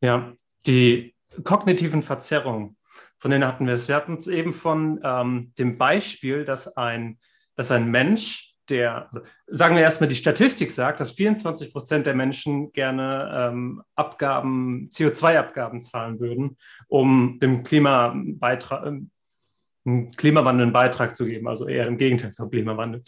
Ja, 0.00 0.32
die 0.66 1.14
kognitiven 1.44 2.02
Verzerrungen, 2.02 2.76
von 3.18 3.30
denen 3.30 3.46
hatten 3.46 3.66
wir 3.66 3.74
es. 3.74 3.88
Wir 3.88 3.96
hatten 3.96 4.14
es 4.14 4.28
eben 4.28 4.52
von 4.52 5.00
ähm, 5.04 5.52
dem 5.58 5.76
Beispiel, 5.78 6.44
dass 6.44 6.76
ein, 6.76 7.18
dass 7.54 7.70
ein 7.70 7.90
Mensch, 7.90 8.54
der, 8.68 9.10
sagen 9.46 9.76
wir 9.76 9.82
erstmal, 9.82 10.08
die 10.08 10.16
Statistik 10.16 10.70
sagt, 10.70 11.00
dass 11.00 11.12
24 11.12 11.72
Prozent 11.72 12.06
der 12.06 12.14
Menschen 12.14 12.72
gerne 12.72 13.50
ähm, 13.52 13.82
Abgaben, 13.94 14.88
CO2-Abgaben 14.90 15.80
zahlen 15.80 16.20
würden, 16.20 16.56
um 16.88 17.38
dem 17.40 17.62
ähm, 17.64 18.40
Klimawandel 20.16 20.64
einen 20.64 20.72
Beitrag 20.72 21.16
zu 21.16 21.26
geben, 21.26 21.48
also 21.48 21.68
eher 21.68 21.86
im 21.86 21.98
Gegenteil 21.98 22.32
vom 22.32 22.50
Klimawandel. 22.50 23.02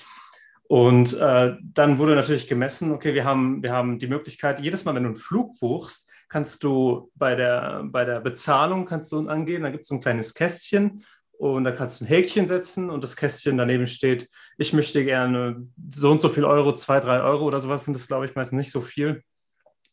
Und 0.64 1.18
äh, 1.18 1.54
dann 1.62 1.98
wurde 1.98 2.14
natürlich 2.14 2.48
gemessen, 2.48 2.92
okay, 2.92 3.14
wir 3.14 3.24
haben, 3.24 3.62
wir 3.62 3.72
haben 3.72 3.98
die 3.98 4.06
Möglichkeit, 4.06 4.60
jedes 4.60 4.84
Mal, 4.84 4.94
wenn 4.94 5.02
du 5.02 5.10
einen 5.10 5.16
Flug 5.16 5.58
buchst, 5.60 6.10
kannst 6.32 6.64
du 6.64 7.10
bei 7.14 7.34
der, 7.34 7.84
bei 7.84 8.06
der 8.06 8.20
Bezahlung 8.20 8.86
kannst 8.86 9.12
du 9.12 9.28
angehen, 9.28 9.62
da 9.62 9.70
gibt 9.70 9.82
es 9.82 9.88
so 9.88 9.94
ein 9.94 10.00
kleines 10.00 10.32
Kästchen 10.32 11.04
und 11.32 11.64
da 11.64 11.72
kannst 11.72 12.00
du 12.00 12.04
ein 12.04 12.08
Häkchen 12.08 12.48
setzen 12.48 12.88
und 12.88 13.04
das 13.04 13.16
Kästchen 13.16 13.58
daneben 13.58 13.86
steht, 13.86 14.30
ich 14.56 14.72
möchte 14.72 15.04
gerne 15.04 15.66
so 15.90 16.10
und 16.10 16.22
so 16.22 16.30
viel 16.30 16.46
Euro, 16.46 16.74
zwei, 16.74 17.00
drei 17.00 17.20
Euro 17.20 17.44
oder 17.44 17.60
sowas 17.60 17.84
sind 17.84 17.94
das, 17.94 18.06
glaube 18.06 18.24
ich, 18.24 18.34
meistens 18.34 18.56
nicht 18.56 18.70
so 18.70 18.80
viel, 18.80 19.22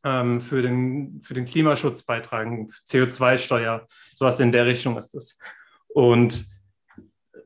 ähm, 0.05 0.39
für, 0.39 0.61
den, 0.61 1.19
für 1.21 1.33
den 1.33 1.43
Klimaschutz 1.43 2.03
beitragen, 2.03 2.69
CO2-Steuer, 2.87 3.85
sowas 4.15 4.39
in 4.39 4.53
der 4.53 4.65
Richtung 4.65 4.97
ist 4.97 5.13
das. 5.15 5.37
Und 5.89 6.45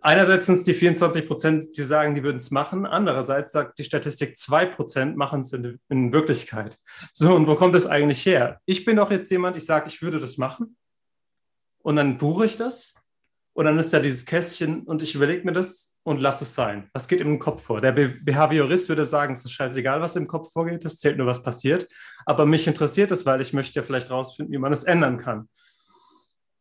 einerseits 0.04 0.46
sind 0.46 0.56
es 0.56 0.64
die 0.64 0.74
24 0.74 1.28
Prozent, 1.28 1.78
die 1.78 1.82
sagen, 1.82 2.14
die 2.14 2.24
würden 2.24 2.38
es 2.38 2.52
machen. 2.52 2.86
Andererseits 2.86 3.52
sagt 3.52 3.80
die 3.80 3.84
Statistik, 3.84 4.38
2 4.38 4.66
Prozent 4.68 5.18
machen 5.18 5.42
es 5.42 5.54
in, 5.54 5.80
in, 5.90 6.14
Wirklichkeit. 6.14 6.78
So, 7.14 7.34
und 7.36 7.48
wo 7.48 7.56
kommt 7.56 7.76
es 7.76 7.88
eigentlich 7.88 8.26
her? 8.26 8.60
Ich 8.66 8.86
bin 8.86 8.98
doch 8.98 9.12
jetzt 9.12 9.32
jemand, 9.32 9.58
ich 9.58 9.66
sage, 9.66 9.88
ich 9.88 10.02
würde 10.02 10.20
das 10.20 10.38
machen. 10.38 10.78
Und 11.80 11.96
dann 11.96 12.18
buche 12.18 12.46
ich 12.46 12.56
das. 12.56 12.96
Und 13.54 13.66
dann 13.66 13.78
ist 13.78 13.94
da 13.94 14.00
dieses 14.00 14.26
Kästchen 14.26 14.82
und 14.84 15.02
ich 15.02 15.14
überlege 15.14 15.46
mir 15.46 15.54
das 15.54 15.96
und 16.04 16.20
lasse 16.20 16.44
es 16.44 16.56
sein. 16.56 16.90
Was 16.94 17.08
geht 17.08 17.22
im 17.22 17.40
Kopf 17.40 17.64
vor? 17.64 17.82
Der 17.82 17.92
Behaviorist 17.92 18.90
würde 18.90 19.06
sagen, 19.06 19.34
es 19.34 19.46
ist 19.46 19.52
scheißegal, 19.52 20.02
was 20.02 20.16
im 20.16 20.28
Kopf 20.28 20.52
vorgeht, 20.52 20.84
es 20.86 20.98
zählt 20.98 21.18
nur, 21.18 21.28
was 21.28 21.44
passiert. 21.44 21.88
Aber 22.26 22.46
mich 22.46 22.68
interessiert 22.68 23.12
es, 23.12 23.26
weil 23.26 23.42
ich 23.42 23.54
möchte 23.54 23.80
ja 23.80 23.84
vielleicht 23.84 24.10
rausfinden, 24.10 24.52
wie 24.52 24.58
man 24.58 24.74
es 24.74 24.84
ändern 24.84 25.18
kann. 25.18 25.48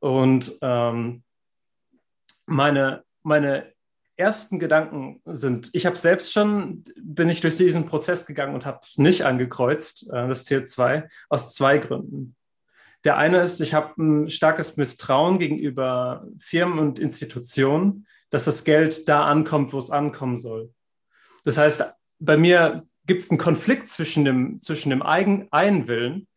Und 0.01 0.53
ähm, 0.61 1.23
meine, 2.47 3.05
meine 3.23 3.73
ersten 4.17 4.59
Gedanken 4.59 5.21
sind, 5.25 5.71
ich 5.73 5.87
habe 5.87 5.97
selbst 5.97 6.33
schon, 6.33 6.85
bin 6.97 7.29
ich 7.29 7.41
durch 7.41 7.57
diesen 7.57 7.87
Prozess 7.87 8.27
gegangen 8.27 8.55
und 8.55 8.67
habe 8.67 8.81
es 8.83 8.99
nicht 8.99 9.25
angekreuzt, 9.25 10.09
äh, 10.11 10.29
das 10.29 10.47
CO2, 10.47 11.09
aus 11.29 11.55
zwei 11.55 11.79
Gründen. 11.79 12.37
Der 13.05 13.17
eine 13.17 13.43
ist, 13.43 13.61
ich 13.61 13.75
habe 13.75 14.01
ein 14.01 14.31
starkes 14.31 14.77
Misstrauen 14.77 15.39
gegenüber 15.39 16.25
Firmen 16.39 16.79
und 16.79 16.99
Institutionen, 16.99 18.07
dass 18.31 18.45
das 18.45 18.65
Geld 18.65 19.09
da 19.09 19.25
ankommt, 19.25 19.73
wo 19.73 19.79
es 19.79 19.91
ankommen 19.91 20.37
soll. 20.37 20.73
Das 21.45 21.59
heißt, 21.59 21.85
bei 22.21 22.37
mir 22.37 22.87
gibt 23.07 23.23
es 23.23 23.31
einen 23.31 23.39
Konflikt 23.39 23.89
zwischen 23.89 24.25
dem, 24.25 24.59
zwischen 24.59 24.91
dem 24.91 25.03
Eigen, 25.03 25.49
Willen, 25.51 26.29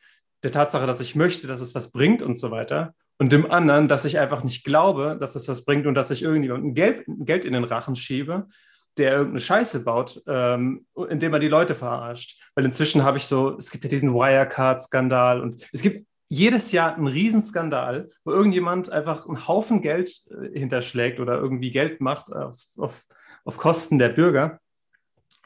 der 0.45 0.51
Tatsache, 0.51 0.85
dass 0.85 1.01
ich 1.01 1.15
möchte, 1.15 1.47
dass 1.47 1.61
es 1.61 1.75
was 1.75 1.91
bringt 1.91 2.21
und 2.21 2.35
so 2.35 2.51
weiter, 2.51 2.93
und 3.17 3.31
dem 3.31 3.49
anderen, 3.49 3.87
dass 3.87 4.05
ich 4.05 4.19
einfach 4.19 4.43
nicht 4.43 4.63
glaube, 4.65 5.17
dass 5.19 5.33
das 5.33 5.47
was 5.47 5.63
bringt 5.63 5.87
und 5.87 5.95
dass 5.95 6.11
ich 6.11 6.21
irgendjemandem 6.21 6.73
Geld, 6.73 7.03
Geld 7.07 7.45
in 7.45 7.53
den 7.53 7.63
Rachen 7.63 7.95
schiebe, 7.95 8.47
der 8.97 9.11
irgendeine 9.11 9.41
Scheiße 9.41 9.83
baut, 9.83 10.21
ähm, 10.27 10.85
indem 11.09 11.33
er 11.33 11.39
die 11.39 11.47
Leute 11.47 11.75
verarscht. 11.75 12.41
Weil 12.55 12.65
inzwischen 12.65 13.03
habe 13.03 13.17
ich 13.17 13.25
so, 13.25 13.57
es 13.57 13.71
gibt 13.71 13.83
ja 13.83 13.89
diesen 13.89 14.13
Wirecard-Skandal 14.13 15.41
und 15.41 15.65
es 15.71 15.81
gibt 15.81 16.07
jedes 16.27 16.71
Jahr 16.71 16.95
einen 16.95 17.07
Riesenskandal, 17.07 18.09
wo 18.23 18.31
irgendjemand 18.31 18.91
einfach 18.91 19.27
einen 19.27 19.47
Haufen 19.47 19.81
Geld 19.81 20.25
äh, 20.29 20.57
hinterschlägt 20.59 21.19
oder 21.19 21.37
irgendwie 21.37 21.71
Geld 21.71 22.01
macht 22.01 22.33
auf, 22.33 22.59
auf, 22.77 23.05
auf 23.45 23.57
Kosten 23.57 23.97
der 23.97 24.09
Bürger, 24.09 24.59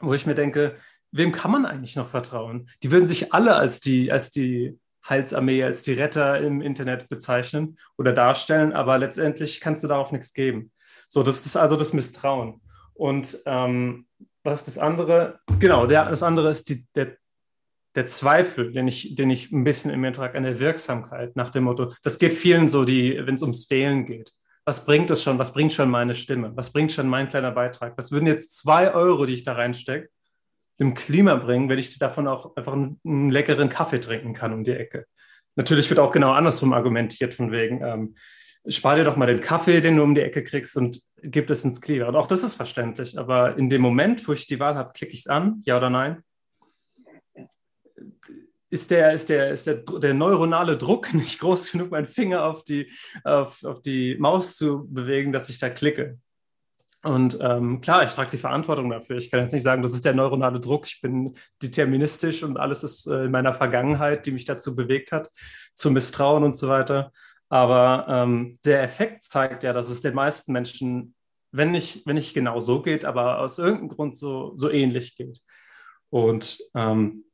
wo 0.00 0.14
ich 0.14 0.26
mir 0.26 0.34
denke, 0.34 0.76
wem 1.12 1.32
kann 1.32 1.50
man 1.50 1.66
eigentlich 1.66 1.96
noch 1.96 2.08
vertrauen? 2.08 2.68
Die 2.82 2.90
würden 2.90 3.08
sich 3.08 3.32
alle 3.32 3.56
als 3.56 3.80
die, 3.80 4.10
als 4.10 4.30
die 4.30 4.78
Heilsarmee 5.08 5.64
als 5.64 5.82
die 5.82 5.92
Retter 5.92 6.40
im 6.40 6.60
Internet 6.60 7.08
bezeichnen 7.08 7.78
oder 7.96 8.12
darstellen, 8.12 8.72
aber 8.72 8.98
letztendlich 8.98 9.60
kannst 9.60 9.82
du 9.84 9.88
darauf 9.88 10.12
nichts 10.12 10.34
geben. 10.34 10.72
So, 11.08 11.22
das 11.22 11.44
ist 11.44 11.56
also 11.56 11.76
das 11.76 11.92
Misstrauen. 11.92 12.60
Und 12.94 13.38
ähm, 13.46 14.06
was 14.42 14.60
ist 14.60 14.68
das 14.68 14.78
andere? 14.78 15.40
Genau, 15.58 15.86
der, 15.86 16.08
das 16.08 16.22
andere 16.22 16.50
ist 16.50 16.68
die, 16.68 16.86
der, 16.94 17.16
der 17.94 18.06
Zweifel, 18.06 18.72
den 18.72 18.88
ich, 18.88 19.14
den 19.14 19.30
ich 19.30 19.50
ein 19.50 19.64
bisschen 19.64 19.90
in 19.90 20.00
mir 20.00 20.16
an 20.18 20.42
der 20.42 20.60
Wirksamkeit, 20.60 21.34
nach 21.36 21.50
dem 21.50 21.64
Motto, 21.64 21.92
das 22.02 22.18
geht 22.18 22.34
vielen 22.34 22.68
so, 22.68 22.86
wenn 22.86 23.34
es 23.34 23.42
ums 23.42 23.68
Wählen 23.70 24.06
geht. 24.06 24.32
Was 24.64 24.84
bringt 24.84 25.10
es 25.10 25.22
schon? 25.22 25.38
Was 25.38 25.52
bringt 25.52 25.72
schon 25.72 25.90
meine 25.90 26.14
Stimme? 26.14 26.52
Was 26.54 26.72
bringt 26.72 26.92
schon 26.92 27.08
mein 27.08 27.28
kleiner 27.28 27.50
Beitrag? 27.50 27.94
Was 27.96 28.12
würden 28.12 28.26
jetzt 28.26 28.56
zwei 28.56 28.92
Euro, 28.92 29.26
die 29.26 29.34
ich 29.34 29.42
da 29.42 29.54
reinstecke, 29.54 30.10
dem 30.80 30.94
Klima 30.94 31.36
bringen, 31.36 31.68
wenn 31.68 31.78
ich 31.78 31.98
davon 31.98 32.26
auch 32.26 32.56
einfach 32.56 32.72
einen, 32.72 32.98
einen, 33.04 33.30
leckeren 33.30 33.68
Kaffee 33.68 34.00
trinken 34.00 34.32
kann 34.32 34.52
um 34.52 34.64
die 34.64 34.72
Ecke. 34.72 35.06
Natürlich 35.56 35.88
wird 35.90 36.00
auch 36.00 36.12
genau 36.12 36.32
andersrum 36.32 36.72
argumentiert, 36.72 37.34
von 37.34 37.52
wegen, 37.52 37.82
ähm, 37.82 38.14
spar 38.66 38.96
dir 38.96 39.04
doch 39.04 39.16
mal 39.16 39.26
den 39.26 39.40
Kaffee, 39.40 39.80
den 39.80 39.96
du 39.96 40.02
um 40.02 40.14
die 40.14 40.22
Ecke 40.22 40.42
kriegst 40.42 40.76
und 40.76 41.00
gib 41.22 41.50
es 41.50 41.64
ins 41.64 41.80
Klima. 41.80 42.06
Und 42.06 42.16
auch 42.16 42.26
das 42.26 42.42
ist 42.42 42.54
verständlich. 42.54 43.18
Aber 43.18 43.56
in 43.58 43.68
dem 43.68 43.82
Moment, 43.82 44.26
wo 44.26 44.32
ich 44.32 44.46
die 44.46 44.60
Wahl 44.60 44.76
habe, 44.76 44.92
klicke 44.92 45.12
ich 45.12 45.20
es 45.20 45.26
an, 45.26 45.60
ja 45.64 45.76
oder 45.76 45.90
nein, 45.90 46.22
ist 48.70 48.90
der, 48.90 49.12
ist 49.12 49.28
der, 49.28 49.50
ist 49.50 49.66
der, 49.66 49.76
der 49.76 50.14
neuronale 50.14 50.76
Druck 50.76 51.12
nicht 51.14 51.40
groß 51.40 51.72
genug, 51.72 51.90
meinen 51.90 52.06
Finger 52.06 52.44
auf 52.44 52.64
die, 52.64 52.90
auf, 53.24 53.64
auf 53.64 53.82
die 53.82 54.16
Maus 54.18 54.56
zu 54.56 54.86
bewegen, 54.88 55.32
dass 55.32 55.48
ich 55.48 55.58
da 55.58 55.68
klicke. 55.68 56.18
Und 57.02 57.38
ähm, 57.40 57.80
klar, 57.80 58.02
ich 58.04 58.10
trage 58.10 58.30
die 58.32 58.36
Verantwortung 58.36 58.90
dafür. 58.90 59.16
Ich 59.16 59.30
kann 59.30 59.40
jetzt 59.40 59.52
nicht 59.52 59.62
sagen, 59.62 59.82
das 59.82 59.94
ist 59.94 60.04
der 60.04 60.14
neuronale 60.14 60.60
Druck. 60.60 60.86
Ich 60.86 61.00
bin 61.00 61.34
deterministisch 61.62 62.42
und 62.42 62.58
alles 62.58 62.82
ist 62.82 63.06
äh, 63.06 63.24
in 63.24 63.30
meiner 63.30 63.54
Vergangenheit, 63.54 64.26
die 64.26 64.32
mich 64.32 64.44
dazu 64.44 64.74
bewegt 64.74 65.10
hat, 65.10 65.30
zu 65.74 65.90
misstrauen 65.90 66.44
und 66.44 66.56
so 66.56 66.68
weiter. 66.68 67.12
Aber 67.48 68.06
ähm, 68.08 68.58
der 68.64 68.82
Effekt 68.82 69.22
zeigt 69.24 69.62
ja, 69.62 69.72
dass 69.72 69.88
es 69.88 70.02
den 70.02 70.14
meisten 70.14 70.52
Menschen, 70.52 71.14
wenn 71.52 71.70
nicht, 71.70 72.06
wenn 72.06 72.16
nicht 72.16 72.34
genau 72.34 72.60
so 72.60 72.82
geht, 72.82 73.04
aber 73.06 73.38
aus 73.38 73.58
irgendeinem 73.58 73.88
Grund 73.88 74.16
so, 74.16 74.52
so 74.54 74.70
ähnlich 74.70 75.16
geht. 75.16 75.40
Und 76.10 76.60
ähm, 76.74 77.24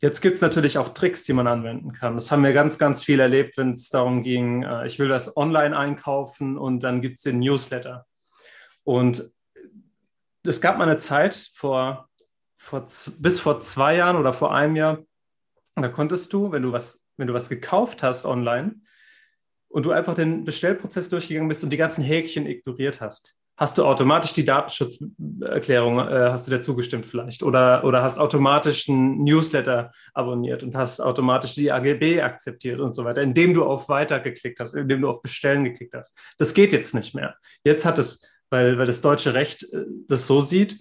jetzt 0.00 0.20
gibt 0.20 0.36
es 0.36 0.42
natürlich 0.42 0.76
auch 0.76 0.90
Tricks, 0.90 1.24
die 1.24 1.32
man 1.32 1.46
anwenden 1.46 1.92
kann. 1.92 2.14
Das 2.14 2.30
haben 2.30 2.44
wir 2.44 2.52
ganz, 2.52 2.78
ganz 2.78 3.02
viel 3.02 3.20
erlebt, 3.20 3.56
wenn 3.56 3.72
es 3.72 3.88
darum 3.88 4.22
ging, 4.22 4.64
äh, 4.64 4.84
ich 4.86 4.98
will 4.98 5.08
das 5.08 5.34
online 5.34 5.76
einkaufen 5.76 6.58
und 6.58 6.82
dann 6.82 7.00
gibt 7.00 7.16
es 7.16 7.22
den 7.22 7.38
Newsletter. 7.38 8.06
Und 8.84 9.24
es 10.46 10.60
gab 10.60 10.78
mal 10.78 10.88
eine 10.88 10.98
Zeit 10.98 11.50
vor, 11.54 12.08
vor, 12.56 12.86
bis 13.18 13.40
vor 13.40 13.60
zwei 13.60 13.96
Jahren 13.96 14.16
oder 14.16 14.32
vor 14.32 14.54
einem 14.54 14.76
Jahr, 14.76 14.98
da 15.74 15.88
konntest 15.88 16.32
du, 16.32 16.52
wenn 16.52 16.62
du 16.62 16.72
was, 16.72 17.02
wenn 17.16 17.26
du 17.26 17.34
was 17.34 17.48
gekauft 17.48 18.02
hast 18.02 18.26
online 18.26 18.76
und 19.68 19.86
du 19.86 19.90
einfach 19.90 20.14
den 20.14 20.44
Bestellprozess 20.44 21.08
durchgegangen 21.08 21.48
bist 21.48 21.64
und 21.64 21.70
die 21.70 21.76
ganzen 21.76 22.04
Häkchen 22.04 22.46
ignoriert 22.46 23.00
hast, 23.00 23.40
hast 23.56 23.78
du 23.78 23.84
automatisch 23.84 24.32
die 24.32 24.44
Datenschutzerklärung, 24.44 25.98
äh, 26.00 26.30
hast 26.30 26.46
du 26.46 26.50
dir 26.50 26.60
zugestimmt 26.60 27.06
vielleicht 27.06 27.42
oder, 27.42 27.84
oder 27.84 28.02
hast 28.02 28.18
automatisch 28.18 28.88
einen 28.88 29.22
Newsletter 29.22 29.92
abonniert 30.12 30.62
und 30.62 30.74
hast 30.74 31.00
automatisch 31.00 31.54
die 31.54 31.70
AGB 31.70 32.20
akzeptiert 32.20 32.80
und 32.80 32.94
so 32.94 33.04
weiter, 33.04 33.22
indem 33.22 33.54
du 33.54 33.64
auf 33.64 33.88
Weiter 33.88 34.20
geklickt 34.20 34.60
hast, 34.60 34.74
indem 34.74 35.02
du 35.02 35.08
auf 35.08 35.22
Bestellen 35.22 35.64
geklickt 35.64 35.94
hast. 35.94 36.16
Das 36.38 36.54
geht 36.54 36.72
jetzt 36.72 36.94
nicht 36.94 37.14
mehr. 37.14 37.36
Jetzt 37.64 37.84
hat 37.84 37.98
es 37.98 38.26
weil, 38.54 38.78
weil 38.78 38.86
das 38.86 39.00
deutsche 39.00 39.34
Recht 39.34 39.64
äh, 39.72 39.84
das 40.06 40.28
so 40.28 40.40
sieht, 40.40 40.78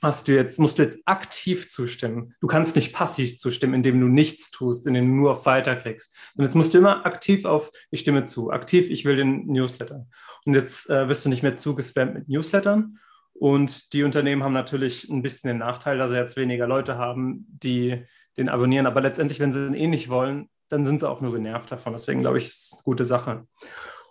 hast 0.00 0.28
du 0.28 0.34
jetzt, 0.34 0.58
musst 0.58 0.78
du 0.78 0.82
jetzt 0.82 1.00
aktiv 1.04 1.68
zustimmen. 1.68 2.34
Du 2.40 2.46
kannst 2.46 2.76
nicht 2.76 2.92
passiv 2.92 3.38
zustimmen, 3.38 3.74
indem 3.74 4.00
du 4.00 4.06
nichts 4.06 4.50
tust, 4.52 4.86
indem 4.86 5.08
du 5.08 5.14
nur 5.14 5.32
auf 5.32 5.46
Weiter 5.46 5.74
klickst. 5.74 6.14
Und 6.36 6.44
jetzt 6.44 6.54
musst 6.54 6.74
du 6.74 6.78
immer 6.78 7.04
aktiv 7.04 7.44
auf, 7.44 7.70
ich 7.90 8.00
stimme 8.00 8.24
zu, 8.24 8.50
aktiv, 8.50 8.88
ich 8.88 9.04
will 9.04 9.16
den 9.16 9.46
Newsletter. 9.46 10.06
Und 10.44 10.54
jetzt 10.54 10.88
äh, 10.90 11.08
wirst 11.08 11.24
du 11.24 11.28
nicht 11.28 11.42
mehr 11.42 11.56
zugespammt 11.56 12.14
mit 12.14 12.28
Newslettern. 12.28 12.98
Und 13.32 13.92
die 13.92 14.04
Unternehmen 14.04 14.44
haben 14.44 14.52
natürlich 14.52 15.08
ein 15.08 15.22
bisschen 15.22 15.48
den 15.48 15.58
Nachteil, 15.58 15.98
dass 15.98 16.10
sie 16.10 16.16
jetzt 16.16 16.36
weniger 16.36 16.68
Leute 16.68 16.98
haben, 16.98 17.46
die 17.48 18.04
den 18.36 18.48
abonnieren. 18.48 18.86
Aber 18.86 19.00
letztendlich, 19.00 19.40
wenn 19.40 19.50
sie 19.50 19.66
den 19.66 19.74
eh 19.74 19.88
nicht 19.88 20.08
wollen, 20.08 20.48
dann 20.68 20.84
sind 20.84 21.00
sie 21.00 21.08
auch 21.08 21.20
nur 21.20 21.32
genervt 21.32 21.70
davon. 21.72 21.92
Deswegen 21.94 22.20
glaube 22.20 22.38
ich, 22.38 22.48
ist 22.48 22.74
eine 22.74 22.82
gute 22.84 23.04
Sache. 23.04 23.46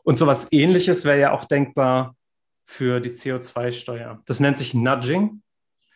Und 0.03 0.17
sowas 0.17 0.47
ähnliches 0.51 1.05
wäre 1.05 1.19
ja 1.19 1.31
auch 1.31 1.45
denkbar, 1.45 2.15
für 2.71 3.01
die 3.01 3.09
CO2-Steuer. 3.09 4.21
Das 4.25 4.39
nennt 4.39 4.57
sich 4.57 4.73
Nudging. 4.73 5.41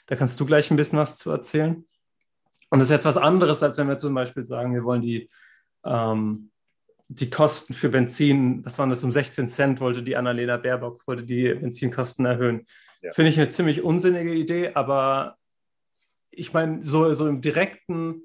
Da 0.07 0.17
kannst 0.17 0.37
du 0.41 0.45
gleich 0.45 0.69
ein 0.69 0.75
bisschen 0.75 0.99
was 0.99 1.17
zu 1.17 1.31
erzählen. 1.31 1.85
Und 2.69 2.79
das 2.79 2.89
ist 2.89 2.91
jetzt 2.91 3.05
was 3.05 3.15
anderes, 3.15 3.63
als 3.63 3.77
wenn 3.77 3.87
wir 3.87 3.97
zum 3.97 4.13
Beispiel 4.13 4.43
sagen, 4.43 4.73
wir 4.73 4.83
wollen 4.83 5.01
die, 5.01 5.29
ähm, 5.85 6.51
die 7.07 7.29
Kosten 7.29 7.73
für 7.73 7.87
Benzin, 7.87 8.65
was 8.65 8.77
waren 8.77 8.89
das, 8.89 9.05
um 9.05 9.11
16 9.13 9.47
Cent 9.47 9.79
wollte 9.79 10.03
die 10.03 10.17
Annalena 10.17 10.57
Baerbock, 10.57 11.07
wollte 11.07 11.23
die 11.23 11.53
Benzinkosten 11.53 12.25
erhöhen. 12.25 12.65
Ja. 13.01 13.13
Finde 13.13 13.31
ich 13.31 13.37
eine 13.37 13.49
ziemlich 13.49 13.81
unsinnige 13.81 14.33
Idee, 14.33 14.73
aber 14.73 15.37
ich 16.29 16.51
meine, 16.51 16.83
so, 16.83 17.13
so 17.13 17.25
im 17.29 17.39
direkten 17.39 18.21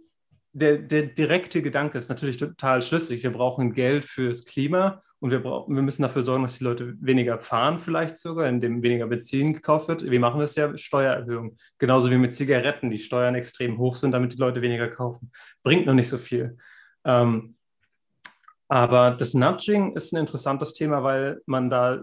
der, 0.53 0.79
der 0.79 1.03
direkte 1.05 1.63
Gedanke 1.63 1.97
ist 1.97 2.09
natürlich 2.09 2.37
total 2.37 2.83
schlüssig. 2.83 3.23
Wir 3.23 3.33
brauchen 3.33 3.73
Geld 3.73 4.05
fürs 4.05 4.45
Klima 4.45 5.03
und 5.21 5.31
wir, 5.31 5.41
brauchen, 5.43 5.75
wir 5.75 5.83
müssen 5.83 6.03
dafür 6.03 6.23
sorgen, 6.23 6.43
dass 6.43 6.59
die 6.59 6.65
Leute 6.65 6.97
weniger 7.01 7.39
fahren, 7.39 7.79
vielleicht 7.79 8.19
sogar, 8.19 8.49
indem 8.49 8.83
weniger 8.83 9.07
Benzin 9.07 9.53
gekauft 9.53 9.89
wird. 9.89 10.11
Wie 10.11 10.19
machen 10.19 10.41
wir 10.41 10.45
es 10.45 10.57
ja? 10.57 10.77
Steuererhöhung. 10.77 11.57
Genauso 11.79 12.11
wie 12.11 12.17
mit 12.17 12.35
Zigaretten, 12.35 12.91
die 12.91 12.99
Steuern 12.99 13.35
extrem 13.35 13.79
hoch 13.79 13.97
sind, 13.97 14.13
damit 14.13 14.33
die 14.33 14.39
Leute 14.39 14.61
weniger 14.61 14.89
kaufen. 14.89 15.31
Bringt 15.63 15.87
noch 15.87 15.95
nicht 15.95 16.09
so 16.09 16.19
viel. 16.19 16.57
Ähm, 17.05 17.55
aber 18.67 19.13
das 19.13 19.35
Nudging 19.35 19.95
ist 19.95 20.13
ein 20.13 20.21
interessantes 20.21 20.73
Thema, 20.73 21.03
weil 21.03 21.43
man 21.47 21.71
da 21.71 22.03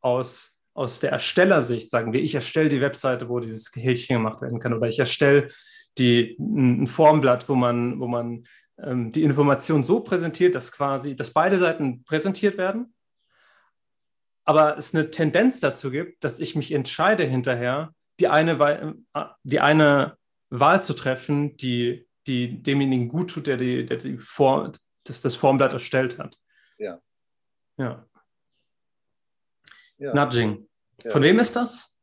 aus, 0.00 0.58
aus 0.72 1.00
der 1.00 1.12
Erstellersicht, 1.12 1.90
sagen 1.90 2.12
wir, 2.12 2.22
ich 2.22 2.34
erstelle 2.34 2.68
die 2.68 2.80
Webseite, 2.80 3.28
wo 3.28 3.40
dieses 3.40 3.70
Häkchen 3.74 4.16
gemacht 4.16 4.40
werden 4.40 4.58
kann, 4.58 4.74
oder 4.74 4.88
ich 4.88 4.98
erstelle 4.98 5.48
die, 5.98 6.36
ein 6.38 6.86
Formblatt, 6.86 7.48
wo 7.48 7.54
man, 7.54 8.00
wo 8.00 8.06
man 8.06 8.44
ähm, 8.78 9.12
die 9.12 9.22
Information 9.22 9.84
so 9.84 10.00
präsentiert, 10.00 10.54
dass 10.54 10.72
quasi, 10.72 11.14
dass 11.16 11.32
beide 11.32 11.58
Seiten 11.58 12.04
präsentiert 12.04 12.58
werden, 12.58 12.94
aber 14.44 14.76
es 14.76 14.94
eine 14.94 15.10
Tendenz 15.10 15.60
dazu 15.60 15.90
gibt, 15.90 16.24
dass 16.24 16.38
ich 16.38 16.54
mich 16.54 16.72
entscheide 16.72 17.24
hinterher, 17.24 17.94
die 18.20 18.28
eine, 18.28 18.96
äh, 19.14 19.24
die 19.42 19.60
eine 19.60 20.16
Wahl 20.50 20.82
zu 20.82 20.94
treffen, 20.94 21.56
die, 21.56 22.06
die 22.26 22.62
demjenigen 22.62 23.08
gut 23.08 23.30
tut, 23.30 23.46
der, 23.46 23.56
die, 23.56 23.86
der 23.86 23.96
die 23.96 24.16
Form, 24.16 24.72
das, 25.04 25.20
das 25.20 25.34
Formblatt 25.34 25.72
erstellt 25.72 26.18
hat. 26.18 26.38
Ja. 26.78 27.00
Ja. 27.76 28.06
ja. 29.98 30.14
Nudging. 30.14 30.68
Ja. 31.02 31.10
Von 31.10 31.22
wem 31.22 31.38
ist 31.38 31.56
das? 31.56 31.98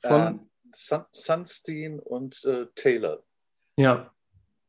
Von 0.00 0.50
Sun 0.72 1.04
Sunstein 1.12 2.00
und 2.00 2.42
uh, 2.44 2.66
Taylor. 2.74 3.22
Ja. 3.76 4.12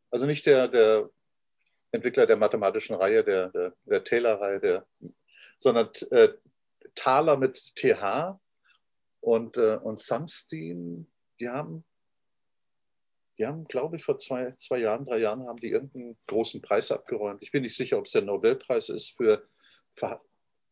Also 0.10 0.26
nicht 0.26 0.46
der, 0.46 0.68
der 0.68 1.10
Entwickler 1.92 2.26
der 2.26 2.38
mathematischen 2.38 2.96
Reihe, 2.96 3.24
der, 3.24 3.50
der, 3.50 3.74
der 3.86 4.04
Taylor-Reihe, 4.04 4.86
sondern 5.58 5.90
äh, 6.12 6.30
Thaler 6.96 7.38
mit 7.38 7.76
TH 7.76 8.40
und, 9.22 9.58
äh, 9.58 9.78
und 9.78 10.00
Sunstein, 10.00 11.08
die 11.40 11.50
haben, 11.50 11.84
die 13.38 13.46
haben, 13.46 13.66
glaube 13.66 13.98
ich, 13.98 14.04
vor 14.04 14.18
zwei, 14.18 14.52
zwei 14.52 14.80
Jahren, 14.80 15.06
drei 15.06 15.18
Jahren 15.18 15.48
haben 15.48 15.60
die 15.60 15.72
irgendeinen 15.72 16.18
großen 16.28 16.62
Preis 16.62 16.92
abgeräumt. 16.92 17.44
Ich 17.44 17.52
bin 17.52 17.64
nicht 17.64 17.76
sicher, 17.76 17.98
ob 17.98 18.06
es 18.06 18.14
der 18.14 18.22
Nobelpreis 18.22 18.90
ist 18.90 19.16
für, 19.18 19.48
für, 19.94 20.20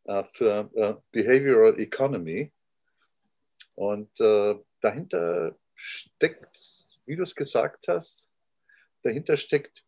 äh, 0.06 0.24
für 0.32 0.70
äh, 0.76 0.96
Behavioral 1.12 1.80
Economy. 1.80 2.52
Und 3.76 4.20
äh, 4.20 4.56
dahinter 4.82 5.58
steckt 5.76 6.83
wie 7.06 7.16
du 7.16 7.24
es 7.24 7.36
gesagt 7.36 7.88
hast, 7.88 8.30
dahinter 9.02 9.38
steckt 9.38 9.86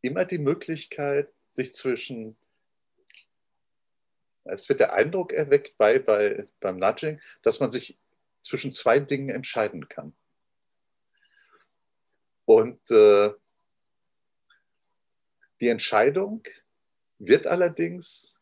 immer 0.00 0.24
die 0.24 0.38
Möglichkeit, 0.38 1.32
sich 1.52 1.72
zwischen, 1.72 2.36
es 4.44 4.68
wird 4.68 4.80
der 4.80 4.92
Eindruck 4.92 5.32
erweckt 5.32 5.76
bei, 5.78 5.98
bei, 5.98 6.46
beim 6.60 6.78
Nudging, 6.78 7.20
dass 7.42 7.60
man 7.60 7.70
sich 7.70 7.98
zwischen 8.40 8.72
zwei 8.72 9.00
Dingen 9.00 9.30
entscheiden 9.30 9.88
kann. 9.88 10.14
Und 12.44 12.90
äh, 12.90 13.32
die 15.60 15.68
Entscheidung 15.68 16.42
wird 17.18 17.46
allerdings 17.46 18.38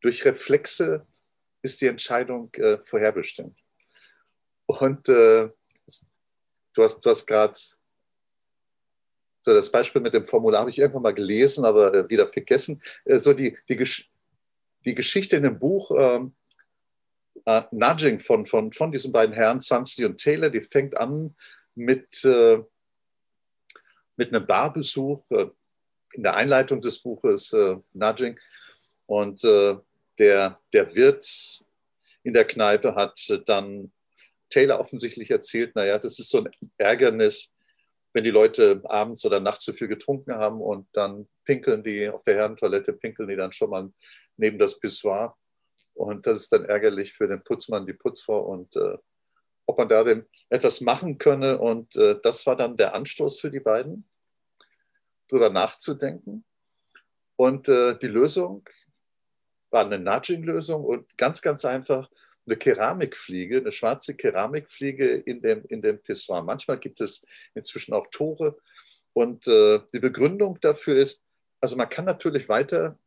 durch 0.00 0.24
Reflexe, 0.24 1.06
ist 1.62 1.80
die 1.80 1.86
Entscheidung 1.86 2.52
äh, 2.54 2.78
vorherbestimmt. 2.78 3.61
Und 4.66 5.08
äh, 5.08 5.48
du 6.74 6.82
hast, 6.82 7.00
du 7.04 7.10
hast 7.10 7.26
gerade 7.26 7.58
so 9.42 9.52
das 9.52 9.70
Beispiel 9.70 10.00
mit 10.00 10.14
dem 10.14 10.24
Formular 10.24 10.60
habe 10.60 10.70
ich 10.70 10.78
irgendwann 10.78 11.02
mal 11.02 11.14
gelesen, 11.14 11.64
aber 11.64 11.92
äh, 11.92 12.08
wieder 12.08 12.28
vergessen. 12.28 12.80
Äh, 13.04 13.16
so 13.16 13.32
die, 13.32 13.58
die, 13.68 13.76
Gesch 13.76 14.08
die 14.84 14.94
Geschichte 14.94 15.36
in 15.36 15.42
dem 15.42 15.58
Buch 15.58 15.90
ähm, 15.98 16.34
äh, 17.44 17.62
Nudging 17.72 18.20
von, 18.20 18.46
von, 18.46 18.72
von 18.72 18.92
diesen 18.92 19.12
beiden 19.12 19.34
Herren, 19.34 19.60
Sunstein 19.60 20.06
und 20.06 20.18
Taylor, 20.18 20.48
die 20.48 20.60
fängt 20.60 20.96
an 20.96 21.34
mit, 21.74 22.24
äh, 22.24 22.62
mit 24.16 24.32
einem 24.32 24.46
Barbesuch 24.46 25.28
äh, 25.30 25.48
in 26.12 26.22
der 26.22 26.36
Einleitung 26.36 26.80
des 26.80 27.00
Buches 27.00 27.52
äh, 27.52 27.76
Nudging. 27.92 28.38
Und 29.06 29.42
der, 29.42 30.60
der 30.72 30.94
Wirt 30.94 31.60
in 32.22 32.32
der 32.32 32.46
Kneipe 32.46 32.94
hat 32.94 33.42
dann 33.46 33.92
Taylor 34.52 34.78
offensichtlich 34.78 35.30
erzählt, 35.30 35.74
naja, 35.74 35.98
das 35.98 36.18
ist 36.18 36.28
so 36.28 36.38
ein 36.38 36.50
Ärgernis, 36.76 37.54
wenn 38.12 38.24
die 38.24 38.30
Leute 38.30 38.82
abends 38.84 39.24
oder 39.24 39.40
nachts 39.40 39.64
zu 39.64 39.72
viel 39.72 39.88
getrunken 39.88 40.34
haben 40.34 40.60
und 40.60 40.86
dann 40.92 41.28
pinkeln 41.44 41.82
die 41.82 42.08
auf 42.08 42.22
der 42.24 42.36
Herrentoilette, 42.36 42.92
pinkeln 42.92 43.28
die 43.28 43.36
dann 43.36 43.52
schon 43.52 43.70
mal 43.70 43.90
neben 44.36 44.58
das 44.58 44.78
Pissoir. 44.78 45.34
Und 45.94 46.26
das 46.26 46.40
ist 46.40 46.52
dann 46.52 46.64
ärgerlich 46.64 47.12
für 47.12 47.26
den 47.26 47.42
Putzmann, 47.42 47.86
die 47.86 47.94
Putzfrau 47.94 48.40
und 48.40 48.76
äh, 48.76 48.98
ob 49.66 49.78
man 49.78 49.88
da 49.88 50.04
denn 50.04 50.26
etwas 50.50 50.80
machen 50.80 51.16
könne. 51.18 51.58
Und 51.58 51.96
äh, 51.96 52.18
das 52.22 52.46
war 52.46 52.56
dann 52.56 52.76
der 52.76 52.94
Anstoß 52.94 53.40
für 53.40 53.50
die 53.50 53.60
beiden, 53.60 54.06
darüber 55.28 55.50
nachzudenken. 55.50 56.44
Und 57.36 57.68
äh, 57.68 57.98
die 57.98 58.08
Lösung 58.08 58.68
war 59.70 59.86
eine 59.86 59.98
Nudging-Lösung 59.98 60.84
und 60.84 61.16
ganz, 61.16 61.40
ganz 61.40 61.64
einfach 61.64 62.10
eine 62.46 62.56
Keramikfliege, 62.56 63.58
eine 63.58 63.72
schwarze 63.72 64.16
Keramikfliege 64.16 65.06
in 65.14 65.40
dem, 65.40 65.64
in 65.66 65.82
dem 65.82 66.02
Pissoir. 66.02 66.42
Manchmal 66.42 66.78
gibt 66.78 67.00
es 67.00 67.24
inzwischen 67.54 67.94
auch 67.94 68.06
Tore. 68.10 68.58
Und 69.12 69.46
äh, 69.46 69.80
die 69.92 70.00
Begründung 70.00 70.58
dafür 70.60 70.96
ist, 70.96 71.24
also 71.60 71.76
man 71.76 71.88
kann 71.88 72.04
natürlich 72.04 72.48
weiter 72.48 72.98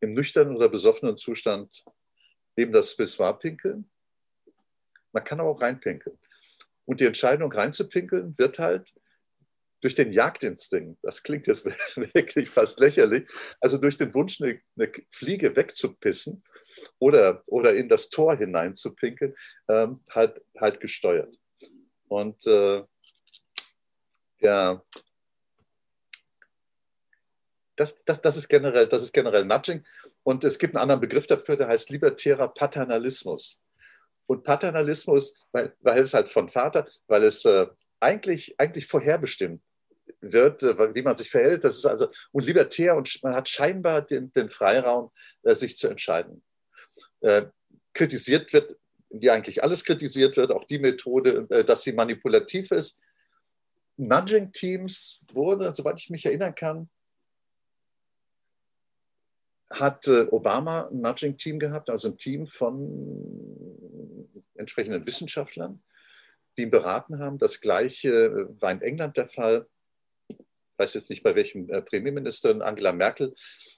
im 0.00 0.14
nüchternen 0.14 0.56
oder 0.56 0.68
besoffenen 0.68 1.16
Zustand 1.16 1.84
neben 2.56 2.72
das 2.72 2.96
Pissoir 2.96 3.38
pinkeln. 3.38 3.90
Man 5.12 5.24
kann 5.24 5.40
aber 5.40 5.50
auch 5.50 5.60
reinpinkeln. 5.60 6.18
Und 6.84 7.00
die 7.00 7.06
Entscheidung 7.06 7.50
reinzupinkeln 7.52 8.36
wird 8.38 8.58
halt 8.58 8.92
durch 9.80 9.94
den 9.96 10.12
Jagdinstinkt, 10.12 11.00
das 11.02 11.24
klingt 11.24 11.48
jetzt 11.48 11.64
wirklich 11.96 12.48
fast 12.48 12.78
lächerlich, 12.78 13.28
also 13.60 13.78
durch 13.78 13.96
den 13.96 14.14
Wunsch, 14.14 14.40
eine, 14.40 14.60
eine 14.76 14.92
Fliege 15.10 15.56
wegzupissen 15.56 16.44
oder, 16.98 17.42
oder 17.46 17.74
in 17.74 17.88
das 17.88 18.08
Tor 18.08 18.36
hineinzupinkeln, 18.36 19.34
ähm, 19.68 20.00
halt, 20.10 20.42
halt 20.58 20.80
gesteuert. 20.80 21.34
Und 22.08 22.46
äh, 22.46 22.82
ja, 24.40 24.82
das, 27.76 27.96
das, 28.04 28.20
das, 28.20 28.36
ist 28.36 28.48
generell, 28.48 28.86
das 28.86 29.02
ist 29.02 29.12
generell 29.12 29.44
Nudging. 29.44 29.84
Und 30.22 30.44
es 30.44 30.58
gibt 30.58 30.74
einen 30.74 30.82
anderen 30.82 31.00
Begriff 31.00 31.26
dafür, 31.26 31.56
der 31.56 31.68
heißt 31.68 31.90
libertärer 31.90 32.48
Paternalismus. 32.48 33.62
Und 34.26 34.44
Paternalismus, 34.44 35.34
weil, 35.52 35.74
weil 35.80 36.02
es 36.02 36.14
halt 36.14 36.30
von 36.30 36.48
Vater, 36.48 36.86
weil 37.06 37.24
es 37.24 37.44
äh, 37.44 37.66
eigentlich, 38.00 38.54
eigentlich 38.58 38.86
vorherbestimmt 38.86 39.62
wird, 40.20 40.62
äh, 40.62 40.94
wie 40.94 41.02
man 41.02 41.16
sich 41.16 41.30
verhält. 41.30 41.64
Das 41.64 41.76
ist 41.76 41.86
also 41.86 42.08
und 42.30 42.44
libertär 42.44 42.96
und 42.96 43.22
man 43.22 43.34
hat 43.34 43.48
scheinbar 43.48 44.02
den, 44.02 44.32
den 44.32 44.48
Freiraum, 44.48 45.10
äh, 45.42 45.54
sich 45.54 45.76
zu 45.76 45.88
entscheiden. 45.88 46.42
Äh, 47.22 47.46
kritisiert 47.94 48.52
wird, 48.52 48.76
wie 49.10 49.30
eigentlich 49.30 49.62
alles 49.62 49.84
kritisiert 49.84 50.38
wird, 50.38 50.50
auch 50.50 50.64
die 50.64 50.78
Methode, 50.78 51.46
dass 51.64 51.82
sie 51.82 51.92
manipulativ 51.92 52.70
ist. 52.70 53.00
Nudging-Teams 53.98 55.26
wurde, 55.32 55.74
soweit 55.74 56.00
ich 56.00 56.08
mich 56.08 56.24
erinnern 56.24 56.54
kann, 56.54 56.88
hat 59.70 60.08
Obama 60.08 60.86
ein 60.86 61.02
Nudging-Team 61.02 61.58
gehabt, 61.58 61.90
also 61.90 62.08
ein 62.08 62.16
Team 62.16 62.46
von 62.46 64.30
entsprechenden 64.54 65.06
Wissenschaftlern, 65.06 65.82
die 66.56 66.62
ihn 66.62 66.70
beraten 66.70 67.18
haben. 67.18 67.36
Das 67.36 67.60
gleiche 67.60 68.48
war 68.58 68.72
in 68.72 68.80
England 68.80 69.18
der 69.18 69.26
Fall 69.26 69.66
weiß 70.82 70.94
jetzt 70.94 71.10
nicht 71.10 71.22
bei 71.22 71.34
welchem 71.34 71.68
äh, 71.70 71.82
Premierminister, 71.82 72.60
Angela 72.60 72.92
Merkel, 72.92 73.34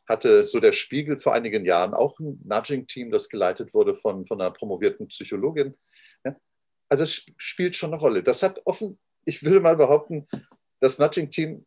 hatte 0.09 0.45
so 0.45 0.61
der 0.61 0.73
Spiegel 0.73 1.19
vor 1.19 1.35
einigen 1.35 1.65
Jahren 1.65 1.95
auch 1.95 2.19
ein 2.19 2.41
Nudging-Team, 2.45 3.11
das 3.11 3.29
geleitet 3.29 3.75
wurde 3.75 3.95
von, 3.95 4.27
von 4.27 4.41
einer 4.41 4.51
promovierten 4.51 5.09
Psychologin. 5.09 5.77
Ja? 6.25 6.37
Also 6.89 7.05
es 7.05 7.27
spielt 7.37 7.75
schon 7.75 7.93
eine 7.93 8.01
Rolle. 8.01 8.23
Das 8.23 8.43
hat 8.43 8.61
offen, 8.65 8.99
ich 9.25 9.43
würde 9.43 9.61
mal 9.61 9.77
behaupten, 9.77 10.27
das 10.81 10.99
Nudging-Team 10.99 11.65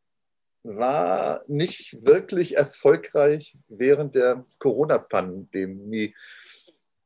war 0.64 1.44
nicht 1.48 1.98
wirklich 2.06 2.58
erfolgreich 2.58 3.58
während 3.68 4.16
der 4.16 4.46
Corona-Pandemie. 4.60 6.14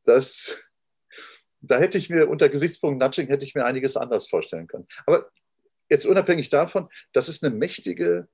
Das, 0.03 0.57
da 1.59 1.77
hätte 1.77 1.97
ich 1.97 2.09
mir 2.09 2.27
unter 2.27 2.49
Gesichtspunkt 2.49 3.01
Nudging 3.01 3.27
hätte 3.27 3.45
ich 3.45 3.55
mir 3.55 3.65
einiges 3.65 3.95
anders 3.95 4.27
vorstellen 4.27 4.67
können. 4.67 4.87
Aber 5.05 5.29
Jetzt 5.91 6.05
unabhängig 6.05 6.47
davon, 6.47 6.87
das 7.11 7.27
ist 7.27 7.43
eine 7.43 7.53
mächtige, 7.53 8.29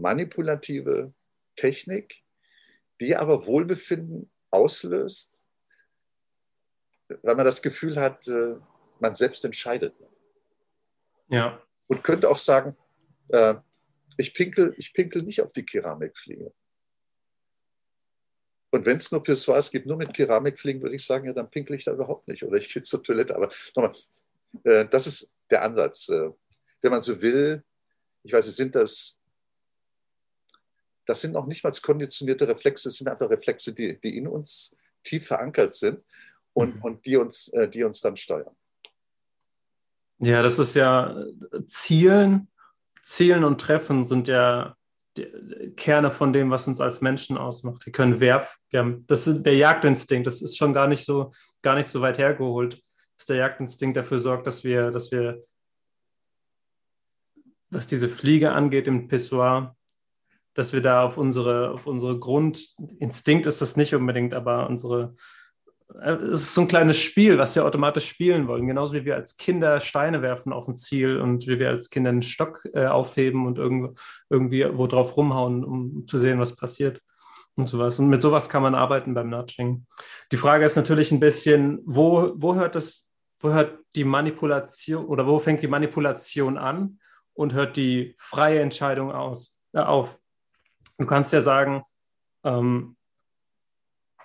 manipulative 0.00 1.12
Technik, 1.56 2.22
die 3.00 3.16
aber 3.16 3.46
Wohlbefinden 3.46 4.30
auslöst, 4.50 5.48
weil 7.22 7.36
man 7.36 7.46
das 7.46 7.62
Gefühl 7.62 7.96
hat, 7.96 8.26
äh, 8.28 8.56
man 9.00 9.14
selbst 9.14 9.44
entscheidet. 9.44 9.94
Ja. 11.28 11.62
Und 11.86 12.02
könnte 12.02 12.28
auch 12.28 12.38
sagen, 12.38 12.76
äh, 13.28 13.54
ich, 14.16 14.34
pinkel, 14.34 14.74
ich 14.76 14.92
pinkel 14.92 15.22
nicht 15.22 15.40
auf 15.40 15.52
die 15.52 15.64
Keramikfliege. 15.64 16.52
Und 18.70 18.84
wenn 18.84 18.96
es 18.98 19.10
nur 19.10 19.22
Pissoirs 19.22 19.70
gibt, 19.70 19.86
nur 19.86 19.96
mit 19.96 20.12
Keramikfliegen, 20.12 20.82
würde 20.82 20.96
ich 20.96 21.04
sagen, 21.04 21.26
ja, 21.26 21.32
dann 21.32 21.50
pinkel 21.50 21.76
ich 21.76 21.84
da 21.84 21.92
überhaupt 21.92 22.28
nicht. 22.28 22.42
Oder 22.42 22.58
ich 22.58 22.72
gehe 22.72 22.82
zur 22.82 23.02
Toilette. 23.02 23.34
Aber 23.34 23.48
nochmal, 23.74 23.92
äh, 24.64 24.86
das 24.86 25.06
ist 25.06 25.32
der 25.50 25.62
Ansatz. 25.62 26.08
Wenn 26.08 26.90
man 26.90 27.00
so 27.00 27.20
will, 27.22 27.64
ich 28.22 28.32
weiß 28.32 28.44
nicht, 28.44 28.56
sind 28.56 28.74
das, 28.74 29.17
das 31.08 31.22
sind 31.22 31.32
noch 31.32 31.46
nicht 31.46 31.64
mal 31.64 31.72
konditionierte 31.72 32.46
Reflexe, 32.46 32.88
das 32.88 32.96
sind 32.96 33.08
einfach 33.08 33.30
Reflexe, 33.30 33.72
die, 33.72 33.98
die 33.98 34.16
in 34.16 34.28
uns 34.28 34.76
tief 35.02 35.26
verankert 35.26 35.72
sind 35.72 36.04
und, 36.52 36.76
mhm. 36.76 36.82
und 36.82 37.06
die, 37.06 37.16
uns, 37.16 37.48
äh, 37.48 37.68
die 37.68 37.82
uns 37.82 38.00
dann 38.00 38.16
steuern. 38.16 38.54
Ja, 40.18 40.42
das 40.42 40.58
ist 40.58 40.74
ja 40.74 41.24
Zielen, 41.68 42.48
Zielen 43.02 43.44
und 43.44 43.60
Treffen 43.60 44.04
sind 44.04 44.28
ja 44.28 44.76
Kerne 45.76 46.10
von 46.10 46.32
dem, 46.32 46.50
was 46.50 46.68
uns 46.68 46.80
als 46.80 47.00
Menschen 47.00 47.38
ausmacht. 47.38 47.86
Wir 47.86 47.92
können 47.92 48.20
werfen, 48.20 48.58
wir 48.70 48.80
haben, 48.80 49.06
das 49.06 49.26
ist 49.26 49.42
der 49.42 49.56
Jagdinstinkt, 49.56 50.26
das 50.26 50.42
ist 50.42 50.56
schon 50.56 50.72
gar 50.72 50.88
nicht 50.88 51.04
so, 51.04 51.32
gar 51.62 51.74
nicht 51.74 51.86
so 51.86 52.00
weit 52.02 52.18
hergeholt, 52.18 52.82
dass 53.16 53.26
der 53.26 53.36
Jagdinstinkt 53.36 53.96
dafür 53.96 54.18
sorgt, 54.18 54.46
dass 54.46 54.62
wir, 54.62 54.90
dass 54.90 55.10
wir, 55.10 55.42
was 57.70 57.86
diese 57.86 58.08
Fliege 58.08 58.52
angeht 58.52 58.88
im 58.88 59.08
Pissoir, 59.08 59.76
dass 60.58 60.72
wir 60.72 60.82
da 60.82 61.04
auf 61.04 61.16
unsere, 61.16 61.70
auf 61.70 61.86
unsere 61.86 62.18
Grundinstinkt 62.18 63.46
ist 63.46 63.62
das 63.62 63.76
nicht 63.76 63.94
unbedingt, 63.94 64.34
aber 64.34 64.68
unsere, 64.68 65.14
äh, 66.02 66.14
es 66.14 66.42
ist 66.42 66.54
so 66.54 66.62
ein 66.62 66.66
kleines 66.66 66.98
Spiel, 66.98 67.38
was 67.38 67.54
wir 67.54 67.64
automatisch 67.64 68.08
spielen 68.08 68.48
wollen. 68.48 68.66
Genauso 68.66 68.94
wie 68.94 69.04
wir 69.04 69.14
als 69.14 69.36
Kinder 69.36 69.78
Steine 69.78 70.20
werfen 70.20 70.52
auf 70.52 70.66
ein 70.66 70.76
Ziel 70.76 71.20
und 71.20 71.46
wie 71.46 71.60
wir 71.60 71.68
als 71.68 71.90
Kinder 71.90 72.10
einen 72.10 72.22
Stock 72.22 72.66
äh, 72.72 72.86
aufheben 72.86 73.46
und 73.46 73.56
irgend, 73.58 74.00
irgendwie 74.30 74.66
wo 74.76 74.88
drauf 74.88 75.16
rumhauen, 75.16 75.64
um 75.64 76.08
zu 76.08 76.18
sehen, 76.18 76.40
was 76.40 76.56
passiert 76.56 77.00
und 77.54 77.68
sowas. 77.68 78.00
Und 78.00 78.08
mit 78.08 78.20
sowas 78.20 78.48
kann 78.48 78.64
man 78.64 78.74
arbeiten 78.74 79.14
beim 79.14 79.30
Nudging. 79.30 79.86
Die 80.32 80.38
Frage 80.38 80.64
ist 80.64 80.74
natürlich 80.74 81.12
ein 81.12 81.20
bisschen, 81.20 81.78
wo, 81.84 82.32
wo 82.34 82.56
hört 82.56 82.74
das, 82.74 83.12
wo 83.38 83.50
hört 83.50 83.78
die 83.94 84.02
Manipulation 84.02 85.06
oder 85.06 85.24
wo 85.24 85.38
fängt 85.38 85.62
die 85.62 85.68
Manipulation 85.68 86.58
an 86.58 86.98
und 87.32 87.52
hört 87.52 87.76
die 87.76 88.16
freie 88.18 88.58
Entscheidung 88.58 89.12
aus, 89.12 89.56
äh, 89.72 89.78
auf? 89.78 90.18
Du 90.98 91.06
kannst 91.06 91.32
ja 91.32 91.40
sagen, 91.40 91.82
ähm, 92.44 92.96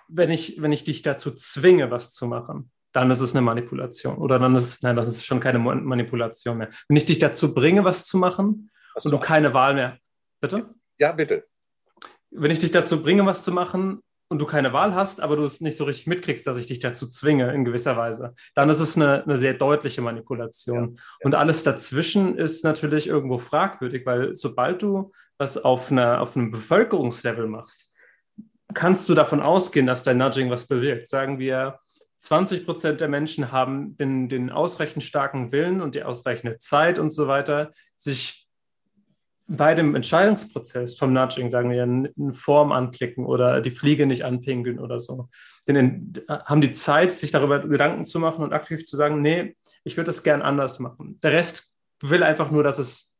wenn 0.08 0.30
ich, 0.30 0.60
wenn 0.60 0.72
ich 0.72 0.84
dich 0.84 1.02
dazu 1.02 1.30
zwinge, 1.30 1.90
was 1.90 2.12
zu 2.12 2.26
machen, 2.26 2.70
dann 2.92 3.10
ist 3.10 3.20
es 3.20 3.34
eine 3.34 3.42
Manipulation. 3.42 4.18
Oder 4.18 4.38
dann 4.38 4.54
ist, 4.54 4.82
nein, 4.82 4.96
das 4.96 5.08
ist 5.08 5.24
schon 5.24 5.40
keine 5.40 5.58
Manipulation 5.58 6.58
mehr. 6.58 6.70
Wenn 6.88 6.96
ich 6.96 7.06
dich 7.06 7.18
dazu 7.18 7.54
bringe, 7.54 7.84
was 7.84 8.06
zu 8.06 8.18
machen 8.18 8.70
und 9.02 9.10
du 9.10 9.18
keine 9.18 9.54
Wahl 9.54 9.74
mehr. 9.74 9.98
Bitte? 10.40 10.74
Ja, 10.98 11.12
bitte. 11.12 11.46
Wenn 12.30 12.50
ich 12.50 12.58
dich 12.58 12.70
dazu 12.70 13.02
bringe, 13.02 13.26
was 13.26 13.42
zu 13.42 13.52
machen 13.52 14.00
und 14.28 14.40
du 14.40 14.46
keine 14.46 14.72
Wahl 14.72 14.94
hast, 14.94 15.20
aber 15.20 15.36
du 15.36 15.44
es 15.44 15.60
nicht 15.60 15.76
so 15.76 15.84
richtig 15.84 16.06
mitkriegst, 16.06 16.46
dass 16.46 16.56
ich 16.56 16.66
dich 16.66 16.80
dazu 16.80 17.08
zwinge, 17.08 17.52
in 17.52 17.64
gewisser 17.64 17.96
Weise, 17.96 18.34
dann 18.54 18.70
ist 18.70 18.80
es 18.80 18.96
eine, 18.96 19.22
eine 19.24 19.36
sehr 19.36 19.54
deutliche 19.54 20.02
Manipulation. 20.02 20.94
Ja. 20.96 21.02
Und 21.22 21.34
alles 21.34 21.62
dazwischen 21.62 22.36
ist 22.36 22.64
natürlich 22.64 23.06
irgendwo 23.06 23.38
fragwürdig, 23.38 24.06
weil 24.06 24.34
sobald 24.34 24.82
du 24.82 25.12
was 25.38 25.58
auf, 25.58 25.90
einer, 25.90 26.20
auf 26.20 26.36
einem 26.36 26.50
Bevölkerungslevel 26.50 27.46
machst, 27.46 27.92
kannst 28.72 29.08
du 29.08 29.14
davon 29.14 29.40
ausgehen, 29.40 29.86
dass 29.86 30.02
dein 30.02 30.18
Nudging 30.18 30.50
was 30.50 30.66
bewirkt. 30.66 31.08
Sagen 31.08 31.38
wir, 31.38 31.78
20 32.18 32.64
Prozent 32.64 33.00
der 33.02 33.08
Menschen 33.08 33.52
haben 33.52 33.96
den, 33.96 34.28
den 34.28 34.50
ausreichend 34.50 35.04
starken 35.04 35.52
Willen 35.52 35.82
und 35.82 35.94
die 35.94 36.02
ausreichende 36.02 36.56
Zeit 36.58 36.98
und 36.98 37.10
so 37.10 37.28
weiter, 37.28 37.70
sich 37.96 38.43
bei 39.46 39.74
dem 39.74 39.94
Entscheidungsprozess 39.94 40.96
vom 40.96 41.12
Nudging, 41.12 41.50
sagen 41.50 41.70
wir, 41.70 41.82
eine 41.82 42.32
Form 42.32 42.72
anklicken 42.72 43.26
oder 43.26 43.60
die 43.60 43.70
Fliege 43.70 44.06
nicht 44.06 44.24
anpingeln 44.24 44.78
oder 44.78 45.00
so, 45.00 45.28
denn 45.68 46.12
haben 46.28 46.60
die 46.60 46.72
Zeit, 46.72 47.12
sich 47.12 47.30
darüber 47.30 47.60
Gedanken 47.60 48.04
zu 48.04 48.18
machen 48.18 48.42
und 48.42 48.52
aktiv 48.52 48.86
zu 48.86 48.96
sagen, 48.96 49.20
nee, 49.20 49.56
ich 49.84 49.96
würde 49.96 50.06
das 50.06 50.22
gern 50.22 50.40
anders 50.42 50.78
machen. 50.78 51.18
Der 51.22 51.32
Rest 51.32 51.76
will 52.00 52.22
einfach 52.22 52.50
nur, 52.50 52.62
dass 52.62 52.78
es 52.78 53.14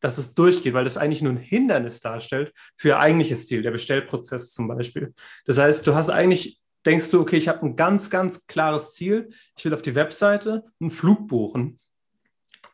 dass 0.00 0.18
es 0.18 0.34
durchgeht, 0.34 0.72
weil 0.72 0.84
das 0.84 0.96
eigentlich 0.96 1.22
nur 1.22 1.32
ein 1.32 1.38
Hindernis 1.38 2.00
darstellt 2.00 2.52
für 2.76 2.88
ihr 2.88 2.98
eigentliches 2.98 3.46
Ziel, 3.46 3.62
der 3.62 3.70
Bestellprozess 3.70 4.50
zum 4.52 4.66
Beispiel. 4.66 5.14
Das 5.44 5.58
heißt, 5.58 5.86
du 5.86 5.94
hast 5.94 6.08
eigentlich, 6.08 6.58
denkst 6.86 7.10
du, 7.10 7.20
okay, 7.20 7.36
ich 7.36 7.48
habe 7.48 7.64
ein 7.66 7.76
ganz, 7.76 8.08
ganz 8.08 8.46
klares 8.46 8.94
Ziel. 8.94 9.28
Ich 9.56 9.64
will 9.64 9.74
auf 9.74 9.82
die 9.82 9.94
Webseite 9.94 10.64
einen 10.80 10.90
Flug 10.90 11.28
buchen. 11.28 11.78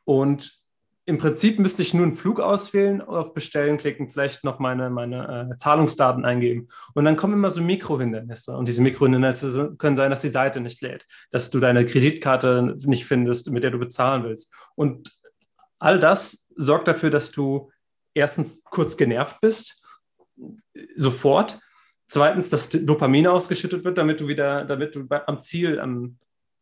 Und 0.05 0.66
im 1.09 1.19
Prinzip 1.19 1.61
müsste 1.61 1.83
ich 1.83 1.95
nur 1.95 2.03
einen 2.03 2.17
Flug 2.17 2.41
auswählen, 2.41 3.01
auf 3.01 3.33
Bestellen 3.33 3.77
klicken, 3.77 4.09
vielleicht 4.09 4.43
noch 4.43 4.59
meine, 4.59 4.91
meine 4.91 5.51
äh, 5.53 5.57
Zahlungsdaten 5.57 6.25
eingeben. 6.25 6.67
Und 6.95 7.05
dann 7.05 7.15
kommen 7.15 7.35
immer 7.35 7.51
so 7.51 7.63
Mikrohindernisse. 7.63 8.57
Und 8.57 8.67
diese 8.67 8.83
Mikrohindernisse 8.83 9.77
können 9.79 9.95
sein, 9.95 10.11
dass 10.11 10.23
die 10.23 10.29
Seite 10.29 10.61
nicht 10.61 10.81
lädt, 10.83 11.07
dass 11.31 11.51
du 11.51 11.61
deine 11.61 11.87
Kreditkarte 11.87 12.77
nicht 12.85 13.07
findest, 13.07 13.53
mit 13.53 13.63
der 13.63 13.71
du 13.71 13.79
bezahlen 13.79 14.25
willst. 14.25 14.53
Und 14.75 15.17
all 15.79 16.01
das 16.01 16.49
sorgt 16.57 16.89
dafür, 16.89 17.11
dass 17.11 17.31
du 17.31 17.71
erstens 18.13 18.65
kurz 18.65 18.97
genervt 18.97 19.41
bist, 19.41 19.85
sofort. 20.97 21.61
Zweitens, 22.09 22.51
dass 22.51 22.69
Dopamin 22.69 23.29
ausgeschüttet 23.29 23.85
wird, 23.85 23.97
damit 23.97 24.21
du 24.21 24.27
wieder, 24.27 24.65
damit 24.65 24.97
du 24.97 25.07
am 25.09 25.39
Ziel, 25.39 25.79
am, 25.79 26.19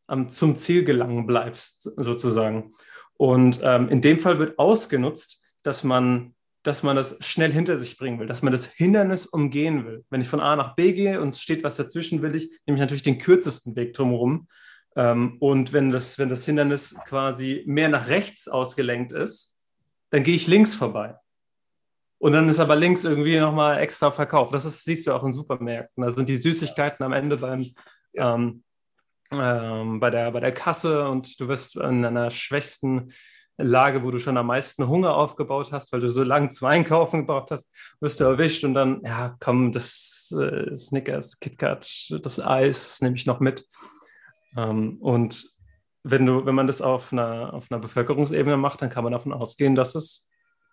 am 0.07 0.29
zum 0.29 0.57
Ziel 0.57 0.85
gelangen 0.85 1.27
bleibst, 1.27 1.91
sozusagen. 1.97 2.75
Und 3.25 3.61
ähm, 3.63 3.89
in 3.89 4.03
dem 4.03 4.21
Fall 4.21 4.39
wird 4.39 4.59
ausgenutzt, 4.59 5.43
dass 5.63 5.83
man, 5.83 6.35
dass 6.63 6.83
man 6.83 6.95
das 6.95 7.17
schnell 7.21 7.51
hinter 7.51 7.79
sich 7.79 7.97
bringen 7.97 8.21
will, 8.21 8.27
dass 8.27 8.43
man 8.43 8.53
das 8.53 8.67
Hindernis 8.67 9.25
umgehen 9.25 9.87
will. 9.87 10.05
Wenn 10.11 10.21
ich 10.21 10.29
von 10.29 10.41
A 10.41 10.57
nach 10.57 10.77
B 10.77 10.93
gehe 10.93 11.23
und 11.23 11.31
es 11.31 11.41
steht 11.41 11.65
was 11.65 11.77
dazwischen, 11.77 12.21
will 12.21 12.35
ich 12.35 12.51
nämlich 12.67 12.83
natürlich 12.83 13.03
den 13.03 13.17
kürzesten 13.17 13.77
Weg 13.77 13.95
drumherum. 13.95 14.47
Ähm, 14.95 15.39
und 15.41 15.73
wenn 15.73 15.91
das, 15.91 16.19
wenn 16.19 16.29
das 16.29 16.45
Hindernis 16.45 16.97
quasi 17.07 17.65
mehr 17.67 17.89
nach 17.89 18.11
rechts 18.11 18.47
ausgelenkt 18.47 19.11
ist, 19.13 19.59
dann 20.11 20.23
gehe 20.23 20.35
ich 20.35 20.47
links 20.47 20.75
vorbei. 20.75 21.17
Und 22.19 22.33
dann 22.33 22.47
ist 22.51 22.61
aber 22.61 22.77
links 22.77 23.05
irgendwie 23.05 23.41
nochmal 23.41 23.81
extra 23.81 24.11
verkauft. 24.11 24.53
Das 24.53 24.67
ist, 24.67 24.85
siehst 24.85 25.07
du 25.07 25.15
auch 25.15 25.25
in 25.25 25.33
Supermärkten. 25.33 26.05
Da 26.05 26.11
sind 26.11 26.29
die 26.29 26.37
Süßigkeiten 26.37 27.03
am 27.03 27.15
Ende 27.15 27.39
beim, 27.39 27.73
ja. 28.13 28.35
ähm, 28.35 28.65
ähm, 29.41 30.01
bei, 30.01 30.11
der, 30.11 30.31
bei 30.33 30.41
der 30.41 30.53
Kasse 30.53 31.09
und 31.09 31.41
du 31.41 31.49
wirst 31.49 31.77
in 31.77 32.05
einer 32.05 32.31
schwächsten 32.31 33.13
Lage, 33.57 34.03
wo 34.03 34.11
du 34.11 34.19
schon 34.19 34.37
am 34.37 34.47
meisten 34.47 34.89
Hunger 34.89 35.15
aufgebaut 35.15 35.71
hast, 35.71 35.93
weil 35.93 36.01
du 36.01 36.11
so 36.11 36.25
lange 36.25 36.49
zum 36.49 36.69
Einkaufen 36.69 37.21
gebraucht 37.21 37.51
hast, 37.51 37.71
wirst 38.01 38.19
du 38.21 38.25
erwischt 38.25 38.65
und 38.65 38.75
dann, 38.75 39.01
ja, 39.05 39.37
komm, 39.39 39.71
das 39.71 40.35
äh, 40.37 40.75
Snickers, 40.75 41.39
KitKat, 41.39 42.19
das 42.23 42.45
Eis 42.45 43.01
nehme 43.01 43.15
ich 43.15 43.27
noch 43.27 43.39
mit. 43.41 43.67
Ähm, 44.57 44.99
und 45.01 45.55
wenn, 46.03 46.27
du, 46.27 46.45
wenn 46.47 46.55
man 46.55 46.67
das 46.67 46.83
auf 46.83 47.13
einer, 47.13 47.55
auf 47.55 47.71
einer 47.71 47.81
Bevölkerungsebene 47.81 48.57
macht, 48.57 48.83
dann 48.83 48.91
kann 48.91 49.05
man 49.05 49.13
davon 49.13 49.33
ausgehen, 49.33 49.75
dass 49.75 49.95
es 49.95 50.29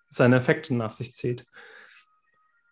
seine 0.09 0.37
Effekte 0.37 0.73
nach 0.73 0.91
sich 0.91 1.13
zieht. 1.13 1.45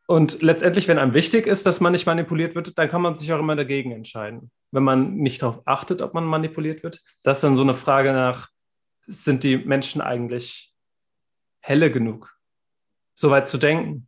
Und 0.10 0.42
letztendlich, 0.42 0.88
wenn 0.88 0.98
einem 0.98 1.14
wichtig 1.14 1.46
ist, 1.46 1.68
dass 1.68 1.82
man 1.82 1.92
nicht 1.92 2.08
manipuliert 2.08 2.56
wird, 2.56 2.76
dann 2.80 2.90
kann 2.90 3.04
man 3.04 3.16
sich 3.16 3.32
auch 3.32 3.38
immer 3.38 3.56
dagegen 3.56 3.92
entscheiden. 3.92 4.50
Wenn 4.72 4.82
man 4.82 5.18
nicht 5.18 5.44
darauf 5.44 5.62
achtet, 5.66 6.02
ob 6.02 6.16
man 6.16 6.24
manipuliert 6.26 6.82
wird, 6.82 7.04
das 7.22 7.38
ist 7.38 7.44
dann 7.44 7.56
so 7.56 7.62
eine 7.62 7.76
Frage 7.76 8.12
nach, 8.12 8.50
sind 9.06 9.44
die 9.44 9.58
Menschen 9.58 10.02
eigentlich 10.02 10.74
helle 11.60 11.92
genug, 11.92 12.36
so 13.14 13.30
weit 13.30 13.48
zu 13.48 13.60
denken? 13.60 14.08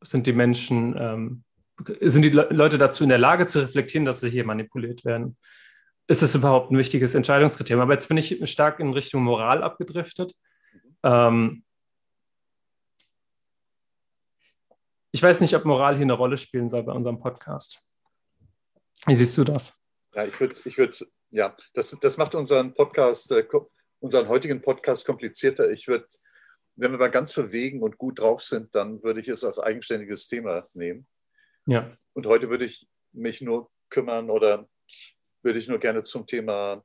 Sind 0.00 0.28
die 0.28 0.32
Menschen, 0.32 0.94
ähm, 0.96 1.42
sind 1.98 2.22
die 2.22 2.30
Le 2.30 2.46
Leute 2.50 2.78
dazu 2.78 3.02
in 3.02 3.08
der 3.08 3.18
Lage 3.18 3.44
zu 3.46 3.58
reflektieren, 3.58 4.04
dass 4.04 4.20
sie 4.20 4.30
hier 4.30 4.44
manipuliert 4.44 5.04
werden? 5.04 5.36
ist 6.06 6.22
es 6.22 6.34
überhaupt 6.34 6.70
ein 6.70 6.78
wichtiges 6.78 7.14
Entscheidungskriterium. 7.14 7.82
Aber 7.82 7.92
jetzt 7.92 8.08
bin 8.08 8.16
ich 8.16 8.40
stark 8.50 8.80
in 8.80 8.92
Richtung 8.92 9.22
Moral 9.22 9.62
abgedriftet. 9.62 10.34
Ähm, 11.04 11.62
ich 15.12 15.22
weiß 15.22 15.40
nicht, 15.40 15.54
ob 15.54 15.64
Moral 15.64 15.96
hier 15.96 16.04
eine 16.04 16.12
Rolle 16.12 16.36
spielen 16.36 16.68
soll 16.68 16.82
bei 16.82 16.92
unserem 16.92 17.18
Podcast. 17.18 17.90
Wie 19.06 19.14
siehst 19.14 19.36
du 19.36 19.44
das? 19.44 19.82
Ja, 20.14 20.24
ich 20.24 20.38
würde, 20.38 20.54
ich 20.64 20.78
würde, 20.78 20.94
ja, 21.30 21.54
das, 21.74 21.96
das 22.00 22.16
macht 22.16 22.34
unseren 22.34 22.74
Podcast, 22.74 23.30
äh, 23.32 23.46
unseren 24.00 24.28
heutigen 24.28 24.60
Podcast 24.60 25.06
komplizierter. 25.06 25.70
Ich 25.70 25.88
würde, 25.88 26.06
wenn 26.76 26.92
wir 26.92 26.98
mal 26.98 27.10
ganz 27.10 27.32
verwegen 27.32 27.82
und 27.82 27.98
gut 27.98 28.18
drauf 28.18 28.42
sind, 28.42 28.74
dann 28.74 29.02
würde 29.02 29.20
ich 29.20 29.28
es 29.28 29.44
als 29.44 29.58
eigenständiges 29.58 30.28
Thema 30.28 30.64
nehmen. 30.74 31.06
Ja. 31.66 31.96
Und 32.12 32.26
heute 32.26 32.50
würde 32.50 32.64
ich 32.64 32.88
mich 33.12 33.40
nur 33.40 33.70
kümmern 33.88 34.30
oder 34.30 34.68
würde 35.42 35.58
ich 35.58 35.68
nur 35.68 35.78
gerne 35.78 36.02
zum 36.02 36.26
Thema, 36.26 36.84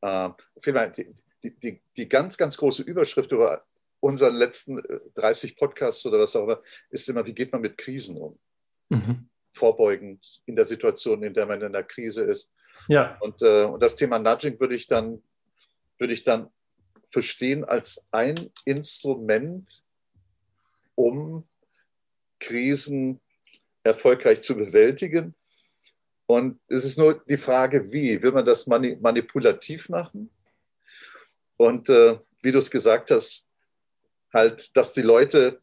äh, 0.00 0.30
die, 0.64 1.58
die, 1.58 1.82
die 1.96 2.08
ganz, 2.08 2.36
ganz 2.36 2.56
große 2.56 2.82
Überschrift 2.82 3.32
über 3.32 3.64
unseren 4.02 4.34
letzten 4.34 4.82
30 5.14 5.52
äh, 5.52 5.54
Podcasts 5.54 6.04
oder 6.04 6.18
was 6.18 6.34
auch 6.34 6.42
immer, 6.42 6.60
ist 6.90 7.08
immer, 7.08 7.24
wie 7.24 7.32
geht 7.32 7.52
man 7.52 7.60
mit 7.60 7.78
Krisen 7.78 8.18
um? 8.18 8.38
Mhm. 8.88 9.28
Vorbeugend 9.52 10.42
in 10.44 10.56
der 10.56 10.64
Situation, 10.64 11.22
in 11.22 11.32
der 11.32 11.46
man 11.46 11.60
in 11.60 11.66
einer 11.66 11.84
Krise 11.84 12.24
ist. 12.24 12.52
Ja. 12.88 13.16
Und, 13.20 13.40
äh, 13.42 13.64
und 13.64 13.80
das 13.80 13.94
Thema 13.94 14.18
Nudging 14.18 14.58
würde 14.58 14.74
ich 14.74 14.88
dann, 14.88 15.22
würde 15.98 16.14
ich 16.14 16.24
dann 16.24 16.50
verstehen 17.06 17.64
als 17.64 18.08
ein 18.10 18.34
Instrument, 18.64 19.68
um 20.96 21.46
Krisen 22.40 23.20
erfolgreich 23.84 24.42
zu 24.42 24.56
bewältigen. 24.56 25.34
Und 26.26 26.58
es 26.66 26.84
ist 26.84 26.98
nur 26.98 27.22
die 27.28 27.36
Frage, 27.36 27.92
wie. 27.92 28.20
Will 28.20 28.32
man 28.32 28.46
das 28.46 28.66
manipulativ 28.66 29.88
machen? 29.90 30.30
Und 31.56 31.88
äh, 31.88 32.18
wie 32.40 32.50
du 32.50 32.58
es 32.58 32.70
gesagt 32.70 33.12
hast, 33.12 33.51
halt, 34.32 34.76
dass 34.76 34.92
die 34.92 35.02
Leute, 35.02 35.60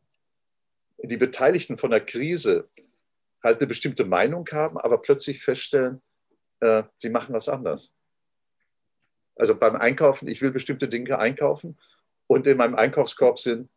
die 0.98 1.18
Beteiligten 1.18 1.78
von 1.78 1.92
der 1.92 2.06
Krise, 2.06 2.66
halt 3.44 3.60
eine 3.60 3.68
bestimmte 3.68 4.06
Meinung 4.06 4.48
haben, 4.52 4.78
aber 4.78 5.02
plötzlich 5.02 5.42
feststellen, 5.42 6.02
äh, 6.60 6.84
sie 6.98 7.10
machen 7.10 7.34
was 7.34 7.48
anders. 7.48 7.96
Also 9.36 9.56
beim 9.56 9.76
Einkaufen, 9.78 10.28
ich 10.28 10.42
will 10.42 10.52
bestimmte 10.52 10.90
Dinge 10.90 11.18
einkaufen 11.18 11.78
und 12.28 12.46
in 12.46 12.58
meinem 12.58 12.76
Einkaufskorb 12.76 13.40
sind 13.40 13.70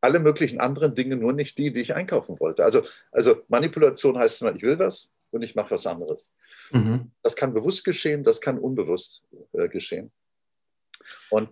alle 0.00 0.20
möglichen 0.20 0.60
anderen 0.60 0.94
Dinge, 0.94 1.16
nur 1.16 1.32
nicht 1.32 1.56
die, 1.58 1.72
die 1.72 1.80
ich 1.80 1.94
einkaufen 1.94 2.38
wollte. 2.40 2.64
Also, 2.64 2.82
also 3.10 3.42
Manipulation 3.48 4.18
heißt 4.18 4.42
immer, 4.42 4.54
ich 4.54 4.62
will 4.62 4.78
was 4.78 5.10
und 5.30 5.42
ich 5.42 5.54
mache 5.54 5.72
was 5.72 5.86
anderes. 5.86 6.32
Mhm. 6.72 7.10
Das 7.22 7.36
kann 7.36 7.54
bewusst 7.54 7.84
geschehen, 7.84 8.22
das 8.22 8.40
kann 8.40 8.58
unbewusst 8.58 9.24
äh, 9.52 9.68
geschehen. 9.68 10.10
Und 11.30 11.50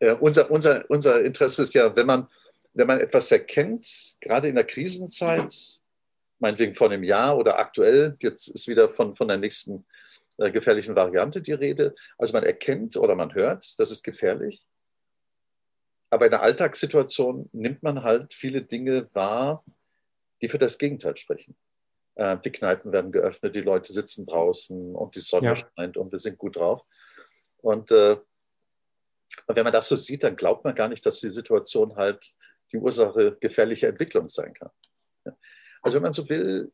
äh, 0.00 0.12
unser, 0.12 0.50
unser, 0.50 0.84
unser 0.88 1.22
Interesse 1.24 1.62
ist 1.62 1.74
ja, 1.74 1.94
wenn 1.94 2.06
man, 2.06 2.28
wenn 2.74 2.86
man 2.86 3.00
etwas 3.00 3.30
erkennt, 3.30 4.16
gerade 4.20 4.48
in 4.48 4.54
der 4.54 4.64
Krisenzeit, 4.64 5.80
meinetwegen 6.38 6.74
vor 6.74 6.90
einem 6.90 7.02
Jahr 7.02 7.36
oder 7.38 7.58
aktuell, 7.58 8.16
jetzt 8.20 8.48
ist 8.48 8.68
wieder 8.68 8.90
von, 8.90 9.16
von 9.16 9.28
der 9.28 9.38
nächsten 9.38 9.86
äh, 10.38 10.50
gefährlichen 10.50 10.94
Variante 10.94 11.40
die 11.40 11.52
Rede. 11.52 11.94
Also 12.18 12.32
man 12.32 12.44
erkennt 12.44 12.96
oder 12.96 13.14
man 13.14 13.34
hört, 13.34 13.78
das 13.78 13.90
ist 13.90 14.02
gefährlich. 14.02 14.66
Aber 16.10 16.26
in 16.26 16.30
der 16.30 16.42
Alltagssituation 16.42 17.48
nimmt 17.52 17.82
man 17.82 18.02
halt 18.02 18.34
viele 18.34 18.62
Dinge 18.62 19.08
wahr, 19.14 19.64
die 20.42 20.48
für 20.48 20.58
das 20.58 20.78
Gegenteil 20.78 21.16
sprechen. 21.16 21.56
Äh, 22.16 22.36
die 22.44 22.52
Kneipen 22.52 22.92
werden 22.92 23.12
geöffnet, 23.12 23.56
die 23.56 23.62
Leute 23.62 23.92
sitzen 23.92 24.26
draußen 24.26 24.94
und 24.94 25.16
die 25.16 25.20
Sonne 25.20 25.48
ja. 25.48 25.56
scheint 25.56 25.96
und 25.96 26.12
wir 26.12 26.18
sind 26.18 26.38
gut 26.38 26.56
drauf. 26.56 26.82
Und, 27.62 27.90
äh, 27.90 28.18
wenn 29.48 29.64
man 29.64 29.72
das 29.72 29.88
so 29.88 29.96
sieht, 29.96 30.22
dann 30.22 30.36
glaubt 30.36 30.64
man 30.64 30.74
gar 30.74 30.88
nicht, 30.88 31.04
dass 31.04 31.20
die 31.20 31.30
Situation 31.30 31.96
halt 31.96 32.36
die 32.72 32.78
Ursache 32.78 33.36
gefährlicher 33.40 33.88
Entwicklung 33.88 34.28
sein 34.28 34.54
kann. 34.54 34.70
Also 35.82 35.96
wenn 35.96 36.02
man 36.02 36.12
so 36.12 36.28
will, 36.28 36.72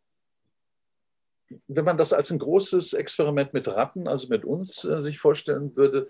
wenn 1.69 1.85
man 1.85 1.99
das 1.99 2.13
als 2.13 2.31
ein 2.31 2.39
großes 2.39 2.95
Experiment 2.95 3.53
mit 3.53 3.69
Ratten, 3.69 4.09
also 4.09 4.29
mit 4.29 4.45
uns, 4.45 4.85
äh, 4.85 5.03
sich 5.03 5.19
vorstellen 5.19 5.77
würde, 5.77 6.09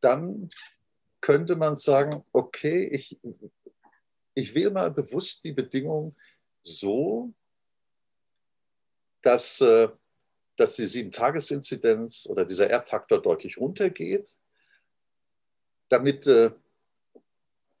dann 0.00 0.48
könnte 1.20 1.56
man 1.56 1.76
sagen, 1.76 2.24
okay, 2.32 2.84
ich, 2.86 3.18
ich 4.34 4.54
wähle 4.54 4.70
mal 4.70 4.90
bewusst 4.90 5.44
die 5.44 5.52
Bedingungen 5.52 6.16
so, 6.62 7.32
dass, 9.22 9.60
äh, 9.60 9.88
dass 10.56 10.76
die 10.76 10.86
Sieben-Tages-Inzidenz 10.86 12.26
oder 12.26 12.44
dieser 12.44 12.70
R-Faktor 12.70 13.20
deutlich 13.20 13.58
runtergeht, 13.58 14.28
damit, 15.88 16.26
äh, 16.26 16.50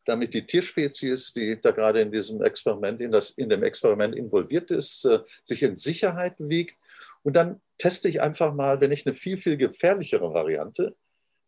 damit 0.04 0.34
die 0.34 0.46
Tierspezies, 0.46 1.32
die 1.32 1.60
da 1.60 1.70
gerade 1.70 2.00
in 2.00 2.10
diesem 2.10 2.42
Experiment, 2.42 3.00
in, 3.00 3.12
das, 3.12 3.30
in 3.30 3.48
dem 3.48 3.62
Experiment 3.62 4.14
involviert 4.14 4.70
ist, 4.70 5.04
äh, 5.04 5.20
sich 5.44 5.62
in 5.62 5.76
Sicherheit 5.76 6.34
wiegt. 6.38 6.78
Und 7.22 7.36
dann 7.36 7.60
teste 7.76 8.08
ich 8.08 8.20
einfach 8.20 8.54
mal, 8.54 8.80
wenn 8.80 8.92
ich 8.92 9.06
eine 9.06 9.14
viel, 9.14 9.36
viel 9.36 9.56
gefährlichere 9.56 10.32
Variante 10.32 10.94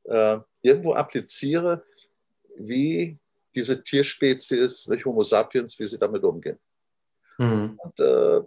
äh, 0.05 0.39
irgendwo 0.63 0.95
appliziere, 0.95 1.85
wie 2.57 3.19
diese 3.55 3.83
Tierspezies, 3.83 4.89
nicht 4.89 5.05
Homo 5.05 5.25
sapiens, 5.25 5.79
wie 5.79 5.87
sie 5.87 5.99
damit 5.99 6.23
umgehen. 6.23 6.59
Mhm. 7.39 7.79
Und, 7.83 8.01
äh, 8.01 8.41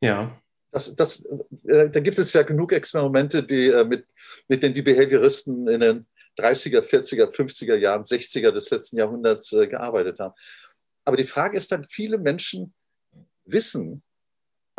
ja. 0.00 0.40
Das, 0.70 0.94
das, 0.94 1.24
äh, 1.66 1.88
da 1.88 2.00
gibt 2.00 2.18
es 2.18 2.32
ja 2.32 2.42
genug 2.42 2.72
Experimente, 2.72 3.42
die 3.42 3.68
äh, 3.68 3.84
mit, 3.84 4.06
mit 4.48 4.62
denen 4.62 4.74
die 4.74 4.82
Behavioristen 4.82 5.66
in 5.66 5.80
den 5.80 6.06
30er, 6.38 6.80
40er, 6.80 7.30
50er 7.34 7.76
Jahren, 7.76 8.02
60er 8.02 8.52
des 8.52 8.70
letzten 8.70 8.98
Jahrhunderts 8.98 9.52
äh, 9.52 9.66
gearbeitet 9.66 10.20
haben. 10.20 10.34
Aber 11.04 11.16
die 11.16 11.24
Frage 11.24 11.56
ist 11.56 11.72
dann, 11.72 11.84
viele 11.84 12.18
Menschen 12.18 12.74
wissen, 13.44 14.02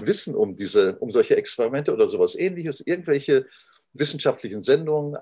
wissen 0.02 0.36
um 0.36 0.56
diese, 0.56 0.98
um 1.00 1.12
solche 1.12 1.36
Experimente 1.36 1.92
oder 1.92 2.08
sowas 2.08 2.36
ähnliches, 2.36 2.82
irgendwelche 2.82 3.48
wissenschaftlichen 3.94 4.62
Sendungen 4.62 5.18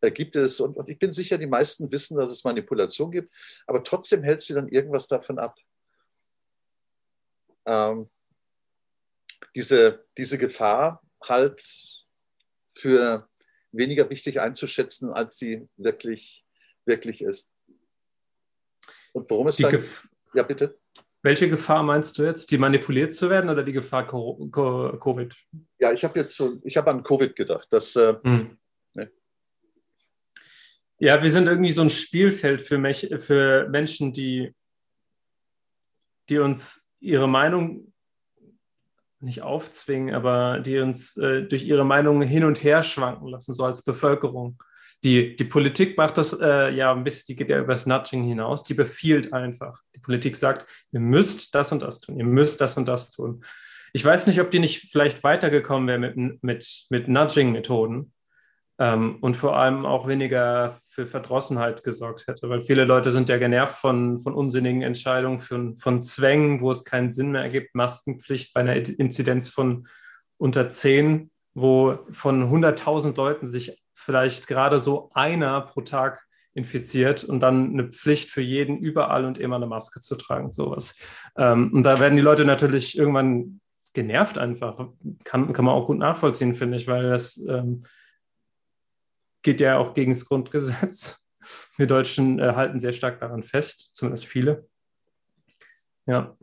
äh, 0.00 0.10
gibt 0.10 0.36
es. 0.36 0.60
Und, 0.60 0.76
und 0.76 0.88
ich 0.88 0.98
bin 0.98 1.12
sicher, 1.12 1.38
die 1.38 1.46
meisten 1.46 1.90
wissen, 1.90 2.16
dass 2.16 2.30
es 2.30 2.44
Manipulation 2.44 3.10
gibt, 3.10 3.30
aber 3.66 3.82
trotzdem 3.82 4.22
hält 4.22 4.40
sie 4.40 4.54
dann 4.54 4.68
irgendwas 4.68 5.08
davon 5.08 5.38
ab. 5.38 5.56
Ähm, 7.66 8.08
diese, 9.54 10.04
diese 10.16 10.38
Gefahr 10.38 11.02
halt 11.22 11.62
für 12.74 13.28
weniger 13.72 14.08
wichtig 14.10 14.40
einzuschätzen, 14.40 15.12
als 15.12 15.38
sie 15.38 15.68
wirklich, 15.76 16.44
wirklich 16.84 17.22
ist. 17.22 17.50
Und 19.12 19.30
worum 19.30 19.48
es 19.48 19.56
dann. 19.56 19.84
Ja, 20.34 20.42
bitte. 20.42 20.78
Welche 21.22 21.48
Gefahr 21.48 21.82
meinst 21.82 22.18
du 22.18 22.24
jetzt? 22.24 22.50
Die 22.50 22.58
manipuliert 22.58 23.14
zu 23.14 23.30
werden 23.30 23.48
oder 23.48 23.62
die 23.62 23.72
Gefahr 23.72 24.06
Covid? 24.06 25.34
Ja, 25.78 25.92
ich 25.92 26.04
habe 26.04 26.18
jetzt 26.18 26.36
so, 26.36 26.60
ich 26.64 26.76
habe 26.76 26.90
an 26.90 27.02
Covid 27.02 27.34
gedacht. 27.34 27.72
Dass, 27.72 27.96
äh, 27.96 28.14
hm. 28.22 28.58
ne. 28.92 29.10
Ja, 30.98 31.22
wir 31.22 31.30
sind 31.30 31.46
irgendwie 31.46 31.70
so 31.70 31.80
ein 31.80 31.90
Spielfeld 31.90 32.60
für, 32.60 32.76
mich, 32.76 33.08
für 33.18 33.68
Menschen, 33.70 34.12
die, 34.12 34.54
die 36.28 36.38
uns 36.38 36.90
ihre 37.00 37.28
Meinung 37.28 37.93
nicht 39.24 39.42
aufzwingen, 39.42 40.14
aber 40.14 40.60
die 40.60 40.78
uns 40.78 41.16
äh, 41.16 41.42
durch 41.42 41.64
ihre 41.64 41.84
Meinung 41.84 42.22
hin 42.22 42.44
und 42.44 42.62
her 42.62 42.82
schwanken 42.82 43.28
lassen, 43.28 43.54
so 43.54 43.64
als 43.64 43.82
Bevölkerung. 43.82 44.62
Die, 45.02 45.36
die 45.36 45.44
Politik 45.44 45.98
macht 45.98 46.16
das 46.16 46.38
äh, 46.40 46.70
ja 46.70 46.92
ein 46.92 47.04
bisschen, 47.04 47.26
die 47.28 47.36
geht 47.36 47.50
ja 47.50 47.58
übers 47.58 47.86
Nudging 47.86 48.24
hinaus, 48.24 48.64
die 48.64 48.74
befiehlt 48.74 49.32
einfach. 49.32 49.80
Die 49.94 50.00
Politik 50.00 50.36
sagt, 50.36 50.66
ihr 50.92 51.00
müsst 51.00 51.54
das 51.54 51.72
und 51.72 51.82
das 51.82 52.00
tun, 52.00 52.18
ihr 52.18 52.24
müsst 52.24 52.60
das 52.60 52.76
und 52.76 52.88
das 52.88 53.10
tun. 53.10 53.44
Ich 53.92 54.04
weiß 54.04 54.26
nicht, 54.26 54.40
ob 54.40 54.50
die 54.50 54.58
nicht 54.58 54.90
vielleicht 54.90 55.22
weitergekommen 55.22 55.88
wäre 55.88 55.98
mit, 55.98 56.42
mit, 56.42 56.86
mit 56.90 57.08
Nudging-Methoden 57.08 58.12
ähm, 58.78 59.18
und 59.20 59.36
vor 59.36 59.56
allem 59.56 59.86
auch 59.86 60.08
weniger 60.08 60.76
für 60.88 61.06
Verdrossenheit 61.06 61.84
gesorgt 61.84 62.26
hätte, 62.26 62.48
weil 62.48 62.60
viele 62.60 62.84
Leute 62.84 63.10
sind 63.10 63.28
ja 63.28 63.38
genervt 63.38 63.76
von, 63.76 64.20
von 64.20 64.34
unsinnigen 64.34 64.82
Entscheidungen, 64.82 65.38
von, 65.38 65.76
von 65.76 66.02
Zwängen, 66.02 66.60
wo 66.60 66.70
es 66.70 66.84
keinen 66.84 67.12
Sinn 67.12 67.32
mehr 67.32 67.42
ergibt, 67.42 67.74
Maskenpflicht 67.74 68.54
bei 68.54 68.60
einer 68.60 68.76
Inzidenz 68.76 69.48
von 69.48 69.86
unter 70.38 70.70
10, 70.70 71.30
wo 71.54 71.98
von 72.10 72.50
100.000 72.50 73.16
Leuten 73.16 73.46
sich 73.46 73.80
vielleicht 73.94 74.48
gerade 74.48 74.78
so 74.78 75.10
einer 75.14 75.60
pro 75.62 75.80
Tag 75.80 76.24
infiziert 76.52 77.24
und 77.24 77.40
dann 77.40 77.72
eine 77.72 77.88
Pflicht 77.88 78.30
für 78.30 78.40
jeden 78.40 78.78
überall 78.78 79.24
und 79.24 79.38
immer 79.38 79.56
eine 79.56 79.66
Maske 79.66 80.00
zu 80.00 80.14
tragen, 80.16 80.52
sowas. 80.52 80.96
Ähm, 81.36 81.72
und 81.72 81.82
da 81.82 81.98
werden 81.98 82.16
die 82.16 82.22
Leute 82.22 82.44
natürlich 82.44 82.96
irgendwann 82.96 83.60
genervt 83.92 84.38
einfach. 84.38 84.88
Kann, 85.24 85.52
kann 85.52 85.64
man 85.64 85.74
auch 85.74 85.86
gut 85.86 85.98
nachvollziehen, 85.98 86.54
finde 86.54 86.76
ich, 86.76 86.86
weil 86.86 87.08
das 87.08 87.38
ähm, 87.48 87.84
geht 89.44 89.60
ja 89.60 89.78
auch 89.78 89.94
gegen 89.94 90.12
das 90.12 90.26
Grundgesetz. 90.26 91.28
Wir 91.76 91.86
Deutschen 91.86 92.40
äh, 92.40 92.54
halten 92.56 92.80
sehr 92.80 92.92
stark 92.92 93.20
daran 93.20 93.44
fest, 93.44 93.90
zumindest 93.94 94.26
viele. 94.26 94.66
Ja 96.06 96.36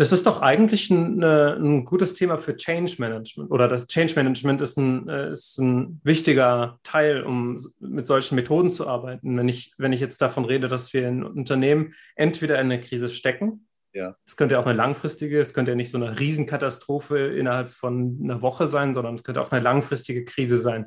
das 0.00 0.12
ist 0.12 0.26
doch 0.26 0.40
eigentlich 0.40 0.88
ein, 0.88 1.22
äh, 1.22 1.54
ein, 1.56 1.84
gutes 1.84 2.14
Thema 2.14 2.38
für 2.38 2.56
Change 2.56 2.94
Management 2.98 3.50
oder 3.50 3.68
das 3.68 3.86
Change 3.86 4.14
Management 4.16 4.62
ist 4.62 4.78
ein, 4.78 5.06
äh, 5.08 5.30
ist 5.30 5.58
ein 5.58 6.00
wichtiger 6.02 6.78
Teil, 6.82 7.22
um 7.22 7.58
mit 7.80 8.06
solchen 8.06 8.34
Methoden 8.34 8.70
zu 8.70 8.88
arbeiten. 8.88 9.36
Wenn 9.36 9.48
ich, 9.48 9.74
wenn 9.76 9.92
ich 9.92 10.00
jetzt 10.00 10.22
davon 10.22 10.46
rede, 10.46 10.68
dass 10.68 10.94
wir 10.94 11.06
in 11.06 11.22
Unternehmen 11.22 11.92
entweder 12.16 12.54
in 12.54 12.72
eine 12.72 12.80
Krise 12.80 13.10
stecken, 13.10 13.68
ja. 13.92 14.16
es 14.24 14.38
könnte 14.38 14.58
auch 14.58 14.64
eine 14.64 14.74
langfristige, 14.74 15.38
es 15.38 15.52
könnte 15.52 15.72
ja 15.72 15.76
nicht 15.76 15.90
so 15.90 15.98
eine 15.98 16.18
Riesenkatastrophe 16.18 17.18
innerhalb 17.18 17.68
von 17.68 18.20
einer 18.22 18.40
Woche 18.40 18.66
sein, 18.66 18.94
sondern 18.94 19.16
es 19.16 19.24
könnte 19.24 19.42
auch 19.42 19.52
eine 19.52 19.62
langfristige 19.62 20.24
Krise 20.24 20.58
sein. 20.60 20.86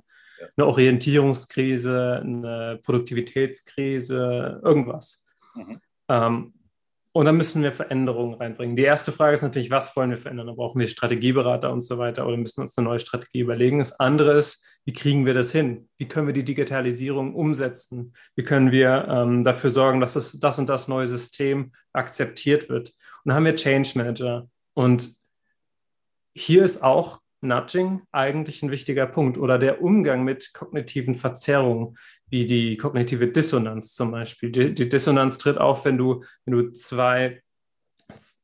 Eine 0.55 0.67
Orientierungskrise, 0.67 2.21
eine 2.21 2.79
Produktivitätskrise, 2.83 4.61
irgendwas. 4.63 5.23
Mhm. 5.55 5.79
Ähm, 6.09 6.53
und 7.15 7.25
dann 7.27 7.37
müssen 7.37 7.61
wir 7.61 7.71
Veränderungen 7.71 8.33
reinbringen. 8.33 8.75
Die 8.75 8.81
erste 8.81 9.11
Frage 9.11 9.35
ist 9.35 9.43
natürlich, 9.43 9.69
was 9.69 9.95
wollen 9.95 10.09
wir 10.09 10.17
verändern? 10.17 10.47
Da 10.47 10.53
brauchen 10.53 10.79
wir 10.79 10.87
Strategieberater 10.87 11.71
und 11.71 11.83
so 11.83 11.99
weiter 11.99 12.25
oder 12.25 12.37
müssen 12.37 12.61
uns 12.61 12.75
eine 12.75 12.85
neue 12.85 12.99
Strategie 12.99 13.41
überlegen. 13.41 13.77
Das 13.77 13.99
andere 13.99 14.33
ist, 14.33 14.65
wie 14.83 14.93
kriegen 14.93 15.27
wir 15.27 15.35
das 15.35 15.51
hin? 15.51 15.87
Wie 15.97 16.07
können 16.07 16.25
wir 16.25 16.33
die 16.33 16.43
Digitalisierung 16.43 17.35
umsetzen? 17.35 18.13
Wie 18.35 18.43
können 18.43 18.71
wir 18.71 19.07
ähm, 19.07 19.43
dafür 19.43 19.69
sorgen, 19.69 19.99
dass 19.99 20.13
das, 20.13 20.39
das 20.39 20.57
und 20.57 20.67
das 20.67 20.87
neue 20.87 21.07
System 21.07 21.71
akzeptiert 21.93 22.67
wird? 22.67 22.89
Und 22.89 23.29
dann 23.29 23.35
haben 23.35 23.45
wir 23.45 23.55
Change 23.55 23.91
Manager. 23.93 24.49
Und 24.73 25.15
hier 26.33 26.65
ist 26.65 26.81
auch 26.81 27.21
Nudging 27.43 28.01
eigentlich 28.11 28.63
ein 28.63 28.71
wichtiger 28.71 29.05
Punkt 29.05 29.37
oder 29.37 29.59
der 29.59 29.81
Umgang 29.81 30.23
mit 30.23 30.53
kognitiven 30.53 31.15
Verzerrungen, 31.15 31.97
wie 32.29 32.45
die 32.45 32.77
kognitive 32.77 33.27
Dissonanz 33.27 33.93
zum 33.93 34.11
Beispiel. 34.11 34.51
Die, 34.51 34.73
die 34.73 34.89
Dissonanz 34.89 35.37
tritt 35.37 35.57
auf, 35.57 35.85
wenn 35.85 35.97
du, 35.97 36.23
wenn 36.45 36.53
du 36.53 36.71
zwei, 36.71 37.41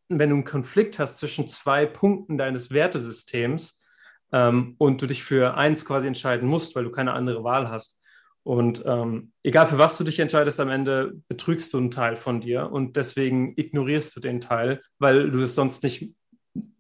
wenn 0.10 0.30
du 0.30 0.36
einen 0.36 0.46
Konflikt 0.46 1.00
hast 1.00 1.18
zwischen 1.18 1.48
zwei 1.48 1.86
Punkten 1.86 2.38
deines 2.38 2.72
Wertesystems 2.72 3.84
ähm, 4.32 4.76
und 4.78 5.02
du 5.02 5.08
dich 5.08 5.24
für 5.24 5.56
eins 5.56 5.86
quasi 5.86 6.08
entscheiden 6.08 6.48
musst, 6.48 6.76
weil 6.76 6.84
du 6.84 6.92
keine 6.92 7.14
andere 7.14 7.44
Wahl 7.44 7.70
hast. 7.70 8.00
Und 8.44 8.84
ähm, 8.86 9.32
egal 9.44 9.68
für 9.68 9.78
was 9.78 9.98
du 9.98 10.04
dich 10.04 10.20
entscheidest, 10.20 10.60
am 10.60 10.70
Ende 10.70 11.14
betrügst 11.28 11.74
du 11.74 11.78
einen 11.78 11.92
Teil 11.92 12.16
von 12.16 12.42
dir 12.42 12.72
und 12.72 12.96
deswegen 12.96 13.54
ignorierst 13.56 14.16
du 14.16 14.20
den 14.20 14.40
Teil, 14.40 14.82
weil 14.98 15.30
du 15.30 15.42
es 15.42 15.56
sonst 15.56 15.84
nicht 15.84 16.14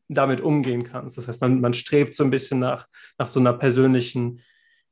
damit 0.09 0.41
umgehen 0.41 0.83
kannst. 0.83 1.17
Das 1.17 1.27
heißt, 1.27 1.39
man, 1.39 1.61
man 1.61 1.73
strebt 1.73 2.15
so 2.15 2.23
ein 2.23 2.31
bisschen 2.31 2.59
nach, 2.59 2.87
nach 3.17 3.27
so 3.27 3.39
einer 3.39 3.53
persönlichen 3.53 4.41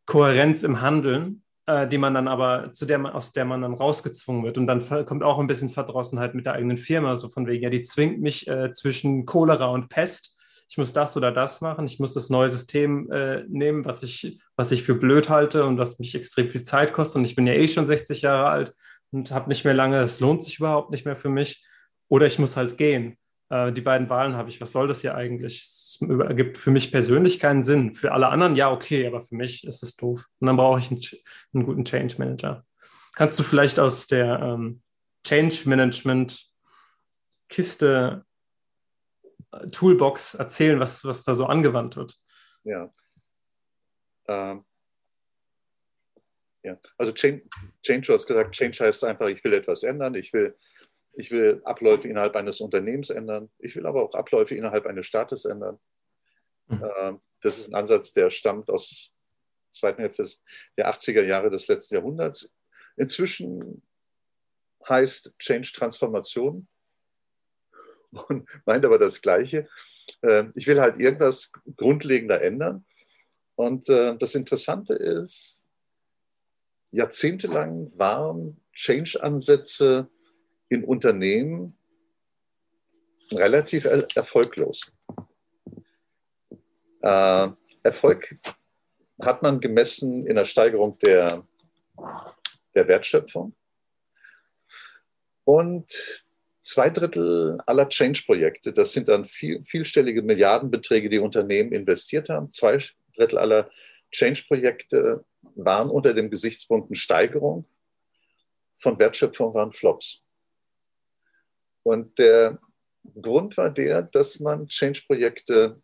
Kohärenz 0.05 0.63
im 0.63 0.81
Handeln, 0.81 1.43
äh, 1.65 1.87
die 1.87 1.97
man 1.97 2.13
dann 2.13 2.27
aber, 2.27 2.71
zu 2.73 2.85
der 2.85 2.99
man, 2.99 3.11
aus 3.11 3.33
der 3.33 3.43
man 3.43 3.63
dann 3.63 3.73
rausgezwungen 3.73 4.43
wird. 4.43 4.57
Und 4.57 4.67
dann 4.67 4.85
kommt 5.05 5.23
auch 5.23 5.39
ein 5.39 5.47
bisschen 5.47 5.69
Verdrossenheit 5.69 6.35
mit 6.35 6.45
der 6.45 6.53
eigenen 6.53 6.77
Firma, 6.77 7.15
so 7.15 7.29
von 7.29 7.47
wegen, 7.47 7.63
ja, 7.63 7.69
die 7.69 7.81
zwingt 7.81 8.21
mich 8.21 8.47
äh, 8.47 8.71
zwischen 8.71 9.25
Cholera 9.25 9.65
und 9.65 9.89
Pest. 9.89 10.35
Ich 10.69 10.77
muss 10.77 10.93
das 10.93 11.17
oder 11.17 11.31
das 11.31 11.61
machen. 11.61 11.85
Ich 11.85 11.97
muss 11.99 12.13
das 12.13 12.29
neue 12.29 12.49
System 12.49 13.09
äh, 13.11 13.43
nehmen, 13.47 13.85
was 13.85 14.03
ich, 14.03 14.39
was 14.55 14.71
ich 14.71 14.83
für 14.83 14.95
blöd 14.95 15.29
halte 15.29 15.65
und 15.65 15.77
was 15.79 15.97
mich 15.97 16.13
extrem 16.13 16.49
viel 16.49 16.63
Zeit 16.63 16.93
kostet. 16.93 17.17
Und 17.17 17.25
ich 17.25 17.35
bin 17.35 17.47
ja 17.47 17.53
eh 17.53 17.67
schon 17.67 17.85
60 17.85 18.21
Jahre 18.21 18.49
alt 18.49 18.75
und 19.11 19.31
habe 19.31 19.49
nicht 19.49 19.65
mehr 19.65 19.73
lange. 19.73 19.99
Es 20.01 20.19
lohnt 20.19 20.43
sich 20.43 20.59
überhaupt 20.59 20.91
nicht 20.91 21.05
mehr 21.05 21.15
für 21.15 21.29
mich. 21.29 21.65
Oder 22.09 22.27
ich 22.27 22.37
muss 22.37 22.55
halt 22.55 22.77
gehen 22.77 23.17
äh, 23.49 23.71
die 23.71 23.81
beiden 23.81 24.09
Wahlen 24.09 24.35
habe 24.35 24.49
ich, 24.49 24.59
was 24.59 24.71
soll 24.71 24.87
das 24.87 25.01
hier 25.01 25.15
eigentlich? 25.15 25.61
Es 25.61 25.99
ergibt 26.01 26.57
für 26.57 26.71
mich 26.71 26.91
persönlich 26.91 27.39
keinen 27.39 27.63
Sinn. 27.63 27.93
Für 27.93 28.11
alle 28.11 28.27
anderen 28.27 28.55
ja, 28.55 28.71
okay, 28.71 29.07
aber 29.07 29.21
für 29.21 29.35
mich 29.35 29.63
ist 29.65 29.83
es 29.83 29.95
doof. 29.95 30.25
Und 30.39 30.47
dann 30.47 30.57
brauche 30.57 30.79
ich 30.79 30.91
einen, 30.91 31.01
einen 31.53 31.65
guten 31.65 31.85
Change 31.85 32.15
Manager. 32.17 32.65
Kannst 33.15 33.39
du 33.39 33.43
vielleicht 33.43 33.79
aus 33.79 34.07
der 34.07 34.39
ähm, 34.39 34.81
Change 35.23 35.67
Management 35.67 36.47
Kiste 37.49 38.25
äh, 39.51 39.67
Toolbox 39.67 40.35
erzählen, 40.35 40.79
was, 40.79 41.03
was 41.05 41.23
da 41.23 41.33
so 41.33 41.45
angewandt 41.45 41.95
wird? 41.95 42.15
Ja. 42.63 42.91
Ähm. 44.27 44.63
Ja, 46.63 46.77
also 46.97 47.13
Change, 47.13 47.43
Change, 47.81 48.07
du 48.07 48.13
hast 48.13 48.27
gesagt, 48.27 48.53
Change 48.53 48.83
heißt 48.83 49.05
einfach, 49.05 49.27
ich 49.27 49.41
will 49.43 49.53
etwas 49.53 49.83
ändern, 49.83 50.15
ich 50.15 50.33
will 50.33 50.57
ich 51.13 51.31
will 51.31 51.61
Abläufe 51.63 52.07
innerhalb 52.07 52.35
eines 52.35 52.61
Unternehmens 52.61 53.09
ändern. 53.09 53.49
Ich 53.59 53.75
will 53.75 53.85
aber 53.85 54.03
auch 54.03 54.13
Abläufe 54.13 54.55
innerhalb 54.55 54.85
eines 54.85 55.05
Staates 55.05 55.45
ändern. 55.45 55.79
Mhm. 56.67 56.83
Ähm, 56.97 57.21
das 57.41 57.59
ist 57.59 57.69
ein 57.69 57.75
Ansatz, 57.75 58.13
der 58.13 58.29
stammt 58.29 58.69
aus 58.69 59.13
der 59.65 59.79
zweiten 59.79 60.01
Hälfte 60.01 60.27
der 60.77 60.89
80er 60.89 61.23
Jahre 61.23 61.49
des 61.49 61.67
letzten 61.67 61.95
Jahrhunderts. 61.95 62.55
Inzwischen 62.95 63.81
heißt 64.87 65.33
Change 65.39 65.71
Transformation 65.73 66.67
und 68.29 68.49
meint 68.65 68.85
aber 68.85 68.97
das 68.97 69.21
Gleiche. 69.21 69.67
Ähm, 70.23 70.51
ich 70.55 70.67
will 70.67 70.79
halt 70.79 70.99
irgendwas 70.99 71.51
grundlegender 71.75 72.41
ändern. 72.41 72.85
Und 73.55 73.89
äh, 73.89 74.15
das 74.17 74.35
Interessante 74.35 74.93
ist, 74.93 75.65
jahrzehntelang 76.91 77.91
waren 77.97 78.61
Change-Ansätze 78.73 80.09
in 80.69 80.83
Unternehmen 80.83 81.77
relativ 83.31 83.85
er 83.85 84.07
erfolglos. 84.15 84.91
Äh, 87.01 87.49
Erfolg 87.83 88.35
hat 89.21 89.41
man 89.41 89.59
gemessen 89.59 90.25
in 90.25 90.35
der 90.35 90.45
Steigerung 90.45 90.97
der, 90.99 91.43
der 92.75 92.87
Wertschöpfung. 92.87 93.55
Und 95.43 95.89
zwei 96.61 96.89
Drittel 96.89 97.57
aller 97.65 97.87
Change-Projekte, 97.87 98.73
das 98.73 98.91
sind 98.91 99.07
dann 99.07 99.25
viel, 99.25 99.63
vielstellige 99.63 100.21
Milliardenbeträge, 100.21 101.09
die 101.09 101.19
Unternehmen 101.19 101.71
investiert 101.71 102.29
haben. 102.29 102.51
Zwei 102.51 102.77
Drittel 103.15 103.37
aller 103.37 103.69
Change-Projekte 104.11 105.23
waren 105.55 105.89
unter 105.89 106.13
dem 106.13 106.29
Gesichtspunkt 106.29 106.95
Steigerung 106.97 107.65
von 108.79 108.99
Wertschöpfung 108.99 109.53
waren 109.53 109.71
Flops. 109.71 110.23
Und 111.87 112.19
der 112.19 112.59
Grund 113.21 113.55
war 113.55 113.71
der, 113.71 114.01
dass 114.01 114.41
man 114.41 114.67
Change-Projekte 114.67 115.81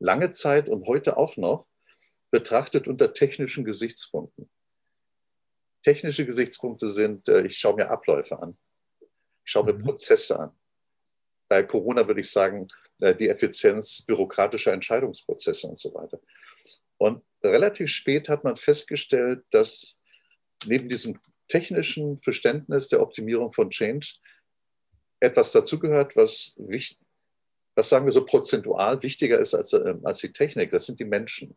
lange 0.00 0.32
Zeit 0.32 0.68
und 0.68 0.88
heute 0.88 1.16
auch 1.16 1.36
noch 1.36 1.68
betrachtet 2.32 2.88
unter 2.88 3.14
technischen 3.14 3.64
Gesichtspunkten. 3.64 4.50
Technische 5.84 6.26
Gesichtspunkte 6.26 6.90
sind, 6.90 7.28
äh, 7.28 7.46
ich 7.46 7.56
schaue 7.56 7.76
mir 7.76 7.88
Abläufe 7.88 8.36
an, 8.42 8.58
ich 9.00 9.52
schaue 9.52 9.66
mir 9.66 9.74
mhm. 9.74 9.84
Prozesse 9.84 10.40
an. 10.40 10.50
Bei 11.48 11.62
Corona 11.62 12.04
würde 12.04 12.22
ich 12.22 12.30
sagen, 12.32 12.66
äh, 13.00 13.14
die 13.14 13.28
Effizienz 13.28 14.02
bürokratischer 14.02 14.72
Entscheidungsprozesse 14.72 15.68
und 15.68 15.78
so 15.78 15.94
weiter. 15.94 16.20
Und 16.98 17.22
relativ 17.44 17.90
spät 17.90 18.28
hat 18.28 18.42
man 18.42 18.56
festgestellt, 18.56 19.44
dass 19.50 20.00
neben 20.66 20.88
diesem 20.88 21.16
technischen 21.46 22.20
Verständnis 22.22 22.88
der 22.88 23.00
Optimierung 23.00 23.52
von 23.52 23.70
Change 23.70 24.16
etwas 25.22 25.52
dazugehört, 25.52 26.16
was, 26.16 26.56
was 27.76 27.88
sagen 27.88 28.04
wir 28.04 28.12
so 28.12 28.24
prozentual 28.24 29.02
wichtiger 29.02 29.38
ist 29.38 29.54
als, 29.54 29.72
äh, 29.72 29.94
als 30.02 30.18
die 30.18 30.32
Technik. 30.32 30.72
Das 30.72 30.86
sind 30.86 30.98
die 30.98 31.04
Menschen. 31.04 31.56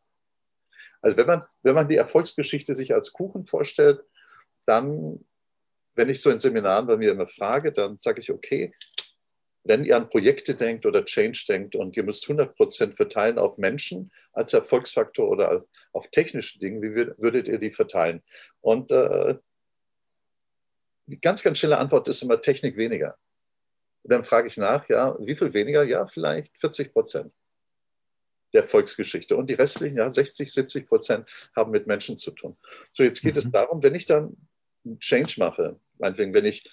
Also 1.01 1.17
wenn 1.17 1.27
man, 1.27 1.43
wenn 1.63 1.75
man 1.75 1.89
die 1.89 1.95
Erfolgsgeschichte 1.95 2.75
sich 2.75 2.93
als 2.93 3.11
Kuchen 3.11 3.45
vorstellt, 3.45 4.03
dann, 4.65 5.25
wenn 5.95 6.09
ich 6.09 6.21
so 6.21 6.29
in 6.29 6.39
Seminaren 6.39 6.87
bei 6.87 6.97
mir 6.97 7.11
immer 7.11 7.27
frage, 7.27 7.71
dann 7.71 7.97
sage 7.99 8.21
ich, 8.21 8.31
okay, 8.31 8.73
wenn 9.63 9.83
ihr 9.83 9.97
an 9.97 10.09
Projekte 10.09 10.53
denkt 10.53 10.85
oder 10.85 11.03
Change 11.03 11.45
denkt 11.49 11.75
und 11.75 11.97
ihr 11.97 12.03
müsst 12.03 12.25
100 12.25 12.55
Prozent 12.55 12.95
verteilen 12.95 13.39
auf 13.39 13.57
Menschen 13.57 14.11
als 14.31 14.53
Erfolgsfaktor 14.53 15.27
oder 15.27 15.57
auf, 15.57 15.65
auf 15.91 16.07
technische 16.11 16.59
Dinge, 16.59 16.81
wie 16.83 16.95
würdet 17.17 17.47
ihr 17.47 17.57
die 17.57 17.71
verteilen? 17.71 18.21
Und 18.61 18.91
äh, 18.91 19.35
die 21.07 21.19
ganz, 21.19 21.41
ganz 21.41 21.57
schnelle 21.57 21.79
Antwort 21.79 22.07
ist 22.07 22.21
immer 22.21 22.39
Technik 22.41 22.77
weniger. 22.77 23.17
Und 24.05 24.11
dann 24.11 24.23
frage 24.23 24.47
ich 24.47 24.57
nach, 24.57 24.87
ja, 24.87 25.17
wie 25.19 25.33
viel 25.33 25.51
weniger? 25.55 25.83
Ja, 25.83 26.05
vielleicht 26.05 26.55
40 26.59 26.93
Prozent 26.93 27.33
der 28.53 28.63
Volksgeschichte. 28.63 29.35
Und 29.35 29.49
die 29.49 29.55
restlichen, 29.55 29.97
ja, 29.97 30.07
60, 30.07 30.53
70 30.53 30.87
Prozent 30.87 31.27
haben 31.55 31.71
mit 31.71 31.87
Menschen 31.87 32.19
zu 32.19 32.29
tun. 32.29 32.55
So, 32.93 33.01
jetzt 33.01 33.23
geht 33.23 33.33
mhm. 33.33 33.39
es 33.39 33.51
darum, 33.51 33.81
wenn 33.81 33.95
ich 33.95 34.05
dann 34.05 34.37
einen 34.85 34.99
Change 34.99 35.39
mache, 35.39 35.79
meinetwegen, 35.97 36.35
wenn 36.35 36.45
ich, 36.45 36.69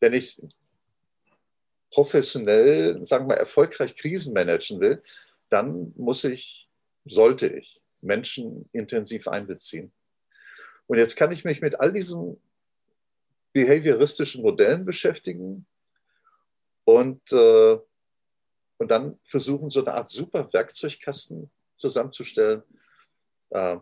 wenn 0.00 0.12
ich 0.12 0.38
professionell, 1.90 3.02
sagen 3.06 3.26
wir, 3.26 3.36
erfolgreich 3.36 3.96
Krisen 3.96 4.34
managen 4.34 4.80
will, 4.80 5.02
dann 5.48 5.94
muss 5.96 6.24
ich, 6.24 6.68
sollte 7.06 7.46
ich 7.46 7.80
Menschen 8.02 8.68
intensiv 8.72 9.28
einbeziehen. 9.28 9.92
Und 10.88 10.98
jetzt 10.98 11.16
kann 11.16 11.32
ich 11.32 11.46
mich 11.46 11.62
mit 11.62 11.80
all 11.80 11.90
diesen 11.90 12.38
behavioristischen 13.54 14.42
Modellen 14.42 14.84
beschäftigen 14.84 15.64
und, 16.84 17.22
äh, 17.32 17.78
und 18.78 18.90
dann 18.90 19.18
versuchen, 19.24 19.70
so 19.70 19.80
eine 19.80 19.94
Art 19.94 20.08
super 20.08 20.52
Werkzeugkasten 20.52 21.50
zusammenzustellen. 21.76 22.62
Äh, 23.50 23.78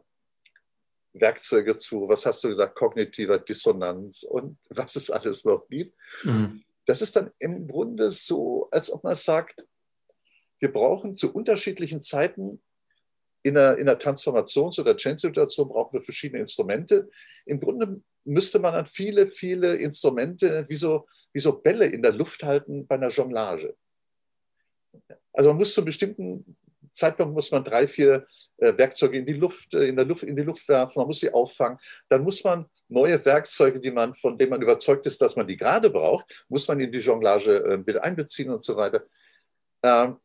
Werkzeuge 1.15 1.77
zu, 1.77 2.09
was 2.09 2.25
hast 2.25 2.45
du 2.45 2.49
gesagt, 2.49 2.75
kognitiver 2.75 3.39
Dissonanz 3.39 4.23
und 4.23 4.59
was 4.69 4.95
es 4.97 5.11
alles 5.11 5.45
noch 5.45 5.67
gibt. 5.69 5.97
Mhm. 6.23 6.63
Das 6.87 7.01
ist 7.01 7.17
dann 7.17 7.31
im 7.39 7.67
Grunde 7.67 8.11
so, 8.11 8.69
als 8.71 8.91
ob 8.91 9.05
man 9.05 9.17
sagt, 9.17 9.67
wir 10.59 10.73
brauchen 10.73 11.17
zu 11.17 11.35
unterschiedlichen 11.35 12.01
Zeiten 12.01 12.63
in 13.43 13.57
einer, 13.57 13.77
in 13.77 13.89
einer 13.89 13.99
Transformations- 13.99 14.81
oder 14.81 14.97
Change-Situation 14.97 15.69
brauchen 15.69 15.95
wir 15.95 16.03
verschiedene 16.03 16.41
Instrumente. 16.41 17.09
Im 17.47 17.61
Grunde 17.61 18.01
müsste 18.25 18.59
man 18.59 18.75
dann 18.75 18.87
viele, 18.87 19.27
viele 19.27 19.77
Instrumente 19.77 20.65
wie 20.69 20.77
so, 20.77 21.07
wie 21.33 21.41
so 21.41 21.53
Bälle 21.53 21.87
in 21.87 22.03
der 22.03 22.13
Luft 22.13 22.43
halten 22.45 22.87
bei 22.87 22.95
einer 22.95 23.09
Jonglage. 23.09 23.75
Also 25.33 25.51
man 25.51 25.59
muss 25.59 25.75
zu 25.75 25.81
einem 25.81 25.87
bestimmten 25.87 26.57
Zeitpunkt 26.93 27.35
muss 27.35 27.51
man 27.51 27.65
drei, 27.65 27.87
vier 27.87 28.27
äh, 28.59 28.77
Werkzeuge 28.77 29.19
in 29.19 29.27
die 29.27 29.33
Luft, 29.33 29.75
äh, 29.75 29.85
in 29.85 29.97
der 29.97 30.05
Luft, 30.05 30.23
in 30.23 30.37
die 30.37 30.43
Luft 30.43 30.69
werfen, 30.69 31.01
man 31.01 31.07
muss 31.07 31.21
sie 31.21 31.33
auffangen. 31.33 31.79
Dann 32.09 32.23
muss 32.23 32.45
man 32.45 32.67
neue 32.89 33.23
Werkzeuge, 33.25 33.81
die 33.81 33.91
man, 33.91 34.15
von 34.15 34.37
denen 34.37 34.51
man 34.51 34.63
überzeugt 34.63 35.07
ist, 35.07 35.21
dass 35.23 35.35
man 35.35 35.47
die 35.47 35.57
gerade 35.57 35.91
braucht, 35.91 36.45
muss 36.49 36.69
man 36.69 36.81
in 36.81 36.93
die 36.93 36.99
Jonglage 36.99 37.65
äh, 37.65 37.79
mit 37.79 37.99
einbeziehen 37.99 38.51
und 38.51 38.63
so 38.63 38.77
weiter. 38.77 39.05
Ähm, 39.83 40.19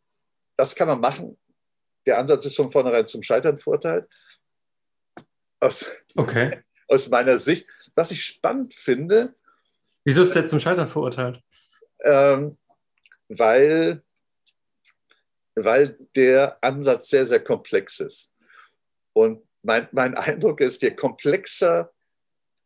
das 0.55 0.75
kann 0.75 0.87
man 0.87 0.99
machen. 0.99 1.37
Der 2.07 2.17
Ansatz 2.17 2.45
ist 2.45 2.55
von 2.55 2.71
vornherein 2.71 3.05
zum 3.05 3.21
Scheitern 3.21 3.57
verurteilt. 3.57 4.07
Aus, 5.59 5.85
okay. 6.15 6.63
aus 6.87 7.09
meiner 7.09 7.37
Sicht. 7.39 7.67
Was 7.95 8.11
ich 8.11 8.23
spannend 8.23 8.73
finde. 8.73 9.35
Wieso 10.03 10.23
ist 10.23 10.33
der 10.33 10.47
zum 10.47 10.59
Scheitern 10.59 10.89
verurteilt? 10.89 11.41
Ähm, 12.03 12.57
weil 13.27 14.01
weil 15.57 15.97
der 16.15 16.57
Ansatz 16.63 17.09
sehr, 17.09 17.25
sehr 17.25 17.43
komplex 17.43 17.99
ist. 17.99 18.31
Und 19.13 19.43
mein, 19.63 19.87
mein 19.91 20.15
Eindruck 20.15 20.61
ist, 20.61 20.81
je 20.81 20.91
komplexer, 20.91 21.91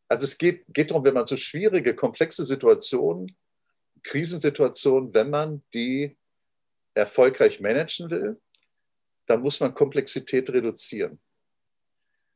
also 0.08 0.26
es 0.26 0.38
geht, 0.38 0.66
geht 0.68 0.92
darum, 0.92 1.06
wenn 1.06 1.14
man 1.14 1.26
so 1.26 1.38
schwierige, 1.38 1.96
komplexe 1.96 2.46
Situationen, 2.46 3.36
Krisensituationen, 4.04 5.14
wenn 5.14 5.30
man 5.30 5.64
die 5.74 6.18
erfolgreich 6.94 7.62
managen 7.62 8.10
will, 8.10 8.42
dann 9.32 9.41
muss 9.41 9.62
man 9.62 9.74
Komplexität 9.74 10.50
reduzieren. 10.50 11.22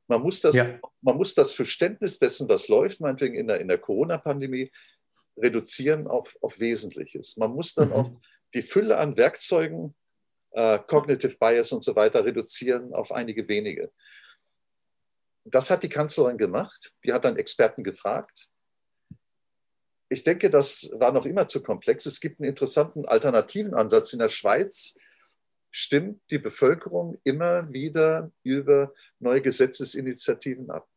Man 0.07 0.21
muss 0.21 0.39
das, 0.39 0.55
ja. 0.55 0.79
man 1.01 1.17
muss 1.17 1.33
das 1.33 1.53
Verständnis 1.53 2.19
dessen, 2.19 2.47
was 2.47 2.69
läuft, 2.69 3.01
meinetwegen 3.01 3.35
in 3.35 3.47
der, 3.47 3.59
in 3.59 3.67
der 3.67 3.79
Corona-Pandemie, 3.79 4.71
reduzieren 5.35 6.07
auf, 6.07 6.37
auf 6.41 6.57
Wesentliches. 6.61 7.35
Man 7.35 7.51
muss 7.51 7.73
dann 7.73 7.89
mhm. 7.89 7.93
auch 7.93 8.11
die 8.53 8.61
Fülle 8.61 8.97
an 8.97 9.17
Werkzeugen, 9.17 9.93
äh, 10.51 10.79
Cognitive 10.87 11.35
Bias 11.37 11.73
und 11.73 11.83
so 11.83 11.97
weiter 11.97 12.23
reduzieren 12.23 12.93
auf 12.93 13.11
einige 13.11 13.45
wenige. 13.49 13.91
Das 15.43 15.69
hat 15.69 15.83
die 15.83 15.89
Kanzlerin 15.89 16.37
gemacht. 16.37 16.93
Die 17.03 17.11
hat 17.11 17.25
dann 17.25 17.35
Experten 17.35 17.83
gefragt. 17.83 18.47
Ich 20.07 20.23
denke, 20.23 20.49
das 20.49 20.89
war 20.93 21.11
noch 21.11 21.25
immer 21.25 21.45
zu 21.45 21.61
komplex. 21.61 22.05
Es 22.05 22.21
gibt 22.21 22.39
einen 22.39 22.47
interessanten 22.47 23.05
alternativen 23.05 23.73
Ansatz 23.73 24.13
in 24.13 24.19
der 24.19 24.29
Schweiz 24.29 24.95
stimmt 25.75 26.21
die 26.31 26.39
Bevölkerung 26.39 27.19
immer 27.25 27.69
wieder 27.73 28.31
über 28.43 28.93
neue 29.19 29.41
Gesetzesinitiativen 29.41 30.69
ab. 30.71 30.87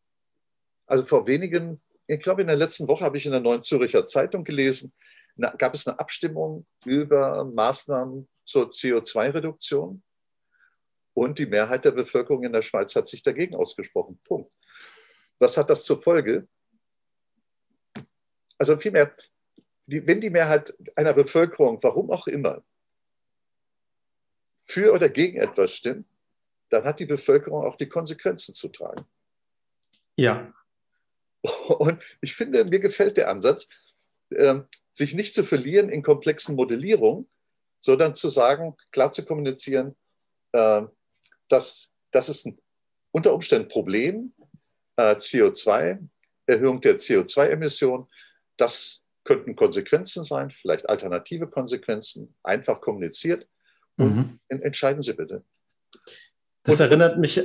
Also 0.87 1.05
vor 1.05 1.27
wenigen, 1.27 1.83
ich 2.07 2.21
glaube 2.21 2.43
in 2.43 2.47
der 2.47 2.57
letzten 2.57 2.87
Woche 2.87 3.05
habe 3.05 3.17
ich 3.17 3.27
in 3.27 3.33
der 3.33 3.41
Neuen 3.41 3.61
Zürcher 3.61 4.05
Zeitung 4.05 4.45
gelesen, 4.45 4.93
gab 5.59 5.75
es 5.75 5.85
eine 5.85 5.99
Abstimmung 5.99 6.65
über 6.85 7.45
Maßnahmen 7.45 8.29
zur 8.45 8.69
CO2-Reduktion 8.69 10.01
und 11.13 11.39
die 11.41 11.47
Mehrheit 11.47 11.85
der 11.85 11.91
Bevölkerung 11.91 12.45
in 12.45 12.53
der 12.53 12.63
Schweiz 12.63 12.95
hat 12.95 13.09
sich 13.09 13.25
dagegen 13.25 13.57
ausgesprochen. 13.57 14.21
Punkt. 14.23 14.53
Was 15.41 15.57
hat 15.57 15.71
das 15.71 15.83
zur 15.83 16.01
Folge? 16.01 16.47
Also 18.57 18.77
vielmehr, 18.77 19.13
die, 19.87 20.07
wenn 20.07 20.21
die 20.21 20.31
Mehrheit 20.31 20.73
einer 20.95 21.15
Bevölkerung, 21.15 21.81
warum 21.83 22.13
auch 22.13 22.29
immer, 22.29 22.63
für 24.69 24.93
oder 24.93 25.09
gegen 25.09 25.39
etwas 25.39 25.73
stimmt, 25.73 26.07
dann 26.69 26.85
hat 26.85 27.01
die 27.01 27.07
Bevölkerung 27.07 27.65
auch 27.65 27.77
die 27.77 27.89
Konsequenzen 27.89 28.55
zu 28.55 28.69
tragen. 28.69 29.05
Ja. 30.17 30.53
Und 31.69 32.03
ich 32.21 32.35
finde, 32.35 32.65
mir 32.65 32.79
gefällt 32.79 33.17
der 33.17 33.31
Ansatz, 33.31 33.69
ähm, 34.31 34.67
sich 34.93 35.15
nicht 35.15 35.33
zu 35.33 35.45
verlieren 35.45 35.89
in 35.89 36.03
komplexen 36.03 36.55
Modellierungen, 36.55 37.29
sondern 37.81 38.15
zu 38.15 38.29
sagen, 38.29 38.77
klar 38.91 39.13
zu 39.13 39.25
kommunizieren, 39.25 39.97
ähm, 40.53 40.91
dass 41.49 41.93
das 42.11 42.29
ist 42.29 42.47
ein 42.47 42.61
unter 43.11 43.33
Umständen 43.33 43.69
Problem, 43.69 44.35
äh, 44.97 45.15
CO2, 45.15 45.99
Erhöhung 46.47 46.81
der 46.81 46.99
CO2-Emissionen, 46.99 48.07
das 48.59 49.03
könnten 49.25 49.57
Konsequenzen 49.57 50.25
sein, 50.25 50.51
vielleicht 50.51 50.89
alternative 50.89 51.49
Konsequenzen, 51.49 52.35
einfach 52.43 52.81
kommuniziert. 52.81 53.47
Mhm. 53.99 54.39
Entscheiden 54.49 55.03
Sie 55.03 55.13
bitte. 55.13 55.43
Das 56.63 56.81
und, 56.81 56.87
erinnert 56.87 57.19
mich. 57.19 57.41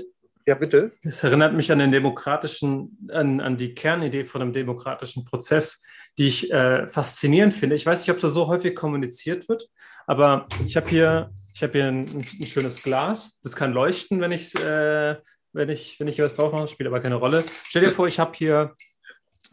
Ja, 0.45 0.55
bitte. 0.55 0.91
Das 1.03 1.23
erinnert 1.23 1.53
mich 1.53 1.71
an 1.71 1.79
den 1.79 1.91
demokratischen, 1.91 2.97
an, 3.11 3.39
an 3.39 3.55
die 3.55 3.73
Kernidee 3.73 4.25
von 4.25 4.41
einem 4.41 4.53
demokratischen 4.53 5.23
Prozess, 5.23 5.81
die 6.17 6.27
ich 6.27 6.51
äh, 6.51 6.87
faszinierend 6.87 7.53
finde. 7.53 7.75
Ich 7.75 7.85
weiß 7.85 8.01
nicht, 8.01 8.11
ob 8.11 8.19
das 8.19 8.33
so 8.33 8.47
häufig 8.47 8.75
kommuniziert 8.75 9.47
wird, 9.47 9.69
aber 10.05 10.45
ich 10.65 10.75
habe 10.75 10.89
hier, 10.89 11.31
ich 11.55 11.63
habe 11.63 11.73
hier 11.73 11.85
ein, 11.85 12.01
ein, 12.01 12.45
schönes 12.45 12.83
Glas. 12.83 13.39
Das 13.41 13.55
kann 13.55 13.71
leuchten, 13.71 14.19
wenn 14.19 14.33
ich, 14.33 14.53
äh, 14.59 15.15
wenn 15.53 15.69
ich, 15.69 15.99
wenn 15.99 16.07
ich 16.07 16.19
was 16.19 16.35
drauf 16.35 16.51
mache, 16.51 16.67
spielt 16.67 16.87
aber 16.87 16.99
keine 16.99 17.15
Rolle. 17.15 17.41
Stell 17.47 17.83
dir 17.83 17.91
vor, 17.91 18.07
ich 18.07 18.19
habe 18.19 18.33
hier, 18.35 18.75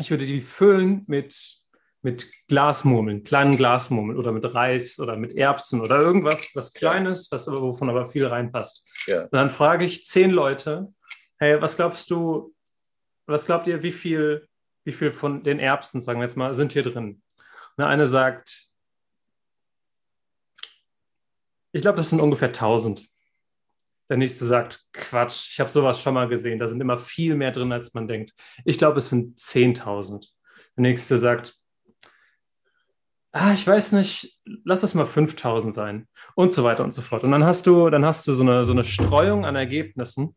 ich 0.00 0.10
würde 0.10 0.26
die 0.26 0.40
füllen 0.40 1.04
mit 1.06 1.59
mit 2.02 2.30
Glasmurmeln, 2.48 3.22
kleinen 3.22 3.56
Glasmurmeln 3.56 4.18
oder 4.18 4.32
mit 4.32 4.54
Reis 4.54 4.98
oder 4.98 5.16
mit 5.16 5.34
Erbsen 5.34 5.80
oder 5.80 6.00
irgendwas, 6.00 6.50
was 6.54 6.72
Kleines, 6.72 7.30
was, 7.30 7.46
wovon 7.46 7.90
aber 7.90 8.06
viel 8.06 8.26
reinpasst. 8.26 8.86
Ja. 9.06 9.24
Und 9.24 9.34
dann 9.34 9.50
frage 9.50 9.84
ich 9.84 10.04
zehn 10.04 10.30
Leute, 10.30 10.92
hey, 11.38 11.60
was 11.60 11.76
glaubst 11.76 12.10
du, 12.10 12.54
was 13.26 13.46
glaubt 13.46 13.66
ihr, 13.66 13.82
wie 13.82 13.92
viel, 13.92 14.48
wie 14.84 14.92
viel 14.92 15.12
von 15.12 15.42
den 15.42 15.58
Erbsen, 15.58 16.00
sagen 16.00 16.20
wir 16.20 16.26
jetzt 16.26 16.36
mal, 16.36 16.54
sind 16.54 16.72
hier 16.72 16.82
drin? 16.82 17.22
Und 17.36 17.78
der 17.78 17.88
eine 17.88 18.06
sagt, 18.06 18.66
ich 21.72 21.82
glaube, 21.82 21.98
das 21.98 22.10
sind 22.10 22.20
ungefähr 22.20 22.48
1000. 22.48 23.06
Der 24.08 24.16
nächste 24.16 24.44
sagt, 24.44 24.88
Quatsch, 24.92 25.52
ich 25.52 25.60
habe 25.60 25.70
sowas 25.70 26.00
schon 26.00 26.14
mal 26.14 26.26
gesehen, 26.26 26.58
da 26.58 26.66
sind 26.66 26.80
immer 26.80 26.98
viel 26.98 27.36
mehr 27.36 27.52
drin, 27.52 27.70
als 27.70 27.94
man 27.94 28.08
denkt. 28.08 28.32
Ich 28.64 28.76
glaube, 28.76 28.98
es 28.98 29.08
sind 29.08 29.38
10.000. 29.38 30.28
Der 30.76 30.82
nächste 30.82 31.16
sagt, 31.16 31.59
ah, 33.32 33.52
ich 33.52 33.66
weiß 33.66 33.92
nicht, 33.92 34.38
lass 34.64 34.82
es 34.82 34.94
mal 34.94 35.06
5000 35.06 35.72
sein 35.72 36.08
und 36.34 36.52
so 36.52 36.64
weiter 36.64 36.84
und 36.84 36.92
so 36.92 37.02
fort. 37.02 37.24
Und 37.24 37.30
dann 37.30 37.44
hast 37.44 37.66
du, 37.66 37.90
dann 37.90 38.04
hast 38.04 38.26
du 38.26 38.34
so 38.34 38.42
eine, 38.42 38.64
so 38.64 38.72
eine 38.72 38.84
Streuung 38.84 39.44
an 39.44 39.56
Ergebnissen, 39.56 40.34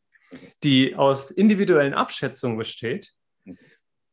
die 0.63 0.95
aus 0.95 1.32
individuellen 1.32 1.93
Abschätzungen 1.93 2.58
besteht. 2.58 3.13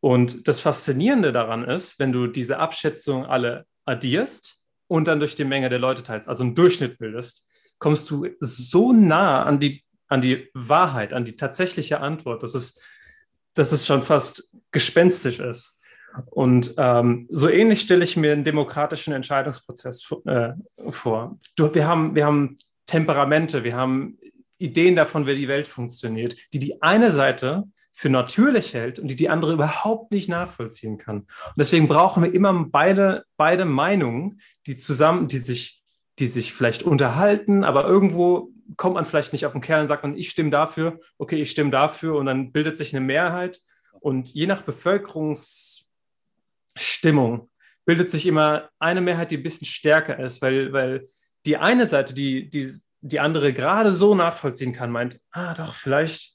Und 0.01 0.49
das 0.49 0.61
Faszinierende 0.61 1.33
daran 1.33 1.65
ist, 1.65 1.99
wenn 1.99 2.13
du 2.13 2.27
diese 2.27 2.59
Abschätzungen 2.59 3.27
alle 3.27 3.67
addierst 3.85 4.61
und 4.87 5.07
dann 5.09 5.21
durch 5.21 5.35
die 5.35 5.45
Menge 5.45 5.69
der 5.69 5.79
Leute 5.79 6.03
teilst, 6.03 6.29
also 6.29 6.43
einen 6.43 6.55
Durchschnitt 6.55 6.99
bildest, 6.99 7.47
kommst 7.79 8.11
du 8.11 8.29
so 8.41 8.93
nah 8.93 9.45
an 9.45 9.59
die, 9.59 9.85
an 10.09 10.23
die 10.23 10.49
Wahrheit, 10.55 11.13
an 11.13 11.25
die 11.25 11.37
tatsächliche 11.37 12.01
Antwort, 12.01 12.43
dass 12.43 12.55
es, 12.55 12.81
dass 13.55 13.73
es 13.73 13.87
schon 13.87 14.03
fast 14.03 14.55
gespenstisch 14.71 15.39
ist. 15.39 15.80
Und 16.31 16.75
ähm, 16.77 17.27
so 17.31 17.49
ähnlich 17.49 17.81
stelle 17.81 18.05
ich 18.05 18.17
mir 18.17 18.33
einen 18.33 18.45
demokratischen 18.45 19.13
Entscheidungsprozess 19.13 20.13
äh, 20.27 20.51
vor. 20.89 21.39
Du, 21.57 21.75
wir, 21.75 21.87
haben, 21.87 22.15
wir 22.15 22.27
haben 22.27 22.57
Temperamente, 22.87 23.63
wir 23.65 23.77
haben 23.77 24.19
Ideen 24.59 24.97
davon, 24.97 25.27
wie 25.27 25.35
die 25.35 25.49
Welt 25.49 25.69
funktioniert, 25.69 26.37
die 26.53 26.59
die 26.59 26.83
eine 26.83 27.11
Seite 27.11 27.65
für 27.93 28.11
natürlich 28.11 28.75
hält 28.75 28.99
und 28.99 29.09
die 29.11 29.17
die 29.17 29.29
andere 29.29 29.53
überhaupt 29.53 30.11
nicht 30.11 30.29
nachvollziehen 30.29 30.99
kann. 30.99 31.19
Und 31.19 31.59
deswegen 31.59 31.87
brauchen 31.87 32.23
wir 32.23 32.33
immer 32.33 32.53
beide, 32.65 33.25
beide 33.37 33.65
Meinungen, 33.65 34.41
die 34.67 34.79
zusammen, 34.79 35.29
die 35.29 35.39
sich, 35.39 35.83
die 36.19 36.27
sich 36.27 36.53
vielleicht 36.53 36.83
unterhalten, 36.83 37.63
aber 37.63 37.85
irgendwo 37.85 38.53
kommt 38.77 38.95
man 38.95 39.05
vielleicht 39.05 39.33
nicht 39.33 39.47
auf 39.47 39.53
den 39.53 39.61
Kern 39.61 39.83
und 39.83 39.89
sagt 39.89 40.03
man, 40.03 40.17
ich 40.17 40.31
stimme 40.31 40.51
dafür, 40.51 41.01
okay, 41.19 41.37
ich 41.37 41.51
stimme 41.51 41.71
dafür 41.71 42.17
und 42.17 42.27
dann 42.27 42.53
bildet 42.53 42.79
sich 42.79 42.95
eine 42.95 43.05
Mehrheit. 43.05 43.61
Und 44.01 44.31
je 44.31 44.47
nach 44.47 44.63
Bevölkerungs 44.63 45.90
Stimmung 46.77 47.51
bildet 47.85 48.11
sich 48.11 48.27
immer 48.27 48.71
eine 48.79 49.01
Mehrheit, 49.01 49.31
die 49.31 49.37
ein 49.37 49.43
bisschen 49.43 49.67
stärker 49.67 50.19
ist, 50.19 50.43
weil, 50.43 50.73
weil 50.73 51.07
die 51.47 51.57
eine 51.57 51.87
Seite, 51.87 52.15
die, 52.15 52.49
die 52.49 52.71
die 53.01 53.21
andere 53.21 53.53
gerade 53.53 53.93
so 53.93 54.15
nachvollziehen 54.15 54.73
kann, 54.73 54.91
meint, 54.91 55.21
ah 55.31 55.55
doch, 55.55 55.75
vielleicht, 55.75 56.33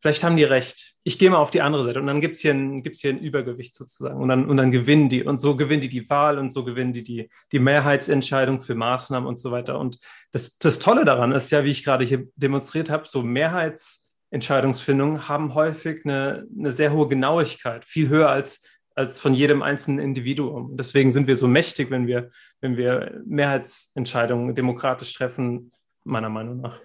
vielleicht 0.00 0.24
haben 0.24 0.36
die 0.36 0.44
recht. 0.44 0.94
Ich 1.02 1.18
gehe 1.18 1.30
mal 1.30 1.38
auf 1.38 1.50
die 1.50 1.62
andere 1.62 1.84
Seite 1.84 2.00
und 2.00 2.06
dann 2.06 2.20
gibt 2.20 2.36
es 2.36 2.42
hier, 2.42 2.54
ein, 2.54 2.82
hier 2.82 3.10
ein 3.10 3.18
Übergewicht 3.18 3.76
sozusagen 3.76 4.20
und 4.20 4.28
dann, 4.28 4.48
und 4.48 4.56
dann 4.56 4.70
gewinnen 4.70 5.08
die 5.08 5.22
und 5.22 5.38
so 5.38 5.56
gewinnen 5.56 5.82
die 5.82 5.88
die 5.88 6.08
Wahl 6.08 6.38
und 6.38 6.50
so 6.50 6.64
gewinnen 6.64 6.92
die 6.92 7.02
die, 7.02 7.28
die 7.52 7.58
Mehrheitsentscheidung 7.58 8.60
für 8.60 8.74
Maßnahmen 8.74 9.28
und 9.28 9.38
so 9.38 9.50
weiter. 9.50 9.78
Und 9.78 9.98
das, 10.32 10.58
das 10.58 10.78
Tolle 10.78 11.04
daran 11.04 11.32
ist 11.32 11.50
ja, 11.50 11.64
wie 11.64 11.70
ich 11.70 11.84
gerade 11.84 12.04
hier 12.04 12.26
demonstriert 12.36 12.90
habe, 12.90 13.06
so 13.06 13.22
Mehrheitsentscheidungsfindungen 13.22 15.28
haben 15.28 15.54
häufig 15.54 16.04
eine, 16.04 16.46
eine 16.58 16.72
sehr 16.72 16.92
hohe 16.92 17.08
Genauigkeit, 17.08 17.84
viel 17.84 18.08
höher 18.08 18.30
als 18.30 18.62
als 18.96 19.20
von 19.20 19.34
jedem 19.34 19.62
einzelnen 19.62 20.00
Individuum. 20.00 20.76
Deswegen 20.76 21.12
sind 21.12 21.26
wir 21.26 21.36
so 21.36 21.46
mächtig, 21.46 21.90
wenn 21.90 22.06
wir, 22.06 22.30
wenn 22.60 22.76
wir 22.76 23.22
Mehrheitsentscheidungen 23.26 24.54
demokratisch 24.54 25.12
treffen, 25.12 25.70
meiner 26.02 26.30
Meinung 26.30 26.62
nach. 26.62 26.80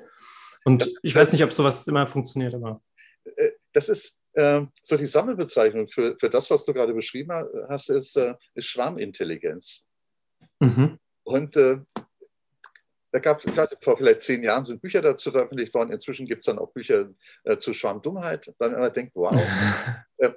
Und 0.66 0.94
ich 1.02 1.16
weiß 1.16 1.32
nicht, 1.32 1.44
ob 1.44 1.54
sowas 1.54 1.88
immer 1.88 2.06
funktioniert, 2.06 2.54
aber. 2.54 2.82
Äh, 3.36 3.52
das 3.72 3.88
ist 3.88 4.20
äh, 4.34 4.62
so 4.82 4.98
die 4.98 5.06
Sammelbezeichnung 5.06 5.88
für, 5.88 6.18
für 6.20 6.30
das, 6.30 6.50
was 6.52 6.66
du 6.66 6.74
gerade 6.74 6.94
beschrieben 6.94 7.32
hast, 7.70 7.90
ist, 7.90 8.18
äh, 8.18 8.36
ist 8.56 8.68
Schwarmintelligenz. 8.68 9.88
Mhm. 10.60 11.00
Und 11.24 11.56
äh, 11.56 11.80
da 13.14 13.20
gab 13.20 13.46
es, 13.46 13.78
vor 13.82 13.98
vielleicht 13.98 14.22
zehn 14.22 14.44
Jahren 14.44 14.64
sind 14.64 14.82
Bücher 14.82 15.02
dazu 15.02 15.32
veröffentlicht 15.32 15.74
worden. 15.74 15.92
Inzwischen 15.92 16.26
gibt 16.26 16.42
es 16.42 16.46
dann 16.46 16.60
auch 16.60 16.72
Bücher 16.72 17.10
äh, 17.44 17.58
zu 17.58 17.74
Schwarmdummheit, 17.74 18.54
weil 18.58 18.72
man 18.72 18.94
denkt, 18.94 19.14
wow, 19.16 19.34
äh, 20.18 20.32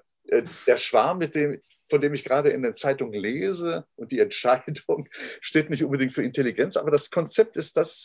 der 0.66 0.76
Schwarm, 0.76 1.18
mit 1.18 1.34
dem, 1.34 1.60
von 1.88 2.00
dem 2.00 2.14
ich 2.14 2.24
gerade 2.24 2.50
in 2.50 2.62
den 2.62 2.74
Zeitungen 2.74 3.14
lese 3.14 3.86
und 3.96 4.10
die 4.12 4.20
Entscheidung 4.20 5.08
steht 5.40 5.70
nicht 5.70 5.84
unbedingt 5.84 6.12
für 6.12 6.22
Intelligenz, 6.22 6.76
aber 6.76 6.90
das 6.90 7.10
Konzept 7.10 7.56
ist 7.56 7.76
das 7.76 8.04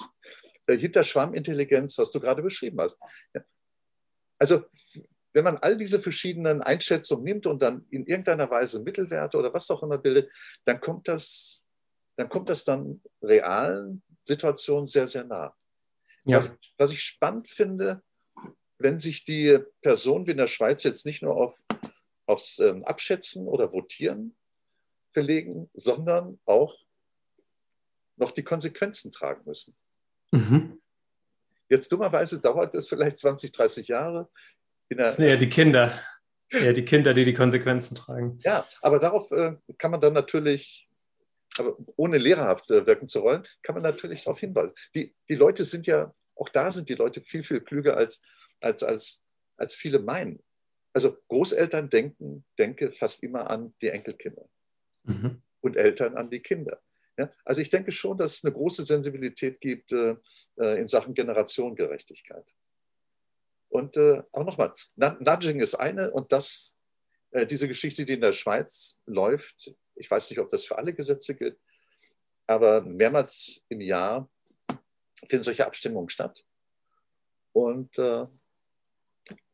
äh, 0.68 0.78
hinter 0.78 1.04
Schwarmintelligenz, 1.04 1.98
was 1.98 2.12
du 2.12 2.20
gerade 2.20 2.42
beschrieben 2.42 2.80
hast. 2.80 3.00
Also 4.38 4.64
wenn 5.34 5.44
man 5.44 5.58
all 5.58 5.78
diese 5.78 6.00
verschiedenen 6.00 6.62
Einschätzungen 6.62 7.24
nimmt 7.24 7.46
und 7.46 7.62
dann 7.62 7.86
in 7.90 8.06
irgendeiner 8.06 8.50
Weise 8.50 8.82
Mittelwerte 8.82 9.38
oder 9.38 9.54
was 9.54 9.70
auch 9.70 9.84
immer 9.84 9.98
bildet, 9.98 10.32
dann 10.66 10.82
kommt 10.82 11.08
das, 11.08 11.64
dann 12.18 12.30
kommt 12.30 12.50
das 12.50 12.64
dann 12.64 13.02
realen 13.22 14.02
Situation 14.24 14.88
sehr, 14.88 15.08
sehr 15.08 15.24
nah. 15.24 15.56
Ja. 16.26 16.38
Was, 16.38 16.52
was 16.78 16.92
ich 16.92 17.02
spannend 17.02 17.48
finde, 17.48 18.02
wenn 18.80 19.00
sich 19.00 19.26
die 19.26 19.60
Personen 19.82 20.26
wie 20.26 20.32
in 20.32 20.38
der 20.38 20.48
Schweiz 20.48 20.84
jetzt 20.84 21.06
nicht 21.06 21.22
nur 21.22 21.36
auf, 21.36 21.58
aufs 22.30 22.60
ähm, 22.60 22.84
Abschätzen 22.84 23.48
oder 23.48 23.74
Votieren 23.74 24.38
verlegen, 25.12 25.70
sondern 25.74 26.40
auch 26.46 26.78
noch 28.18 28.32
die 28.32 28.44
Konsequenzen 28.44 29.12
tragen 29.12 29.42
müssen. 29.46 29.76
Mhm. 30.32 30.80
Jetzt 31.70 31.92
dummerweise 31.92 32.40
dauert 32.40 32.76
es 32.76 32.88
vielleicht 32.88 33.18
20, 33.18 33.52
30 33.52 33.88
Jahre. 33.88 34.30
das 34.90 35.16
sind 35.16 35.26
eher 35.26 35.38
die 35.38 35.50
Kinder. 35.50 36.00
Eher 36.52 36.74
die 36.74 36.86
Kinder, 36.86 37.14
die 37.14 37.26
die 37.26 37.34
Konsequenzen 37.34 37.96
tragen. 37.96 38.40
Ja, 38.44 38.68
aber 38.82 39.00
darauf 39.00 39.32
äh, 39.32 39.56
kann 39.78 39.92
man 39.92 40.02
dann 40.02 40.14
natürlich, 40.14 40.90
aber 41.58 41.78
ohne 41.96 42.18
lehrerhaft 42.18 42.70
äh, 42.72 42.86
wirken 42.86 43.08
zu 43.08 43.22
wollen, 43.22 43.46
kann 43.62 43.76
man 43.76 43.84
natürlich 43.84 44.24
darauf 44.24 44.40
hinweisen. 44.40 44.74
Die, 44.96 45.16
die 45.30 45.36
Leute 45.36 45.64
sind 45.64 45.86
ja, 45.86 46.14
auch 46.36 46.50
da 46.50 46.72
sind 46.72 46.90
die 46.90 46.96
Leute 46.96 47.22
viel, 47.22 47.44
viel 47.44 47.62
klüger 47.62 47.98
als, 47.98 48.22
als, 48.62 48.82
als, 48.84 49.24
als 49.58 49.76
viele 49.76 50.00
meinen. 50.00 50.44
Also 50.94 51.18
Großeltern 51.28 51.90
denken, 51.90 52.46
denke 52.58 52.92
fast 52.92 53.24
immer 53.24 53.50
an 53.50 53.74
die 53.82 53.90
Enkelkinder 53.90 54.50
mhm. 55.04 55.42
und 55.62 55.78
Eltern 55.78 56.16
an 56.16 56.30
die 56.30 56.40
Kinder. 56.40 56.82
Ja, 57.18 57.30
also 57.44 57.62
ich 57.62 57.70
denke 57.70 57.92
schon, 57.92 58.18
dass 58.18 58.36
es 58.36 58.46
eine 58.46 58.54
große 58.54 58.84
Sensibilität 58.84 59.60
gibt 59.60 59.92
äh, 59.92 60.16
äh 60.58 60.80
in 60.80 60.88
Sachen 60.88 61.14
Generationengerechtigkeit. 61.14 62.46
Und 63.68 63.98
äh, 63.98 64.24
aber 64.32 64.46
nochmal, 64.46 64.74
Nudging 64.96 65.60
ist 65.60 65.76
eine 65.76 66.12
und 66.12 66.32
das, 66.32 66.76
äh, 67.32 67.46
diese 67.46 67.68
Geschichte, 67.68 68.06
die 68.06 68.14
in 68.14 68.22
der 68.22 68.34
Schweiz 68.34 69.02
läuft, 69.06 69.76
ich 69.96 70.10
weiß 70.10 70.30
nicht, 70.30 70.40
ob 70.40 70.50
das 70.50 70.64
für 70.64 70.78
alle 70.78 70.94
Gesetze 70.94 71.36
gilt, 71.36 71.60
aber 72.48 72.84
mehrmals 72.84 73.64
im 73.70 73.82
Jahr 73.82 74.30
finden 75.28 75.44
solche 75.44 75.68
Abstimmungen 75.68 76.10
statt. 76.10 76.44
Und 77.52 77.98
äh, 78.00 78.26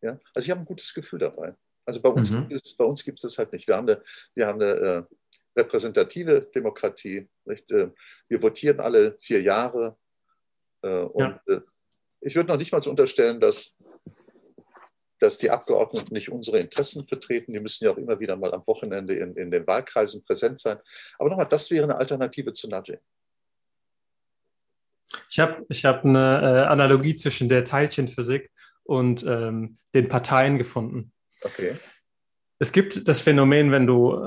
ja, 0.01 0.19
also 0.33 0.45
ich 0.45 0.51
habe 0.51 0.61
ein 0.61 0.65
gutes 0.65 0.93
Gefühl 0.93 1.19
dabei. 1.19 1.55
Also 1.85 2.01
bei 2.01 2.09
uns, 2.09 2.31
mhm. 2.31 2.47
gibt, 2.47 2.65
es, 2.65 2.75
bei 2.75 2.85
uns 2.85 3.03
gibt 3.03 3.19
es 3.19 3.21
das 3.23 3.37
halt 3.37 3.53
nicht. 3.53 3.67
Wir 3.67 3.75
haben 3.75 3.87
eine, 3.87 4.01
wir 4.33 4.47
haben 4.47 4.61
eine 4.61 4.71
äh, 4.71 5.03
repräsentative 5.55 6.49
Demokratie. 6.53 7.29
Nicht? 7.45 7.71
Äh, 7.71 7.91
wir 8.27 8.41
votieren 8.41 8.79
alle 8.79 9.17
vier 9.19 9.41
Jahre. 9.41 9.97
Äh, 10.81 10.99
und 10.99 11.39
ja. 11.47 11.55
Äh, 11.55 11.61
ich 12.21 12.35
würde 12.35 12.49
noch 12.49 12.57
nicht 12.57 12.71
mal 12.71 12.81
so 12.81 12.89
unterstellen, 12.89 13.39
dass, 13.39 13.77
dass 15.19 15.37
die 15.37 15.51
Abgeordneten 15.51 16.13
nicht 16.13 16.29
unsere 16.29 16.59
Interessen 16.59 17.05
vertreten. 17.05 17.53
Die 17.53 17.59
müssen 17.59 17.85
ja 17.85 17.91
auch 17.91 17.97
immer 17.97 18.19
wieder 18.19 18.35
mal 18.35 18.53
am 18.53 18.65
Wochenende 18.65 19.15
in, 19.15 19.35
in 19.35 19.51
den 19.51 19.67
Wahlkreisen 19.67 20.23
präsent 20.23 20.59
sein. 20.59 20.79
Aber 21.19 21.29
nochmal, 21.29 21.47
das 21.47 21.69
wäre 21.69 21.83
eine 21.83 21.97
Alternative 21.97 22.51
zu 22.53 22.67
Nudging. 22.67 22.99
Ich 25.29 25.39
habe 25.39 25.65
ich 25.69 25.85
hab 25.85 26.03
eine 26.03 26.67
Analogie 26.67 27.15
zwischen 27.15 27.47
der 27.47 27.63
Teilchenphysik 27.63 28.51
und 28.85 29.25
ähm, 29.25 29.77
den 29.93 30.07
Parteien 30.07 30.57
gefunden. 30.57 31.11
Okay. 31.43 31.75
Es 32.59 32.71
gibt 32.71 33.07
das 33.07 33.19
Phänomen, 33.19 33.71
wenn 33.71 33.85
du, 33.85 34.17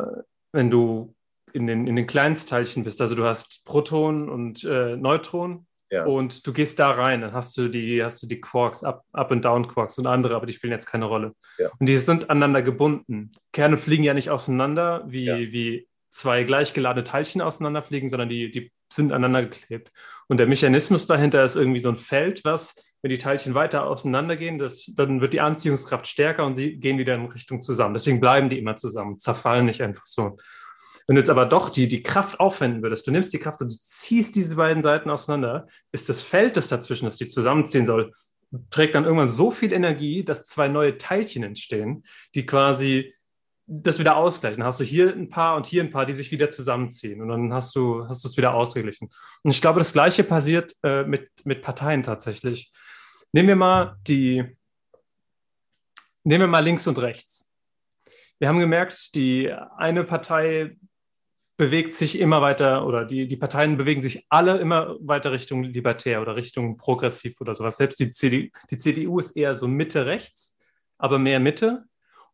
wenn 0.52 0.70
du 0.70 1.14
in 1.52 1.66
den, 1.66 1.86
in 1.86 1.96
den 1.96 2.06
Kleinstteilchen 2.06 2.84
bist. 2.84 3.00
Also 3.00 3.14
du 3.14 3.24
hast 3.24 3.64
Protonen 3.64 4.28
und 4.28 4.64
äh, 4.64 4.96
Neutronen 4.96 5.66
ja. 5.90 6.04
und 6.04 6.46
du 6.46 6.52
gehst 6.52 6.78
da 6.78 6.90
rein, 6.90 7.22
dann 7.22 7.32
hast 7.32 7.56
du 7.56 7.68
die, 7.68 8.02
hast 8.02 8.22
du 8.22 8.26
die 8.26 8.40
Quarks, 8.40 8.84
Up, 8.84 9.04
Up 9.12 9.32
and 9.32 9.44
Down 9.44 9.66
Quarks 9.68 9.98
und 9.98 10.06
andere, 10.06 10.34
aber 10.36 10.46
die 10.46 10.52
spielen 10.52 10.72
jetzt 10.72 10.86
keine 10.86 11.06
Rolle. 11.06 11.32
Ja. 11.58 11.70
Und 11.78 11.88
die 11.88 11.96
sind 11.96 12.30
aneinander 12.30 12.62
gebunden. 12.62 13.32
Kerne 13.52 13.78
fliegen 13.78 14.04
ja 14.04 14.14
nicht 14.14 14.30
auseinander, 14.30 15.04
wie, 15.06 15.24
ja. 15.24 15.38
wie 15.38 15.88
zwei 16.10 16.44
gleichgeladene 16.44 17.04
Teilchen 17.04 17.40
auseinanderfliegen, 17.40 18.08
sondern 18.08 18.28
die, 18.28 18.50
die 18.50 18.72
sind 18.92 19.12
aneinander 19.12 19.48
geklebt. 19.48 19.92
Und 20.28 20.38
der 20.40 20.46
Mechanismus 20.46 21.06
dahinter 21.06 21.44
ist 21.44 21.56
irgendwie 21.56 21.80
so 21.80 21.90
ein 21.90 21.96
Feld, 21.96 22.44
was, 22.44 22.74
wenn 23.02 23.10
die 23.10 23.18
Teilchen 23.18 23.54
weiter 23.54 23.86
auseinandergehen, 23.86 24.58
das, 24.58 24.90
dann 24.94 25.20
wird 25.20 25.32
die 25.32 25.40
Anziehungskraft 25.40 26.06
stärker 26.06 26.44
und 26.44 26.54
sie 26.54 26.78
gehen 26.78 26.98
wieder 26.98 27.14
in 27.14 27.26
Richtung 27.26 27.60
zusammen. 27.60 27.94
Deswegen 27.94 28.20
bleiben 28.20 28.48
die 28.48 28.58
immer 28.58 28.76
zusammen, 28.76 29.18
zerfallen 29.18 29.66
nicht 29.66 29.82
einfach 29.82 30.06
so. 30.06 30.36
Wenn 31.06 31.14
du 31.16 31.22
jetzt 31.22 31.30
aber 31.30 31.46
doch 31.46 31.70
die, 31.70 31.88
die 31.88 32.02
Kraft 32.02 32.38
aufwenden 32.38 32.82
würdest, 32.82 33.06
du 33.06 33.10
nimmst 33.10 33.32
die 33.32 33.38
Kraft 33.38 33.62
und 33.62 33.70
du 33.70 33.76
ziehst 33.80 34.36
diese 34.36 34.56
beiden 34.56 34.82
Seiten 34.82 35.08
auseinander, 35.08 35.66
ist 35.90 36.08
das 36.08 36.20
Feld, 36.20 36.56
das 36.56 36.68
dazwischen 36.68 37.06
ist, 37.06 37.18
die 37.20 37.28
zusammenziehen 37.28 37.86
soll, 37.86 38.12
trägt 38.70 38.94
dann 38.94 39.04
irgendwann 39.04 39.28
so 39.28 39.50
viel 39.50 39.72
Energie, 39.72 40.24
dass 40.24 40.46
zwei 40.46 40.68
neue 40.68 40.98
Teilchen 40.98 41.42
entstehen, 41.42 42.04
die 42.34 42.46
quasi 42.46 43.14
das 43.70 43.98
wieder 43.98 44.16
ausgleichen. 44.16 44.60
Dann 44.60 44.66
hast 44.66 44.80
du 44.80 44.84
hier 44.84 45.14
ein 45.14 45.28
paar 45.28 45.56
und 45.56 45.66
hier 45.66 45.84
ein 45.84 45.90
paar, 45.90 46.06
die 46.06 46.14
sich 46.14 46.30
wieder 46.30 46.50
zusammenziehen 46.50 47.20
und 47.20 47.28
dann 47.28 47.52
hast 47.52 47.76
du, 47.76 48.06
hast 48.08 48.24
du 48.24 48.28
es 48.28 48.36
wieder 48.36 48.54
ausgeglichen. 48.54 49.10
Und 49.42 49.50
ich 49.50 49.60
glaube, 49.60 49.78
das 49.78 49.92
Gleiche 49.92 50.24
passiert 50.24 50.72
äh, 50.82 51.04
mit, 51.04 51.30
mit 51.44 51.62
Parteien 51.62 52.02
tatsächlich. 52.02 52.72
Nehmen 53.32 53.48
wir 53.48 53.56
mal 53.56 53.96
die, 54.06 54.42
nehmen 56.24 56.44
wir 56.44 56.48
mal 56.48 56.64
links 56.64 56.86
und 56.86 56.98
rechts. 56.98 57.50
Wir 58.38 58.48
haben 58.48 58.58
gemerkt, 58.58 59.14
die 59.14 59.52
eine 59.76 60.04
Partei 60.04 60.76
bewegt 61.58 61.92
sich 61.92 62.20
immer 62.20 62.40
weiter 62.40 62.86
oder 62.86 63.04
die, 63.04 63.26
die 63.26 63.36
Parteien 63.36 63.76
bewegen 63.76 64.00
sich 64.00 64.24
alle 64.30 64.58
immer 64.58 64.96
weiter 65.00 65.32
Richtung 65.32 65.64
libertär 65.64 66.22
oder 66.22 66.36
Richtung 66.36 66.78
progressiv 66.78 67.40
oder 67.40 67.54
sowas. 67.54 67.76
Selbst 67.76 67.98
die, 67.98 68.10
CDU, 68.10 68.48
die 68.70 68.76
CDU 68.76 69.18
ist 69.18 69.32
eher 69.32 69.56
so 69.56 69.68
Mitte 69.68 70.06
rechts, 70.06 70.56
aber 70.96 71.18
mehr 71.18 71.40
Mitte. 71.40 71.84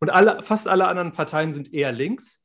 Und 0.00 0.10
alle, 0.10 0.42
fast 0.42 0.68
alle 0.68 0.86
anderen 0.86 1.12
Parteien 1.12 1.52
sind 1.52 1.72
eher 1.72 1.92
links, 1.92 2.44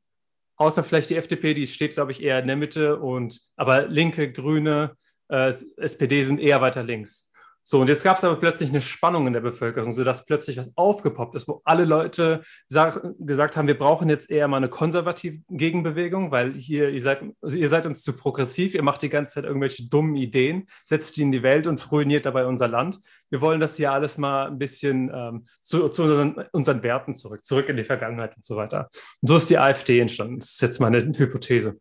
außer 0.56 0.82
vielleicht 0.82 1.10
die 1.10 1.16
FDP, 1.16 1.54
die 1.54 1.66
steht, 1.66 1.94
glaube 1.94 2.12
ich, 2.12 2.22
eher 2.22 2.38
in 2.40 2.46
der 2.46 2.56
Mitte. 2.56 2.98
Und 2.98 3.40
aber 3.56 3.86
Linke, 3.86 4.32
Grüne, 4.32 4.96
äh, 5.28 5.52
SPD 5.76 6.22
sind 6.22 6.40
eher 6.40 6.60
weiter 6.60 6.82
links. 6.82 7.29
So, 7.70 7.80
und 7.80 7.88
jetzt 7.88 8.02
gab 8.02 8.16
es 8.16 8.24
aber 8.24 8.34
plötzlich 8.34 8.70
eine 8.70 8.80
Spannung 8.80 9.28
in 9.28 9.32
der 9.32 9.42
Bevölkerung, 9.42 9.92
sodass 9.92 10.26
plötzlich 10.26 10.56
was 10.56 10.76
aufgepoppt 10.76 11.36
ist, 11.36 11.46
wo 11.46 11.62
alle 11.64 11.84
Leute 11.84 12.42
sag, 12.66 13.00
gesagt 13.20 13.56
haben, 13.56 13.68
wir 13.68 13.78
brauchen 13.78 14.08
jetzt 14.08 14.28
eher 14.28 14.48
mal 14.48 14.56
eine 14.56 14.68
konservative 14.68 15.38
Gegenbewegung, 15.50 16.32
weil 16.32 16.54
hier, 16.54 16.88
ihr 16.90 17.00
seid, 17.00 17.22
ihr 17.44 17.68
seid 17.68 17.86
uns 17.86 18.02
zu 18.02 18.16
progressiv, 18.16 18.74
ihr 18.74 18.82
macht 18.82 19.02
die 19.02 19.08
ganze 19.08 19.34
Zeit 19.34 19.44
irgendwelche 19.44 19.88
dummen 19.88 20.16
Ideen, 20.16 20.66
setzt 20.84 21.16
die 21.16 21.22
in 21.22 21.30
die 21.30 21.44
Welt 21.44 21.68
und 21.68 21.92
ruiniert 21.92 22.26
dabei 22.26 22.44
unser 22.46 22.66
Land. 22.66 22.98
Wir 23.28 23.40
wollen 23.40 23.60
das 23.60 23.76
hier 23.76 23.92
alles 23.92 24.18
mal 24.18 24.48
ein 24.48 24.58
bisschen 24.58 25.08
ähm, 25.14 25.46
zu, 25.62 25.88
zu 25.90 26.02
unseren, 26.02 26.44
unseren 26.50 26.82
Werten 26.82 27.14
zurück, 27.14 27.46
zurück 27.46 27.68
in 27.68 27.76
die 27.76 27.84
Vergangenheit 27.84 28.34
und 28.34 28.44
so 28.44 28.56
weiter. 28.56 28.88
Und 29.22 29.28
so 29.28 29.36
ist 29.36 29.48
die 29.48 29.58
AfD 29.58 30.00
entstanden. 30.00 30.40
Das 30.40 30.50
ist 30.54 30.60
jetzt 30.60 30.80
meine 30.80 30.98
Hypothese. 31.16 31.78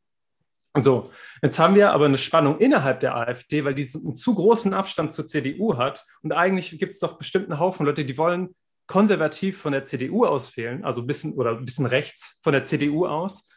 So, 0.82 1.12
jetzt 1.42 1.60
haben 1.60 1.76
wir 1.76 1.92
aber 1.92 2.06
eine 2.06 2.18
Spannung 2.18 2.60
innerhalb 2.60 3.00
der 3.00 3.16
AfD, 3.16 3.64
weil 3.66 3.76
die 3.76 3.88
einen 3.94 4.16
zu 4.16 4.36
großen 4.36 4.74
Abstand 4.74 5.14
zur 5.14 5.28
CDU 5.28 5.78
hat. 5.78 6.06
Und 6.22 6.32
eigentlich 6.32 6.78
gibt 6.80 6.94
es 6.94 7.00
doch 7.00 7.18
bestimmt 7.18 7.50
einen 7.50 7.60
Haufen 7.60 7.86
Leute, 7.86 8.06
die 8.06 8.18
wollen 8.18 8.56
konservativ 8.88 9.62
von 9.62 9.72
der 9.72 9.84
CDU 9.84 10.26
aus 10.26 10.58
wählen, 10.58 10.84
also 10.84 11.02
ein 11.02 11.08
bisschen 11.08 11.34
oder 11.34 11.52
ein 11.52 11.66
bisschen 11.66 11.86
rechts 11.86 12.40
von 12.42 12.54
der 12.54 12.66
CDU 12.66 13.06
aus. 13.06 13.50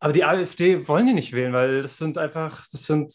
Aber 0.00 0.12
die 0.12 0.24
AfD 0.24 0.86
wollen 0.88 1.06
die 1.06 1.12
nicht 1.12 1.32
wählen, 1.32 1.52
weil 1.52 1.82
das 1.82 1.98
sind 1.98 2.18
einfach, 2.18 2.66
das 2.70 2.86
sind, 2.86 3.14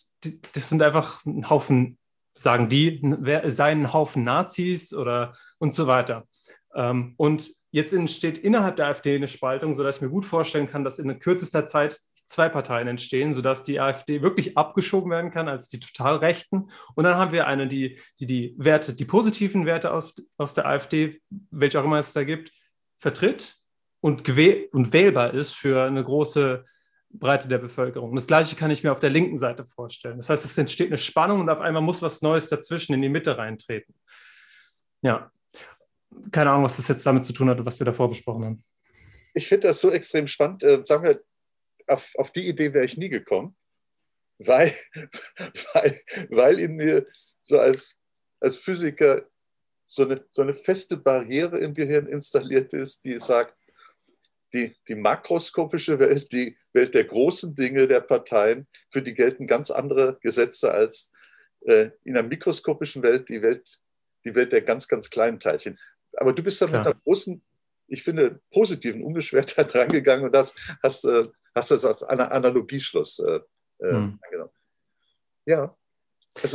das 0.53 0.69
sind 0.69 0.81
einfach 0.81 1.23
ein 1.25 1.49
Haufen, 1.49 1.97
sagen 2.33 2.69
die, 2.69 2.99
seien 3.45 3.81
ein 3.81 3.93
Haufen 3.93 4.23
Nazis 4.23 4.93
oder 4.93 5.33
und 5.59 5.73
so 5.73 5.87
weiter. 5.87 6.27
Ähm, 6.75 7.13
und 7.17 7.51
jetzt 7.71 7.93
entsteht 7.93 8.37
innerhalb 8.37 8.77
der 8.77 8.87
AfD 8.87 9.15
eine 9.15 9.27
Spaltung, 9.27 9.73
sodass 9.73 9.97
ich 9.97 10.01
mir 10.01 10.09
gut 10.09 10.25
vorstellen 10.25 10.67
kann, 10.67 10.83
dass 10.83 10.99
in 10.99 11.19
kürzester 11.19 11.65
Zeit 11.65 11.99
zwei 12.25 12.49
Parteien 12.49 12.87
entstehen, 12.87 13.33
sodass 13.33 13.63
die 13.63 13.79
AfD 13.79 14.21
wirklich 14.21 14.57
abgeschoben 14.57 15.11
werden 15.11 15.31
kann 15.31 15.47
als 15.47 15.67
die 15.67 15.79
total 15.79 16.17
Rechten. 16.17 16.67
Und 16.95 17.03
dann 17.03 17.15
haben 17.15 17.31
wir 17.31 17.47
eine, 17.47 17.67
die 17.67 17.99
die, 18.19 18.25
die 18.25 18.55
Werte, 18.57 18.93
die 18.93 19.05
positiven 19.05 19.65
Werte 19.65 19.93
aus, 19.93 20.13
aus 20.37 20.53
der 20.53 20.65
AfD, 20.65 21.21
welche 21.51 21.79
auch 21.79 21.85
immer 21.85 21.99
es 21.99 22.13
da 22.13 22.23
gibt, 22.23 22.51
vertritt 22.99 23.57
und, 23.99 24.27
und 24.27 24.93
wählbar 24.93 25.33
ist 25.33 25.51
für 25.51 25.83
eine 25.83 26.03
große 26.03 26.65
Breite 27.09 27.47
der 27.47 27.59
Bevölkerung. 27.59 28.09
Und 28.09 28.15
das 28.15 28.27
Gleiche 28.27 28.55
kann 28.55 28.71
ich 28.71 28.83
mir 28.83 28.91
auf 28.91 28.99
der 28.99 29.09
linken 29.09 29.37
Seite 29.37 29.65
vorstellen. 29.65 30.17
Das 30.17 30.29
heißt, 30.29 30.43
es 30.43 30.57
entsteht 30.57 30.87
eine 30.87 30.97
Spannung 30.97 31.41
und 31.41 31.49
auf 31.49 31.61
einmal 31.61 31.81
muss 31.81 32.01
was 32.01 32.21
Neues 32.21 32.49
dazwischen 32.49 32.93
in 32.93 33.01
die 33.01 33.09
Mitte 33.09 33.37
reintreten. 33.37 33.93
Ja, 35.01 35.31
keine 36.31 36.51
Ahnung, 36.51 36.63
was 36.63 36.77
das 36.77 36.87
jetzt 36.87 37.05
damit 37.05 37.25
zu 37.25 37.33
tun 37.33 37.49
hat, 37.49 37.63
was 37.65 37.79
wir 37.79 37.85
davor 37.85 38.09
besprochen 38.09 38.45
haben. 38.45 38.63
Ich 39.33 39.47
finde 39.47 39.67
das 39.67 39.81
so 39.81 39.91
extrem 39.91 40.27
spannend. 40.27 40.63
Äh, 40.63 40.83
sagen 40.85 41.03
wir, 41.03 41.21
auf, 41.87 42.11
auf 42.15 42.31
die 42.31 42.47
Idee 42.47 42.73
wäre 42.73 42.85
ich 42.85 42.97
nie 42.97 43.09
gekommen, 43.09 43.55
weil, 44.37 44.73
weil, 45.73 46.01
weil 46.29 46.59
in 46.59 46.75
mir 46.75 47.05
so 47.41 47.59
als, 47.59 47.99
als 48.39 48.57
Physiker 48.57 49.25
so 49.87 50.03
eine, 50.03 50.25
so 50.31 50.41
eine 50.41 50.55
feste 50.55 50.97
Barriere 50.97 51.59
im 51.59 51.73
Gehirn 51.73 52.07
installiert 52.07 52.73
ist, 52.73 53.05
die 53.05 53.19
sagt, 53.19 53.55
die, 54.53 54.75
die 54.87 54.95
makroskopische 54.95 55.99
Welt, 55.99 56.31
die 56.31 56.57
Welt 56.73 56.93
der 56.93 57.05
großen 57.05 57.55
Dinge 57.55 57.87
der 57.87 58.01
Parteien, 58.01 58.67
für 58.91 59.01
die 59.01 59.13
gelten 59.13 59.47
ganz 59.47 59.71
andere 59.71 60.17
Gesetze 60.21 60.71
als 60.71 61.11
äh, 61.61 61.89
in 62.03 62.13
der 62.13 62.23
mikroskopischen 62.23 63.03
Welt 63.03 63.29
die 63.29 63.41
Welt, 63.41 63.67
die 64.25 64.35
Welt 64.35 64.51
der 64.51 64.61
ganz, 64.61 64.87
ganz 64.87 65.09
kleinen 65.09 65.39
Teilchen. 65.39 65.77
Aber 66.17 66.33
du 66.33 66.43
bist 66.43 66.61
da 66.61 66.65
mit 66.65 66.75
einer 66.75 66.93
großen, 66.93 67.41
ich 67.87 68.03
finde, 68.03 68.41
positiven 68.51 69.03
Unbeschwertheit 69.03 69.73
rangegangen 69.75 70.25
und 70.25 70.33
das 70.33 70.55
hast, 70.81 71.05
äh, 71.05 71.23
hast 71.55 71.71
du 71.71 71.75
das 71.75 71.85
als 71.85 72.03
Analogieschluss 72.03 73.19
äh, 73.19 73.39
hm. 73.81 74.19
angenommen. 74.23 74.51
Ja, 75.45 75.75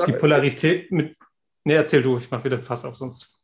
die 0.07 0.13
Polarität 0.13 0.91
mit. 0.91 1.17
Nee, 1.65 1.75
erzähl 1.75 2.03
du, 2.03 2.17
ich 2.17 2.31
mach 2.31 2.43
wieder 2.43 2.59
Fass 2.59 2.85
auf 2.85 2.97
sonst. 2.97 3.35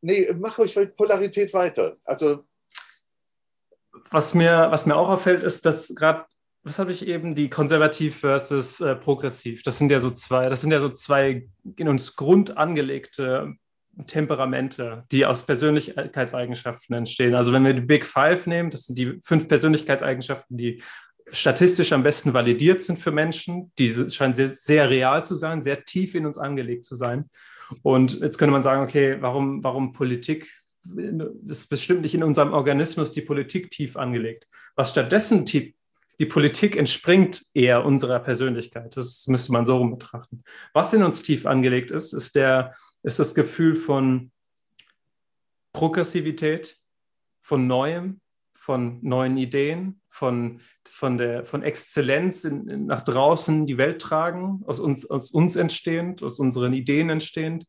Nee, 0.00 0.30
mach 0.38 0.58
ruhig 0.58 0.78
Polarität 0.96 1.52
weiter. 1.54 1.96
Also. 2.04 2.44
Was 4.10 4.34
mir, 4.34 4.68
was 4.70 4.86
mir 4.86 4.96
auch 4.96 5.08
auffällt, 5.08 5.42
ist, 5.42 5.64
dass 5.64 5.94
gerade, 5.94 6.26
was 6.62 6.78
habe 6.78 6.92
ich 6.92 7.06
eben, 7.06 7.34
die 7.34 7.48
konservativ 7.48 8.20
versus 8.20 8.80
äh, 8.80 8.94
progressiv. 8.96 9.62
Das 9.62 9.78
sind 9.78 9.90
ja 9.90 10.00
so 10.00 10.10
zwei, 10.10 10.48
das 10.48 10.60
sind 10.60 10.72
ja 10.72 10.80
so 10.80 10.90
zwei 10.90 11.48
in 11.76 11.88
uns 11.88 12.16
grundangelegte 12.16 13.54
Temperamente, 14.06 15.04
die 15.12 15.24
aus 15.24 15.46
Persönlichkeitseigenschaften 15.46 16.94
entstehen. 16.94 17.34
Also 17.34 17.52
wenn 17.52 17.64
wir 17.64 17.74
die 17.74 17.80
Big 17.80 18.04
Five 18.04 18.46
nehmen, 18.46 18.70
das 18.70 18.84
sind 18.84 18.98
die 18.98 19.18
fünf 19.22 19.48
Persönlichkeitseigenschaften, 19.48 20.56
die 20.56 20.82
statistisch 21.28 21.92
am 21.92 22.02
besten 22.02 22.34
validiert 22.34 22.82
sind 22.82 22.98
für 22.98 23.12
Menschen. 23.12 23.72
Die 23.78 23.92
scheinen 24.10 24.34
sehr, 24.34 24.48
sehr 24.48 24.90
real 24.90 25.24
zu 25.24 25.34
sein, 25.34 25.62
sehr 25.62 25.84
tief 25.84 26.14
in 26.14 26.26
uns 26.26 26.38
angelegt 26.38 26.84
zu 26.84 26.96
sein. 26.96 27.30
Und 27.82 28.20
jetzt 28.20 28.38
könnte 28.38 28.52
man 28.52 28.62
sagen, 28.62 28.82
okay, 28.82 29.16
warum, 29.20 29.62
warum 29.64 29.92
Politik? 29.92 30.50
Ist 31.48 31.70
bestimmt 31.70 32.02
nicht 32.02 32.14
in 32.14 32.22
unserem 32.22 32.52
Organismus 32.52 33.12
die 33.12 33.22
Politik 33.22 33.70
tief 33.70 33.96
angelegt. 33.96 34.46
Was 34.76 34.90
stattdessen 34.90 35.46
tief, 35.46 35.72
die 36.18 36.26
Politik 36.26 36.76
entspringt 36.76 37.42
eher 37.54 37.84
unserer 37.84 38.20
Persönlichkeit. 38.20 38.96
Das 38.96 39.26
müsste 39.26 39.52
man 39.52 39.66
so 39.66 39.78
rum 39.78 39.92
betrachten. 39.92 40.44
Was 40.72 40.92
in 40.92 41.02
uns 41.02 41.22
tief 41.22 41.46
angelegt 41.46 41.90
ist, 41.90 42.12
ist, 42.12 42.34
der, 42.36 42.74
ist 43.04 43.18
das 43.18 43.34
Gefühl 43.34 43.76
von 43.76 44.32
Progressivität, 45.72 46.78
von 47.40 47.66
Neuem, 47.66 48.20
von 48.54 48.98
neuen 49.02 49.36
Ideen, 49.36 50.00
von, 50.08 50.60
von, 50.88 51.18
der, 51.18 51.44
von 51.44 51.62
Exzellenz 51.62 52.44
in, 52.44 52.66
in, 52.68 52.86
nach 52.86 53.02
draußen 53.02 53.66
die 53.66 53.76
Welt 53.76 54.00
tragen, 54.00 54.62
aus 54.66 54.80
uns, 54.80 55.08
aus 55.10 55.30
uns 55.30 55.56
entstehend, 55.56 56.22
aus 56.22 56.38
unseren 56.38 56.72
Ideen 56.72 57.10
entstehend 57.10 57.66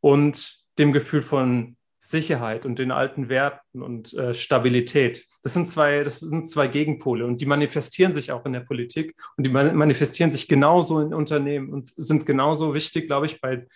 und 0.00 0.64
dem 0.78 0.92
Gefühl 0.92 1.20
von 1.20 1.76
Sicherheit 1.98 2.64
und 2.64 2.78
den 2.78 2.90
alten 2.90 3.28
Werten 3.28 3.82
und 3.82 4.14
äh, 4.14 4.32
Stabilität. 4.32 5.26
Das 5.42 5.52
sind, 5.52 5.68
zwei, 5.68 6.02
das 6.02 6.20
sind 6.20 6.48
zwei 6.48 6.66
Gegenpole 6.66 7.26
und 7.26 7.42
die 7.42 7.46
manifestieren 7.46 8.14
sich 8.14 8.32
auch 8.32 8.46
in 8.46 8.54
der 8.54 8.60
Politik 8.60 9.14
und 9.36 9.46
die 9.46 9.50
manifestieren 9.50 10.30
sich 10.30 10.48
genauso 10.48 11.00
in 11.00 11.12
Unternehmen 11.12 11.70
und 11.70 11.92
sind 11.94 12.24
genauso 12.24 12.72
wichtig, 12.72 13.06
glaube 13.06 13.26
ich, 13.26 13.42
bei 13.42 13.66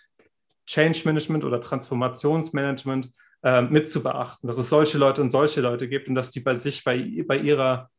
Change 0.66 1.02
Management 1.04 1.44
oder 1.44 1.60
Transformationsmanagement 1.60 3.10
äh, 3.42 3.62
mit 3.62 3.90
zu 3.90 4.02
beachten, 4.02 4.46
dass 4.46 4.58
es 4.58 4.68
solche 4.68 4.98
Leute 4.98 5.20
und 5.20 5.30
solche 5.30 5.60
Leute 5.60 5.88
gibt 5.88 6.08
und 6.08 6.14
dass 6.14 6.30
die 6.30 6.40
bei 6.40 6.54
sich, 6.54 6.82
bei, 6.84 7.24
bei, 7.26 7.38
ihrer, 7.38 7.90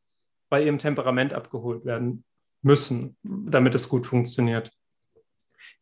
bei 0.49 0.63
ihrem 0.63 0.79
Temperament 0.79 1.33
abgeholt 1.33 1.85
werden 1.85 2.23
müssen, 2.61 3.15
damit 3.23 3.75
es 3.75 3.87
gut 3.87 4.07
funktioniert. 4.07 4.71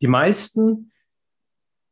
Die 0.01 0.07
meisten, 0.07 0.91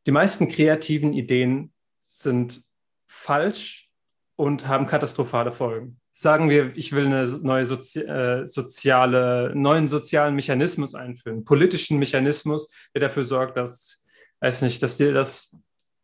die 0.06 0.10
meisten 0.10 0.48
kreativen 0.48 1.14
Ideen 1.14 1.72
sind 2.04 2.62
falsch 3.06 3.90
und 4.36 4.68
haben 4.68 4.86
katastrophale 4.86 5.52
Folgen. 5.52 5.98
Sagen 6.12 6.50
wir, 6.50 6.76
ich 6.76 6.92
will 6.92 7.06
eine 7.06 7.26
neue 7.26 7.64
Sozi 7.64 8.00
äh, 8.00 8.44
soziale, 8.46 9.52
neuen 9.54 9.88
sozialen 9.88 10.34
Mechanismus 10.34 10.94
einführen, 10.94 11.44
politischen 11.44 11.98
Mechanismus, 11.98 12.70
der 12.94 13.00
dafür 13.00 13.24
sorgt, 13.24 13.56
dass, 13.56 14.01
weiß 14.42 14.62
nicht, 14.62 14.82
dass 14.82 14.98
dir 14.98 15.12
das 15.12 15.56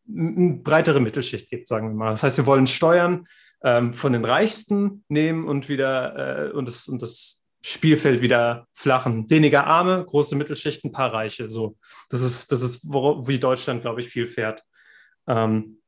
eine 0.08 0.60
breitere 0.62 1.00
Mittelschicht 1.00 1.50
gibt, 1.50 1.68
sagen 1.68 1.88
wir 1.88 1.94
mal. 1.94 2.10
Das 2.10 2.22
heißt, 2.22 2.38
wir 2.38 2.46
wollen 2.46 2.66
Steuern 2.66 3.26
ähm, 3.62 3.92
von 3.92 4.12
den 4.12 4.24
Reichsten 4.24 5.04
nehmen 5.08 5.46
und 5.46 5.68
wieder 5.68 6.48
äh, 6.48 6.52
und, 6.52 6.68
das, 6.68 6.88
und 6.88 7.02
das 7.02 7.46
Spielfeld 7.60 8.22
wieder 8.22 8.66
flachen. 8.72 9.28
Weniger 9.28 9.66
Arme, 9.66 10.04
große 10.04 10.36
Mittelschicht, 10.36 10.84
ein 10.84 10.92
paar 10.92 11.12
Reiche. 11.12 11.50
So. 11.50 11.76
Das 12.08 12.22
ist, 12.22 12.50
das 12.52 12.62
ist 12.62 12.84
wie 12.84 13.38
Deutschland, 13.38 13.82
glaube 13.82 14.00
ich, 14.00 14.08
viel 14.08 14.26
fährt. 14.26 14.62
Ähm, 15.26 15.78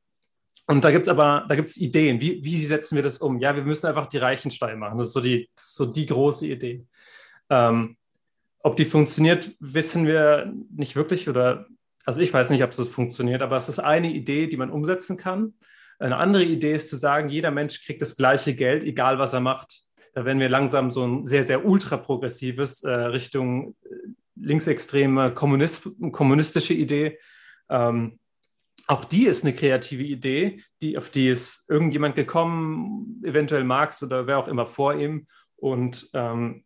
und 0.67 0.83
da 0.83 0.91
gibt 0.91 1.03
es 1.03 1.09
aber, 1.09 1.45
da 1.49 1.55
gibt 1.55 1.75
Ideen. 1.77 2.21
Wie, 2.21 2.43
wie 2.43 2.65
setzen 2.65 2.95
wir 2.95 3.03
das 3.03 3.17
um? 3.17 3.39
Ja, 3.39 3.55
wir 3.55 3.63
müssen 3.63 3.87
einfach 3.87 4.05
die 4.05 4.19
Reichen 4.19 4.51
steil 4.51 4.77
machen. 4.77 4.97
Das 4.97 5.07
ist 5.07 5.13
so 5.13 5.21
die, 5.21 5.49
so 5.57 5.85
die 5.85 6.05
große 6.05 6.47
Idee. 6.47 6.85
Ähm, 7.49 7.97
ob 8.59 8.75
die 8.75 8.85
funktioniert, 8.85 9.55
wissen 9.59 10.05
wir 10.05 10.53
nicht 10.69 10.95
wirklich 10.95 11.27
oder 11.27 11.65
also 12.05 12.19
ich 12.19 12.33
weiß 12.33 12.49
nicht, 12.49 12.63
ob 12.63 12.71
es 12.71 12.87
funktioniert, 12.87 13.41
aber 13.41 13.57
es 13.57 13.69
ist 13.69 13.79
eine 13.79 14.11
Idee, 14.11 14.47
die 14.47 14.57
man 14.57 14.71
umsetzen 14.71 15.17
kann. 15.17 15.53
Eine 15.99 16.17
andere 16.17 16.43
Idee 16.43 16.73
ist 16.73 16.89
zu 16.89 16.95
sagen, 16.95 17.29
jeder 17.29 17.51
Mensch 17.51 17.85
kriegt 17.85 18.01
das 18.01 18.15
gleiche 18.15 18.55
Geld, 18.55 18.83
egal 18.83 19.19
was 19.19 19.33
er 19.33 19.39
macht. 19.39 19.83
Da 20.13 20.25
werden 20.25 20.39
wir 20.39 20.49
langsam 20.49 20.91
so 20.91 21.05
ein 21.05 21.25
sehr, 21.25 21.43
sehr 21.43 21.63
ultra-progressives 21.65 22.83
äh, 22.83 22.91
Richtung 22.91 23.75
äh, 23.83 23.95
linksextreme 24.35 25.33
Kommunist, 25.33 25.89
kommunistische 26.11 26.73
Idee. 26.73 27.19
Ähm, 27.69 28.19
auch 28.87 29.05
die 29.05 29.27
ist 29.27 29.43
eine 29.43 29.53
kreative 29.53 30.03
Idee, 30.03 30.59
die, 30.81 30.97
auf 30.97 31.11
die 31.11 31.29
ist 31.29 31.69
irgendjemand 31.69 32.15
gekommen, 32.15 33.21
eventuell 33.23 33.63
Marx 33.63 34.01
oder 34.03 34.27
wer 34.27 34.37
auch 34.37 34.47
immer 34.47 34.65
vor 34.65 34.95
ihm. 34.95 35.27
Und 35.55 36.09
ähm, 36.13 36.65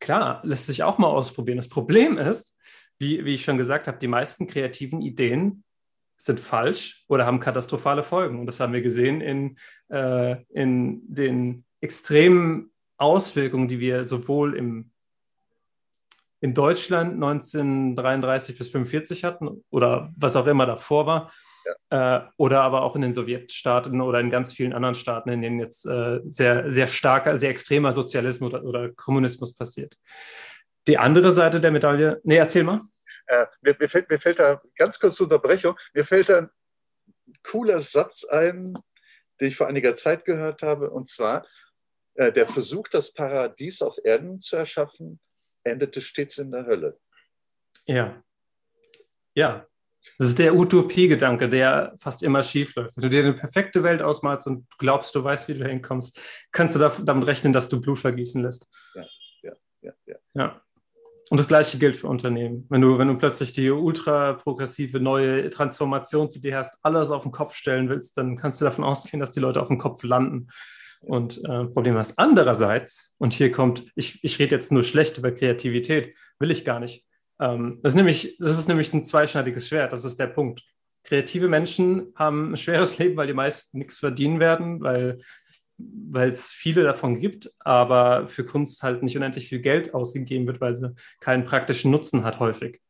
klar, 0.00 0.40
lässt 0.44 0.66
sich 0.66 0.82
auch 0.82 0.98
mal 0.98 1.08
ausprobieren. 1.08 1.58
Das 1.58 1.68
Problem 1.68 2.16
ist, 2.16 2.58
wie, 3.02 3.24
wie 3.24 3.34
ich 3.34 3.44
schon 3.44 3.58
gesagt 3.58 3.88
habe, 3.88 3.98
die 3.98 4.08
meisten 4.08 4.46
kreativen 4.46 5.02
Ideen 5.02 5.64
sind 6.16 6.38
falsch 6.38 7.04
oder 7.08 7.26
haben 7.26 7.40
katastrophale 7.40 8.04
Folgen. 8.04 8.38
Und 8.38 8.46
das 8.46 8.60
haben 8.60 8.72
wir 8.72 8.80
gesehen 8.80 9.20
in, 9.20 9.58
äh, 9.88 10.36
in 10.50 11.02
den 11.12 11.64
extremen 11.80 12.70
Auswirkungen, 12.96 13.66
die 13.66 13.80
wir 13.80 14.04
sowohl 14.04 14.56
im, 14.56 14.92
in 16.40 16.54
Deutschland 16.54 17.14
1933 17.14 18.56
bis 18.56 18.68
1945 18.68 19.24
hatten 19.24 19.64
oder 19.70 20.12
was 20.16 20.36
auch 20.36 20.46
immer 20.46 20.64
davor 20.64 21.06
war, 21.06 21.32
ja. 21.90 22.18
äh, 22.18 22.28
oder 22.36 22.62
aber 22.62 22.82
auch 22.82 22.94
in 22.94 23.02
den 23.02 23.12
Sowjetstaaten 23.12 24.00
oder 24.00 24.20
in 24.20 24.30
ganz 24.30 24.52
vielen 24.52 24.72
anderen 24.72 24.94
Staaten, 24.94 25.30
in 25.30 25.42
denen 25.42 25.58
jetzt 25.58 25.86
äh, 25.86 26.20
sehr, 26.24 26.70
sehr 26.70 26.86
starker, 26.86 27.36
sehr 27.36 27.50
extremer 27.50 27.92
Sozialismus 27.92 28.52
oder, 28.54 28.64
oder 28.64 28.92
Kommunismus 28.92 29.56
passiert. 29.56 29.96
Die 30.86 30.98
andere 30.98 31.32
Seite 31.32 31.60
der 31.60 31.72
Medaille, 31.72 32.20
nee, 32.22 32.36
erzähl 32.36 32.64
mal. 32.64 32.82
Äh, 33.32 33.46
mir, 33.62 33.74
mir, 33.80 33.88
fällt, 33.88 34.10
mir 34.10 34.18
fällt 34.18 34.38
da 34.38 34.60
ganz 34.76 35.00
kurz 35.00 35.14
zur 35.14 35.24
Unterbrechung, 35.24 35.74
mir 35.94 36.04
fällt 36.04 36.28
da 36.28 36.38
ein 36.38 36.50
cooler 37.42 37.80
Satz 37.80 38.24
ein, 38.24 38.74
den 39.40 39.48
ich 39.48 39.56
vor 39.56 39.68
einiger 39.68 39.94
Zeit 39.94 40.26
gehört 40.26 40.62
habe, 40.62 40.90
und 40.90 41.08
zwar, 41.08 41.46
äh, 42.14 42.30
der 42.30 42.46
Versuch, 42.46 42.88
das 42.88 43.14
Paradies 43.14 43.80
auf 43.80 43.96
Erden 44.04 44.38
zu 44.42 44.56
erschaffen, 44.56 45.18
endete 45.64 46.02
stets 46.02 46.36
in 46.36 46.50
der 46.50 46.66
Hölle. 46.66 46.98
Ja. 47.86 48.22
Ja. 49.34 49.66
Das 50.18 50.28
ist 50.28 50.38
der 50.38 50.54
Utopie-Gedanke, 50.54 51.48
der 51.48 51.94
fast 51.96 52.22
immer 52.22 52.42
schief 52.42 52.74
läuft. 52.74 52.96
Wenn 52.96 53.02
du 53.02 53.08
dir 53.08 53.22
eine 53.22 53.34
perfekte 53.34 53.82
Welt 53.82 54.02
ausmalst 54.02 54.46
und 54.46 54.66
glaubst, 54.76 55.14
du 55.14 55.24
weißt, 55.24 55.48
wie 55.48 55.54
du 55.54 55.66
hinkommst, 55.66 56.20
kannst 56.50 56.74
du 56.74 56.80
damit 56.80 57.26
rechnen, 57.26 57.54
dass 57.54 57.70
du 57.70 57.80
Blut 57.80 58.00
vergießen 58.00 58.42
lässt. 58.42 58.68
Ja, 58.94 59.06
ja, 59.42 59.52
ja, 59.80 59.92
ja. 60.04 60.16
ja. 60.34 60.62
Und 61.32 61.38
das 61.38 61.48
Gleiche 61.48 61.78
gilt 61.78 61.96
für 61.96 62.08
Unternehmen. 62.08 62.66
Wenn 62.68 62.82
du, 62.82 62.98
wenn 62.98 63.08
du 63.08 63.16
plötzlich 63.16 63.54
die 63.54 63.70
ultra 63.70 64.34
progressive 64.34 65.00
neue 65.00 65.48
Transformationsidee 65.48 66.54
hast, 66.54 66.76
alles 66.82 67.10
auf 67.10 67.22
den 67.22 67.32
Kopf 67.32 67.54
stellen 67.54 67.88
willst, 67.88 68.18
dann 68.18 68.36
kannst 68.36 68.60
du 68.60 68.66
davon 68.66 68.84
ausgehen, 68.84 69.18
dass 69.18 69.30
die 69.30 69.40
Leute 69.40 69.62
auf 69.62 69.68
dem 69.68 69.78
Kopf 69.78 70.02
landen. 70.02 70.48
Und 71.00 71.42
äh, 71.48 71.64
Problem 71.64 71.96
hast. 71.96 72.18
Andererseits, 72.18 73.16
und 73.18 73.32
hier 73.32 73.50
kommt, 73.50 73.86
ich, 73.94 74.22
ich 74.22 74.38
rede 74.40 74.54
jetzt 74.54 74.72
nur 74.72 74.82
schlecht 74.82 75.16
über 75.16 75.32
Kreativität, 75.32 76.14
will 76.38 76.50
ich 76.50 76.66
gar 76.66 76.80
nicht. 76.80 77.06
Ähm, 77.40 77.80
das, 77.82 77.92
ist 77.92 77.96
nämlich, 77.96 78.36
das 78.38 78.58
ist 78.58 78.68
nämlich 78.68 78.92
ein 78.92 79.06
zweischneidiges 79.06 79.68
Schwert, 79.68 79.94
das 79.94 80.04
ist 80.04 80.20
der 80.20 80.26
Punkt. 80.26 80.62
Kreative 81.02 81.48
Menschen 81.48 82.12
haben 82.14 82.52
ein 82.52 82.56
schweres 82.58 82.98
Leben, 82.98 83.16
weil 83.16 83.26
die 83.26 83.32
meisten 83.32 83.78
nichts 83.78 83.96
verdienen 83.96 84.38
werden, 84.38 84.82
weil 84.82 85.16
weil 86.10 86.30
es 86.30 86.50
viele 86.50 86.82
davon 86.82 87.18
gibt, 87.18 87.50
aber 87.60 88.26
für 88.28 88.44
Kunst 88.44 88.82
halt 88.82 89.02
nicht 89.02 89.16
unendlich 89.16 89.48
viel 89.48 89.60
Geld 89.60 89.94
ausgegeben 89.94 90.46
wird, 90.46 90.60
weil 90.60 90.76
sie 90.76 90.94
keinen 91.20 91.44
praktischen 91.44 91.90
Nutzen 91.90 92.24
hat 92.24 92.40
häufig. 92.40 92.80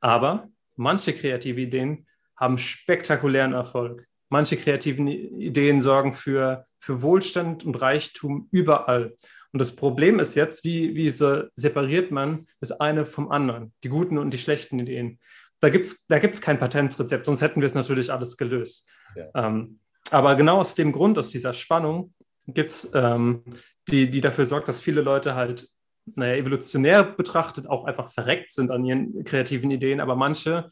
Aber 0.00 0.48
manche 0.76 1.12
kreative 1.12 1.60
Ideen 1.60 2.06
haben 2.36 2.58
spektakulären 2.58 3.52
Erfolg. 3.52 4.06
Manche 4.28 4.56
kreativen 4.56 5.08
Ideen 5.08 5.80
sorgen 5.80 6.14
für, 6.14 6.66
für 6.78 7.02
Wohlstand 7.02 7.64
und 7.64 7.80
Reichtum 7.80 8.48
überall. 8.50 9.14
Und 9.52 9.58
das 9.58 9.74
Problem 9.74 10.20
ist 10.20 10.36
jetzt, 10.36 10.64
wie, 10.64 10.94
wie 10.94 11.10
so 11.10 11.42
separiert 11.56 12.12
man 12.12 12.46
das 12.60 12.70
eine 12.70 13.04
vom 13.04 13.30
anderen, 13.30 13.72
die 13.82 13.88
guten 13.88 14.16
und 14.18 14.32
die 14.32 14.38
schlechten 14.38 14.78
Ideen. 14.78 15.18
Da 15.58 15.68
gibt 15.68 15.86
es 15.86 16.06
da 16.06 16.18
gibt's 16.18 16.40
kein 16.40 16.58
Patentrezept, 16.58 17.26
sonst 17.26 17.42
hätten 17.42 17.60
wir 17.60 17.66
es 17.66 17.74
natürlich 17.74 18.12
alles 18.12 18.36
gelöst. 18.36 18.88
Ja. 19.16 19.28
Ähm, 19.34 19.80
aber 20.10 20.34
genau 20.36 20.58
aus 20.60 20.74
dem 20.74 20.92
Grund, 20.92 21.18
aus 21.18 21.30
dieser 21.30 21.52
Spannung, 21.52 22.14
gibt 22.46 22.70
es, 22.70 22.90
ähm, 22.94 23.44
die, 23.88 24.10
die 24.10 24.20
dafür 24.20 24.44
sorgt, 24.44 24.68
dass 24.68 24.80
viele 24.80 25.00
Leute 25.00 25.34
halt, 25.34 25.68
naja, 26.14 26.34
evolutionär 26.34 27.04
betrachtet 27.04 27.68
auch 27.68 27.84
einfach 27.84 28.10
verreckt 28.12 28.52
sind 28.52 28.70
an 28.70 28.84
ihren 28.84 29.24
kreativen 29.24 29.70
Ideen, 29.70 30.00
aber 30.00 30.16
manche, 30.16 30.68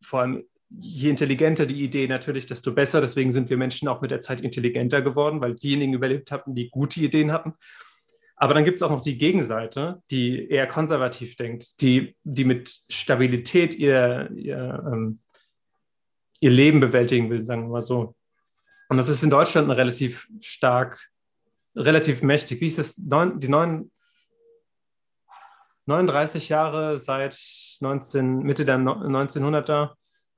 vor 0.00 0.20
allem 0.20 0.44
je 0.78 1.10
intelligenter 1.10 1.66
die 1.66 1.82
Idee 1.82 2.06
natürlich, 2.06 2.46
desto 2.46 2.72
besser. 2.72 3.00
Deswegen 3.00 3.32
sind 3.32 3.50
wir 3.50 3.56
Menschen 3.56 3.88
auch 3.88 4.00
mit 4.00 4.10
der 4.10 4.20
Zeit 4.20 4.40
intelligenter 4.40 5.02
geworden, 5.02 5.40
weil 5.40 5.54
diejenigen 5.54 5.92
überlebt 5.92 6.30
hatten, 6.30 6.54
die 6.54 6.70
gute 6.70 7.00
Ideen 7.00 7.32
hatten. 7.32 7.54
Aber 8.36 8.54
dann 8.54 8.64
gibt 8.64 8.76
es 8.76 8.82
auch 8.82 8.90
noch 8.90 9.02
die 9.02 9.18
Gegenseite, 9.18 10.02
die 10.10 10.48
eher 10.48 10.66
konservativ 10.66 11.36
denkt, 11.36 11.80
die, 11.80 12.16
die 12.24 12.44
mit 12.44 12.74
Stabilität 12.88 13.76
ihr, 13.76 14.30
ihr, 14.34 14.82
ähm, 14.92 15.20
ihr 16.40 16.50
Leben 16.50 16.80
bewältigen 16.80 17.30
will, 17.30 17.42
sagen 17.42 17.62
wir 17.62 17.68
mal 17.68 17.82
so. 17.82 18.16
Und 18.92 18.98
das 18.98 19.08
ist 19.08 19.22
in 19.22 19.30
Deutschland 19.30 19.70
relativ 19.70 20.28
stark, 20.42 21.08
relativ 21.74 22.20
mächtig. 22.20 22.60
Wie 22.60 22.66
ist 22.66 22.78
es? 22.78 22.98
Neun, 22.98 23.38
die 23.38 23.48
neun, 23.48 23.90
39 25.86 26.50
Jahre 26.50 26.98
seit 26.98 27.38
19, 27.80 28.40
Mitte 28.40 28.66
der 28.66 28.76
1900er 28.76 29.92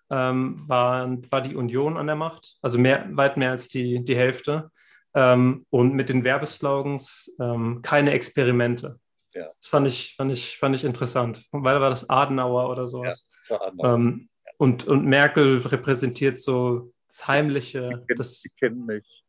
ähm, 0.08 0.62
war, 0.68 1.08
war 1.32 1.40
die 1.40 1.56
Union 1.56 1.96
an 1.96 2.06
der 2.06 2.14
Macht, 2.14 2.56
also 2.62 2.78
mehr, 2.78 3.08
weit 3.10 3.36
mehr 3.36 3.50
als 3.50 3.66
die, 3.66 4.04
die 4.04 4.14
Hälfte. 4.14 4.70
Ähm, 5.14 5.66
und 5.70 5.94
mit 5.94 6.08
den 6.08 6.22
Werbeslogans 6.22 7.34
ähm, 7.40 7.82
keine 7.82 8.12
Experimente. 8.12 9.00
Ja. 9.32 9.48
Das 9.58 9.66
fand 9.66 9.88
ich, 9.88 10.14
fand, 10.14 10.30
ich, 10.30 10.58
fand 10.58 10.76
ich 10.76 10.84
interessant, 10.84 11.44
weil 11.50 11.80
war 11.80 11.90
das 11.90 12.08
Adenauer 12.08 12.70
oder 12.70 12.86
sowas. 12.86 13.28
Ja, 13.48 13.60
Adenauer. 13.60 13.94
Ähm, 13.96 14.28
und, 14.58 14.86
und 14.86 15.06
Merkel 15.06 15.58
repräsentiert 15.58 16.38
so 16.38 16.92
das 17.14 17.28
Heimliche. 17.28 18.04
Die, 18.08 18.14
das, 18.14 18.40
die 18.40 18.50
kennen 18.50 18.86
mich. 18.86 19.24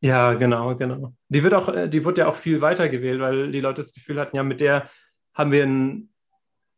Ja, 0.00 0.34
genau, 0.34 0.76
genau. 0.76 1.14
Die 1.28 1.42
wird 1.42 1.54
auch, 1.54 1.68
äh, 1.68 1.88
die 1.88 2.04
wird 2.04 2.18
ja 2.18 2.28
auch 2.28 2.36
viel 2.36 2.60
weiter 2.60 2.88
gewählt, 2.88 3.20
weil 3.20 3.52
die 3.52 3.60
Leute 3.60 3.82
das 3.82 3.94
Gefühl 3.94 4.20
hatten, 4.20 4.36
ja, 4.36 4.42
mit 4.42 4.60
der 4.60 4.88
haben 5.34 5.52
wir 5.52 5.64
ein, 5.64 6.10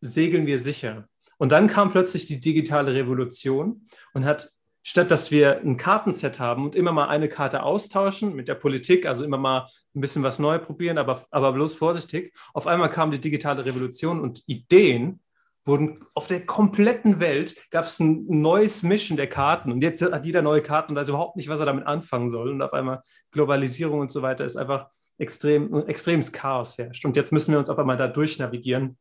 segeln 0.01 0.47
wir 0.47 0.59
sicher. 0.59 1.09
Und 1.39 1.51
dann 1.51 1.67
kam 1.67 1.91
plötzlich 1.91 2.27
die 2.27 2.41
digitale 2.41 2.95
Revolution 2.95 3.87
und 4.13 4.25
hat, 4.25 4.51
statt 4.83 5.11
dass 5.11 5.31
wir 5.31 5.61
ein 5.61 5.77
Kartenset 5.77 6.39
haben 6.39 6.65
und 6.65 6.75
immer 6.75 6.93
mal 6.93 7.09
eine 7.09 7.29
Karte 7.29 7.63
austauschen 7.63 8.35
mit 8.35 8.49
der 8.49 8.55
Politik, 8.57 9.07
also 9.07 9.25
immer 9.25 9.39
mal 9.39 9.69
ein 9.95 10.01
bisschen 10.01 10.23
was 10.23 10.39
neu 10.39 10.59
probieren, 10.59 10.99
aber, 10.99 11.27
aber 11.31 11.53
bloß 11.53 11.75
vorsichtig, 11.75 12.35
auf 12.55 12.67
einmal 12.67 12.91
kam 12.91 13.11
die 13.11 13.21
digitale 13.21 13.65
Revolution 13.65 14.21
und 14.21 14.43
Ideen 14.47 15.21
wurden 15.65 16.01
auf 16.15 16.27
der 16.27 16.45
kompletten 16.45 17.21
Welt 17.21 17.55
gab 17.71 17.85
es 17.85 18.01
ein 18.01 18.27
neues 18.29 18.83
Mischen 18.83 19.17
der 19.17 19.29
Karten 19.29 19.71
und 19.71 19.81
jetzt 19.81 20.03
hat 20.03 20.25
jeder 20.25 20.43
neue 20.43 20.63
Karten 20.63 20.93
und 20.93 20.97
weiß 20.97 21.09
überhaupt 21.09 21.37
nicht, 21.37 21.49
was 21.49 21.61
er 21.61 21.67
damit 21.67 21.87
anfangen 21.87 22.29
soll. 22.29 22.51
Und 22.51 22.63
auf 22.63 22.73
einmal 22.73 23.03
Globalisierung 23.31 24.01
und 24.01 24.11
so 24.11 24.23
weiter 24.23 24.45
ist 24.45 24.57
einfach 24.57 24.91
extrem, 25.19 25.87
extremes 25.87 26.33
Chaos 26.33 26.79
herrscht. 26.79 27.05
Und 27.05 27.17
jetzt 27.17 27.33
müssen 27.33 27.53
wir 27.53 27.59
uns 27.59 27.71
auf 27.71 27.79
einmal 27.79 27.97
da 27.97 28.09
durchnavigieren 28.09 28.99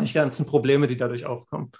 die 0.00 0.12
ganzen 0.12 0.46
Probleme, 0.46 0.86
die 0.86 0.96
dadurch 0.96 1.26
aufkommen. 1.26 1.70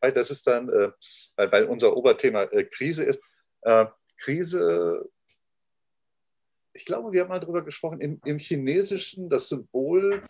Weil 0.00 0.12
das 0.12 0.30
ist 0.30 0.46
dann, 0.46 0.68
äh, 0.68 0.90
weil, 1.36 1.52
weil 1.52 1.64
unser 1.64 1.96
Oberthema 1.96 2.44
äh, 2.44 2.64
Krise 2.64 3.04
ist. 3.04 3.22
Äh, 3.62 3.86
Krise, 4.16 5.08
ich 6.72 6.84
glaube, 6.84 7.12
wir 7.12 7.22
haben 7.22 7.28
mal 7.28 7.40
darüber 7.40 7.62
gesprochen, 7.62 8.00
im, 8.00 8.20
im 8.24 8.38
Chinesischen 8.38 9.28
das 9.28 9.48
Symbol, 9.48 10.22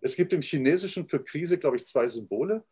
es 0.00 0.16
gibt 0.16 0.32
im 0.32 0.42
Chinesischen 0.42 1.08
für 1.08 1.22
Krise, 1.22 1.58
glaube 1.58 1.76
ich, 1.76 1.86
zwei 1.86 2.08
Symbole 2.08 2.64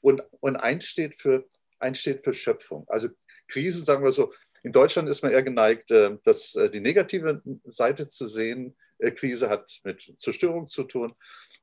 und, 0.00 0.22
und 0.40 0.56
eins, 0.56 0.84
steht 0.84 1.14
für, 1.14 1.46
eins 1.78 1.98
steht 1.98 2.22
für 2.24 2.32
Schöpfung. 2.32 2.84
Also 2.88 3.08
Krise, 3.48 3.84
sagen 3.84 4.04
wir 4.04 4.12
so, 4.12 4.32
in 4.62 4.72
Deutschland 4.72 5.08
ist 5.08 5.22
man 5.22 5.30
eher 5.30 5.42
geneigt, 5.42 5.90
äh, 5.90 6.16
das, 6.24 6.54
äh, 6.54 6.70
die 6.70 6.80
negative 6.80 7.42
Seite 7.64 8.08
zu 8.08 8.26
sehen. 8.26 8.76
Äh, 8.98 9.12
Krise 9.12 9.50
hat 9.50 9.80
mit 9.84 10.14
Zerstörung 10.16 10.66
zu 10.66 10.84
tun. 10.84 11.14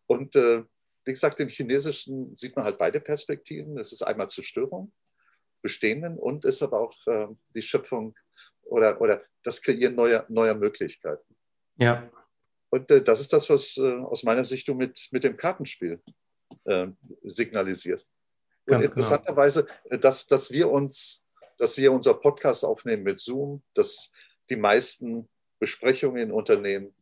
Und 0.06 0.36
wie 0.36 1.14
gesagt, 1.14 1.39
im 1.39 1.48
Chinesischen 1.48 2.36
sieht 2.36 2.56
man 2.58 2.66
halt 2.66 2.78
beide 2.78 3.00
Perspektiven. 3.00 3.78
Es 3.78 3.94
ist 3.94 4.02
einmal 4.02 4.30
Zerstörung 4.30 4.92
bestehenden 5.62 6.18
und 6.18 6.44
ist 6.44 6.62
aber 6.62 6.82
auch 6.82 6.94
die 7.56 7.62
Schöpfung 7.62 8.14
oder, 8.64 9.00
oder 9.00 9.24
das 9.42 9.62
Kreieren 9.62 9.96
neuer, 9.96 10.26
neuer 10.28 10.54
Möglichkeiten. 10.54 11.34
Ja. 11.78 12.12
Und 12.72 12.89
äh, 12.89 13.03
das 13.03 13.19
ist 13.19 13.34
das, 13.34 13.49
was 13.49 13.78
äh, 13.78 13.99
aus 13.99 14.24
meiner 14.24 14.45
Sicht 14.45 14.67
du 14.67 14.74
mit, 14.74 15.09
mit 15.11 15.24
dem 15.24 15.38
Kartenspiel 15.38 16.01
äh, 16.65 16.88
signalisierst. 17.24 18.09
Ganz 18.65 18.86
und 18.86 18.93
genau. 18.93 19.05
interessanterweise, 19.05 19.67
genau. 19.84 20.01
dass, 20.01 20.26
dass, 20.26 20.51
wir 20.51 20.72
uns, 20.72 21.26
dass 21.57 21.78
wir 21.78 21.91
unser 21.91 22.13
Podcast 22.13 22.63
aufnehmen 22.63 23.03
mit 23.03 23.19
Zoom, 23.19 23.61
dass 23.74 24.11
die 24.49 24.55
meisten 24.55 25.30
Besprechungen 25.59 26.24
in 26.24 26.32
Unternehmen 26.32 26.95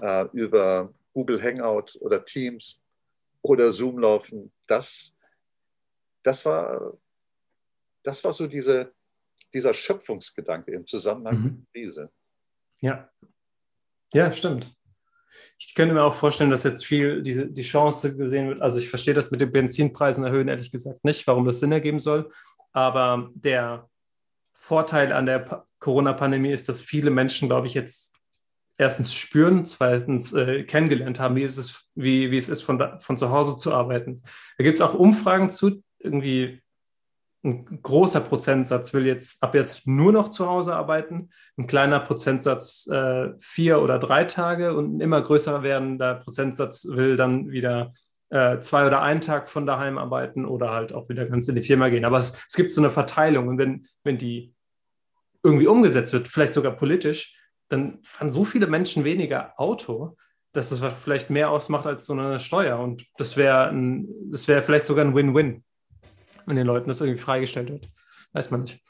äh, 0.00 0.26
über 0.32 0.92
Google 1.12 1.40
Hangout 1.40 1.98
oder 2.00 2.24
Teams 2.24 2.82
oder 3.42 3.72
Zoom 3.72 3.98
laufen, 3.98 4.52
das, 4.66 5.16
das, 6.22 6.46
war, 6.46 6.96
das 8.02 8.24
war 8.24 8.32
so 8.32 8.46
diese, 8.46 8.94
dieser 9.52 9.74
Schöpfungsgedanke 9.74 10.72
im 10.72 10.86
Zusammenhang 10.86 11.36
mhm. 11.36 11.44
mit 11.44 11.52
der 11.52 11.66
Krise. 11.72 12.12
Ja. 12.80 13.10
Ja, 14.14 14.32
stimmt. 14.32 14.74
Ich 15.58 15.74
könnte 15.74 15.94
mir 15.94 16.02
auch 16.02 16.14
vorstellen, 16.14 16.50
dass 16.50 16.64
jetzt 16.64 16.84
viel 16.84 17.22
diese, 17.22 17.50
die 17.50 17.62
Chance 17.62 18.16
gesehen 18.16 18.48
wird. 18.48 18.62
Also 18.62 18.78
ich 18.78 18.88
verstehe 18.88 19.14
das 19.14 19.30
mit 19.30 19.40
den 19.40 19.52
Benzinpreisen 19.52 20.24
erhöhen, 20.24 20.48
ehrlich 20.48 20.72
gesagt 20.72 21.04
nicht, 21.04 21.26
warum 21.26 21.44
das 21.44 21.60
Sinn 21.60 21.72
ergeben 21.72 22.00
soll. 22.00 22.28
Aber 22.72 23.30
der 23.34 23.88
Vorteil 24.54 25.12
an 25.12 25.26
der 25.26 25.66
Corona-Pandemie 25.78 26.52
ist, 26.52 26.68
dass 26.68 26.80
viele 26.80 27.10
Menschen, 27.10 27.48
glaube 27.48 27.66
ich, 27.66 27.74
jetzt 27.74 28.14
erstens 28.76 29.14
spüren, 29.14 29.64
zweitens 29.66 30.32
äh, 30.32 30.64
kennengelernt 30.64 31.20
haben, 31.20 31.36
wie, 31.36 31.42
ist 31.42 31.58
es, 31.58 31.88
wie, 31.94 32.30
wie 32.30 32.36
es 32.36 32.48
ist, 32.48 32.62
von, 32.62 32.78
da, 32.78 32.98
von 32.98 33.16
zu 33.16 33.30
Hause 33.30 33.56
zu 33.56 33.72
arbeiten. 33.72 34.22
Da 34.58 34.64
gibt 34.64 34.76
es 34.76 34.80
auch 34.80 34.94
Umfragen 34.94 35.50
zu, 35.50 35.82
irgendwie 35.98 36.62
ein 37.44 37.82
großer 37.82 38.20
Prozentsatz 38.20 38.94
will 38.94 39.06
jetzt 39.06 39.42
ab 39.42 39.54
jetzt 39.54 39.86
nur 39.86 40.12
noch 40.12 40.30
zu 40.30 40.46
Hause 40.48 40.74
arbeiten, 40.74 41.28
ein 41.58 41.66
kleiner 41.66 42.00
Prozentsatz 42.00 42.86
äh, 42.90 43.32
vier 43.38 43.82
oder 43.82 43.98
drei 43.98 44.24
Tage 44.24 44.74
und 44.74 44.96
ein 44.96 45.00
immer 45.00 45.20
größer 45.20 45.62
werdender 45.62 46.14
Prozentsatz 46.14 46.86
will 46.88 47.16
dann 47.16 47.50
wieder 47.50 47.92
äh, 48.30 48.58
zwei 48.60 48.86
oder 48.86 49.02
einen 49.02 49.20
Tag 49.20 49.50
von 49.50 49.66
daheim 49.66 49.98
arbeiten 49.98 50.46
oder 50.46 50.70
halt 50.70 50.94
auch 50.94 51.08
wieder 51.10 51.26
ganz 51.26 51.46
in 51.46 51.54
die 51.54 51.62
Firma 51.62 51.90
gehen. 51.90 52.06
Aber 52.06 52.18
es, 52.18 52.42
es 52.48 52.54
gibt 52.54 52.72
so 52.72 52.80
eine 52.80 52.90
Verteilung 52.90 53.48
und 53.48 53.58
wenn, 53.58 53.86
wenn 54.04 54.16
die 54.16 54.54
irgendwie 55.42 55.66
umgesetzt 55.66 56.14
wird, 56.14 56.28
vielleicht 56.28 56.54
sogar 56.54 56.72
politisch, 56.72 57.38
dann 57.68 57.98
fahren 58.02 58.32
so 58.32 58.44
viele 58.44 58.66
Menschen 58.66 59.04
weniger 59.04 59.52
Auto, 59.60 60.16
dass 60.52 60.70
es 60.70 60.80
vielleicht 61.02 61.28
mehr 61.28 61.50
ausmacht 61.50 61.86
als 61.86 62.06
so 62.06 62.14
eine 62.14 62.40
Steuer. 62.40 62.78
Und 62.78 63.04
das 63.18 63.36
wäre 63.36 63.74
das 64.30 64.48
wäre 64.48 64.62
vielleicht 64.62 64.86
sogar 64.86 65.04
ein 65.04 65.14
Win-Win, 65.14 65.62
wenn 66.46 66.56
den 66.56 66.66
Leuten 66.66 66.88
das 66.88 67.00
irgendwie 67.00 67.20
freigestellt 67.20 67.70
wird. 67.70 67.88
Weiß 68.32 68.50
man 68.50 68.62
nicht. 68.62 68.82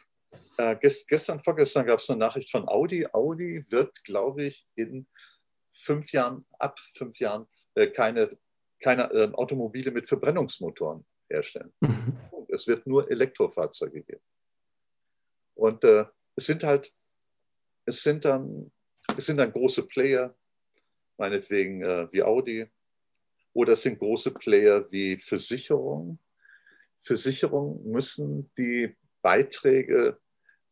Äh, 0.57 0.77
gest, 0.77 1.09
gestern, 1.09 1.41
vorgestern 1.41 1.87
gab 1.87 1.99
es 1.99 2.09
eine 2.11 2.19
Nachricht 2.19 2.51
von 2.51 2.67
Audi. 2.69 3.07
Audi 3.13 3.65
wird, 3.71 4.05
glaube 4.05 4.45
ich, 4.45 4.67
in 4.77 5.07
fünf 5.71 6.13
Jahren, 6.13 6.47
ab 6.59 6.79
fünf 6.79 7.19
Jahren, 7.19 7.47
äh, 7.75 7.89
keine, 7.89 8.31
keine 8.81 9.11
äh, 9.13 9.33
Automobile 9.33 9.91
mit 9.91 10.07
Verbrennungsmotoren 10.07 11.05
herstellen. 11.29 11.73
Mhm. 11.81 12.19
Es 12.49 12.67
wird 12.69 12.87
nur 12.87 13.11
Elektrofahrzeuge 13.11 14.03
geben. 14.03 14.23
Und 15.55 15.83
äh, 15.85 16.05
es 16.37 16.47
sind 16.47 16.63
halt 16.63 16.93
es 17.87 18.03
sind 18.03 18.25
dann, 18.25 18.71
es 19.17 19.27
sind 19.27 19.37
dann 19.37 19.53
große 19.53 19.87
Player, 19.87 20.35
meinetwegen 21.17 21.83
äh, 21.83 22.09
wie 22.13 22.23
Audi, 22.23 22.67
oder 23.53 23.75
es 23.75 23.83
sind 23.83 23.99
große 23.99 24.33
Player 24.33 24.91
wie 24.91 25.17
Versicherungen. 25.19 26.19
Versicherungen 27.05 27.91
müssen 27.91 28.51
die 28.57 28.97
Beiträge 29.23 30.19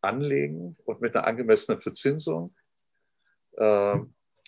anlegen 0.00 0.76
und 0.84 1.00
mit 1.00 1.14
einer 1.14 1.26
angemessenen 1.26 1.80
Verzinsung 1.80 2.54
äh, 3.56 3.98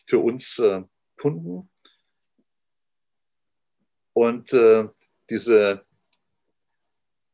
für 0.07 0.19
uns 0.19 0.59
äh, 0.59 0.83
Kunden. 1.17 1.71
Und 4.13 4.53
äh, 4.53 4.89
diese, 5.31 5.85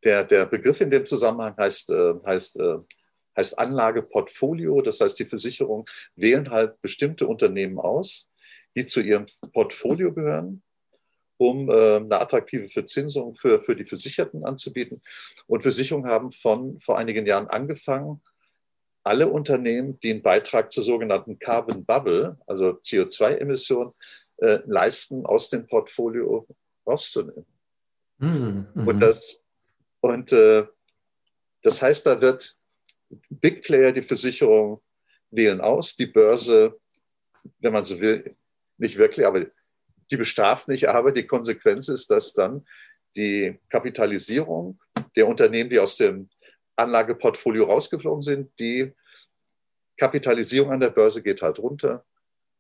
der, 0.04 0.24
der 0.24 0.46
Begriff 0.46 0.80
in 0.80 0.90
dem 0.90 1.06
Zusammenhang 1.06 1.56
heißt, 1.56 1.90
äh, 1.90 2.14
heißt 2.26 2.60
äh, 2.60 2.78
heißt 3.36 3.58
Anlageportfolio. 3.58 4.82
Das 4.82 5.00
heißt, 5.00 5.18
die 5.18 5.24
Versicherungen 5.24 5.84
wählen 6.16 6.50
halt 6.50 6.80
bestimmte 6.82 7.26
Unternehmen 7.26 7.78
aus, 7.78 8.30
die 8.76 8.84
zu 8.86 9.00
ihrem 9.00 9.26
Portfolio 9.52 10.12
gehören, 10.12 10.62
um 11.40 11.70
äh, 11.70 11.96
eine 11.96 12.20
attraktive 12.20 12.68
Verzinsung 12.68 13.34
für, 13.34 13.62
für 13.62 13.74
die 13.74 13.86
Versicherten 13.86 14.44
anzubieten. 14.44 15.00
Und 15.46 15.62
Versicherungen 15.62 16.10
haben 16.10 16.30
von 16.30 16.78
vor 16.78 16.98
einigen 16.98 17.24
Jahren 17.24 17.46
angefangen, 17.46 18.20
alle 19.04 19.26
Unternehmen, 19.28 19.98
die 20.00 20.10
einen 20.10 20.20
Beitrag 20.20 20.70
zur 20.70 20.84
sogenannten 20.84 21.38
Carbon 21.38 21.86
Bubble, 21.86 22.36
also 22.46 22.72
CO2-Emissionen, 22.72 23.92
äh, 24.36 24.58
leisten, 24.66 25.24
aus 25.24 25.48
dem 25.48 25.66
Portfolio 25.66 26.46
rauszunehmen. 26.86 27.46
Mhm. 28.18 28.66
Und, 28.74 29.00
das, 29.00 29.42
und 30.00 30.32
äh, 30.32 30.66
das 31.62 31.80
heißt, 31.80 32.04
da 32.04 32.20
wird 32.20 32.52
Big 33.30 33.62
Player, 33.62 33.92
die 33.92 34.02
Versicherung, 34.02 34.82
wählen 35.30 35.62
aus. 35.62 35.96
Die 35.96 36.06
Börse, 36.06 36.78
wenn 37.60 37.72
man 37.72 37.86
so 37.86 37.98
will, 37.98 38.36
nicht 38.76 38.98
wirklich, 38.98 39.24
aber 39.24 39.46
die 40.10 40.16
bestraft 40.16 40.68
nicht. 40.68 40.88
Aber 40.88 41.12
die 41.12 41.26
Konsequenz 41.26 41.88
ist, 41.88 42.10
dass 42.10 42.32
dann 42.32 42.66
die 43.16 43.58
Kapitalisierung 43.68 44.78
der 45.16 45.26
Unternehmen, 45.26 45.70
die 45.70 45.78
aus 45.78 45.96
dem 45.96 46.28
Anlageportfolio 46.76 47.64
rausgeflogen 47.64 48.22
sind, 48.22 48.52
die 48.58 48.92
Kapitalisierung 49.96 50.72
an 50.72 50.80
der 50.80 50.90
Börse 50.90 51.22
geht 51.22 51.42
halt 51.42 51.58
runter 51.58 52.04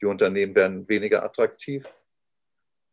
die 0.00 0.06
Unternehmen 0.06 0.54
werden 0.54 0.88
weniger 0.88 1.22
attraktiv 1.22 1.86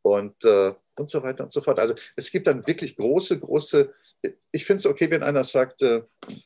und, 0.02 0.44
äh, 0.44 0.74
und 0.98 1.10
so 1.10 1.24
weiter 1.24 1.44
und 1.44 1.52
so 1.52 1.62
fort. 1.62 1.80
Also 1.80 1.96
es 2.16 2.32
gibt 2.32 2.48
dann 2.48 2.66
wirklich 2.68 2.96
große, 2.96 3.40
große, 3.40 3.94
ich 4.52 4.66
finde 4.66 4.80
es 4.80 4.86
okay, 4.86 5.10
wenn 5.10 5.24
einer 5.24 5.44
sagt, 5.44 5.82
äh, 5.82 6.04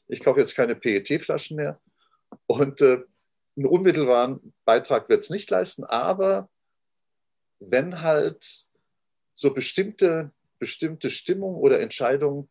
ich 0.07 0.19
kaufe 0.23 0.39
jetzt 0.39 0.55
keine 0.55 0.75
PET-Flaschen 0.75 1.57
mehr 1.57 1.79
und 2.47 2.81
äh, 2.81 3.03
einen 3.57 3.65
unmittelbaren 3.65 4.53
Beitrag 4.65 5.09
wird 5.09 5.23
es 5.23 5.29
nicht 5.29 5.49
leisten, 5.49 5.83
aber 5.83 6.49
wenn 7.61 8.01
halt 8.01 8.45
so 9.33 9.53
bestimmte, 9.53 10.31
bestimmte 10.59 11.09
Stimmung 11.09 11.55
oder 11.55 11.79
Entscheidungen 11.79 12.49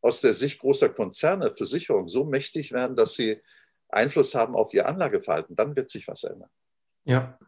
aus 0.00 0.20
der 0.20 0.32
Sicht 0.32 0.60
großer 0.60 0.88
Konzerne, 0.88 1.52
Versicherungen 1.52 2.08
so 2.08 2.24
mächtig 2.24 2.72
werden, 2.72 2.96
dass 2.96 3.14
sie 3.14 3.40
Einfluss 3.88 4.34
haben 4.34 4.54
auf 4.54 4.72
ihr 4.72 4.86
Anlageverhalten, 4.86 5.56
dann 5.56 5.74
wird 5.74 5.90
sich 5.90 6.06
was 6.06 6.24
ändern. 6.24 6.50
Ja, 7.04 7.38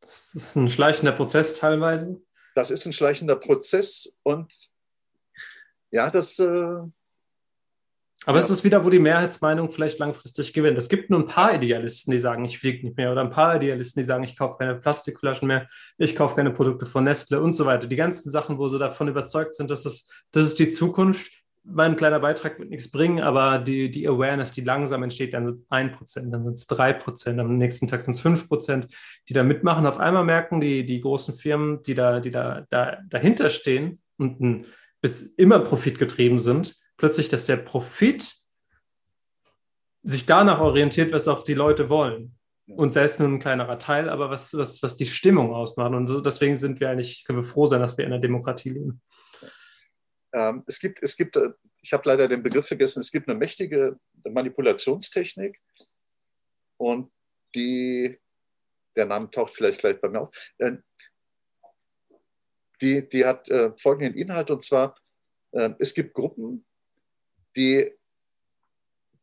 das 0.00 0.34
ist 0.34 0.56
ein 0.56 0.68
schleichender 0.68 1.12
Prozess 1.12 1.58
teilweise. 1.58 2.20
Das 2.54 2.70
ist 2.70 2.84
ein 2.86 2.92
schleichender 2.92 3.36
Prozess 3.36 4.12
und 4.22 4.52
ja, 5.90 6.10
das. 6.10 6.42
Aber 8.26 8.38
ja. 8.38 8.44
es 8.44 8.50
ist 8.50 8.64
wieder, 8.64 8.84
wo 8.84 8.90
die 8.90 8.98
Mehrheitsmeinung 8.98 9.70
vielleicht 9.70 9.98
langfristig 9.98 10.52
gewinnt. 10.52 10.78
Es 10.78 10.88
gibt 10.88 11.10
nur 11.10 11.20
ein 11.20 11.26
paar 11.26 11.54
Idealisten, 11.54 12.12
die 12.12 12.18
sagen, 12.18 12.44
ich 12.44 12.58
fliege 12.58 12.86
nicht 12.86 12.96
mehr, 12.96 13.10
oder 13.10 13.22
ein 13.22 13.30
paar 13.30 13.56
Idealisten, 13.56 14.00
die 14.00 14.06
sagen, 14.06 14.24
ich 14.24 14.36
kaufe 14.36 14.58
keine 14.58 14.76
Plastikflaschen 14.76 15.48
mehr, 15.48 15.66
ich 15.98 16.14
kaufe 16.14 16.36
keine 16.36 16.52
Produkte 16.52 16.86
von 16.86 17.04
Nestle 17.04 17.40
und 17.40 17.52
so 17.52 17.66
weiter. 17.66 17.86
Die 17.86 17.96
ganzen 17.96 18.30
Sachen, 18.30 18.58
wo 18.58 18.68
sie 18.68 18.78
davon 18.78 19.08
überzeugt 19.08 19.54
sind, 19.54 19.70
dass 19.70 19.84
es, 19.84 20.10
das 20.30 20.44
ist 20.44 20.58
die 20.58 20.70
Zukunft 20.70 21.42
mein 21.64 21.96
kleiner 21.96 22.20
Beitrag 22.20 22.58
wird 22.58 22.70
nichts 22.70 22.90
bringen, 22.90 23.20
aber 23.20 23.58
die, 23.58 23.90
die 23.90 24.08
Awareness, 24.08 24.52
die 24.52 24.62
langsam 24.62 25.02
entsteht, 25.02 25.32
dann 25.32 25.46
sind 25.46 25.60
es 25.60 25.70
1%, 25.70 26.30
dann 26.30 26.44
sind 26.44 26.54
es 26.54 26.68
3%, 26.68 27.38
am 27.38 27.56
nächsten 27.56 27.86
Tag 27.86 28.00
sind 28.00 28.14
es 28.14 28.22
5%, 28.22 28.88
die 29.28 29.32
da 29.32 29.44
mitmachen. 29.44 29.86
Auf 29.86 29.98
einmal 29.98 30.24
merken 30.24 30.60
die, 30.60 30.84
die 30.84 31.00
großen 31.00 31.36
Firmen, 31.36 31.82
die 31.82 31.94
da, 31.94 32.20
die 32.20 32.30
da, 32.30 32.66
da 32.68 32.98
dahinter 33.08 33.48
stehen 33.48 34.00
und 34.18 34.66
bis 35.00 35.22
immer 35.22 35.60
profitgetrieben 35.60 36.38
sind, 36.38 36.81
plötzlich, 37.02 37.28
dass 37.28 37.46
der 37.46 37.56
Profit 37.56 38.36
sich 40.04 40.24
danach 40.24 40.60
orientiert, 40.60 41.10
was 41.10 41.26
auch 41.26 41.42
die 41.42 41.54
Leute 41.54 41.88
wollen. 41.88 42.38
Und 42.68 42.92
selbst 42.92 43.18
nur 43.18 43.28
ein 43.28 43.40
kleinerer 43.40 43.80
Teil, 43.80 44.08
aber 44.08 44.30
was, 44.30 44.56
was, 44.56 44.80
was 44.84 44.94
die 44.94 45.06
Stimmung 45.06 45.52
ausmacht. 45.52 45.92
Und 45.94 46.06
so, 46.06 46.20
deswegen 46.20 46.54
sind 46.54 46.78
wir 46.78 46.90
eigentlich, 46.90 47.24
können 47.24 47.40
wir 47.40 47.44
froh 47.44 47.66
sein, 47.66 47.80
dass 47.80 47.98
wir 47.98 48.04
in 48.04 48.12
einer 48.12 48.20
Demokratie 48.20 48.68
leben. 48.68 49.02
Ähm, 50.32 50.62
es 50.68 50.78
gibt, 50.78 51.02
es 51.02 51.16
gibt, 51.16 51.34
äh, 51.34 51.50
ich 51.82 51.92
habe 51.92 52.08
leider 52.08 52.28
den 52.28 52.40
Begriff 52.40 52.68
vergessen, 52.68 53.00
es 53.00 53.10
gibt 53.10 53.28
eine 53.28 53.36
mächtige 53.36 53.98
Manipulationstechnik 54.22 55.60
und 56.76 57.10
die, 57.56 58.16
der 58.94 59.06
Name 59.06 59.28
taucht 59.28 59.54
vielleicht 59.54 59.80
gleich 59.80 60.00
bei 60.00 60.08
mir 60.08 60.20
auf, 60.20 60.52
äh, 60.58 60.76
die, 62.80 63.08
die 63.08 63.24
hat 63.24 63.48
äh, 63.48 63.72
folgenden 63.76 64.14
Inhalt 64.14 64.52
und 64.52 64.62
zwar, 64.62 64.94
äh, 65.50 65.70
es 65.80 65.94
gibt 65.94 66.14
Gruppen, 66.14 66.64
die, 67.56 67.92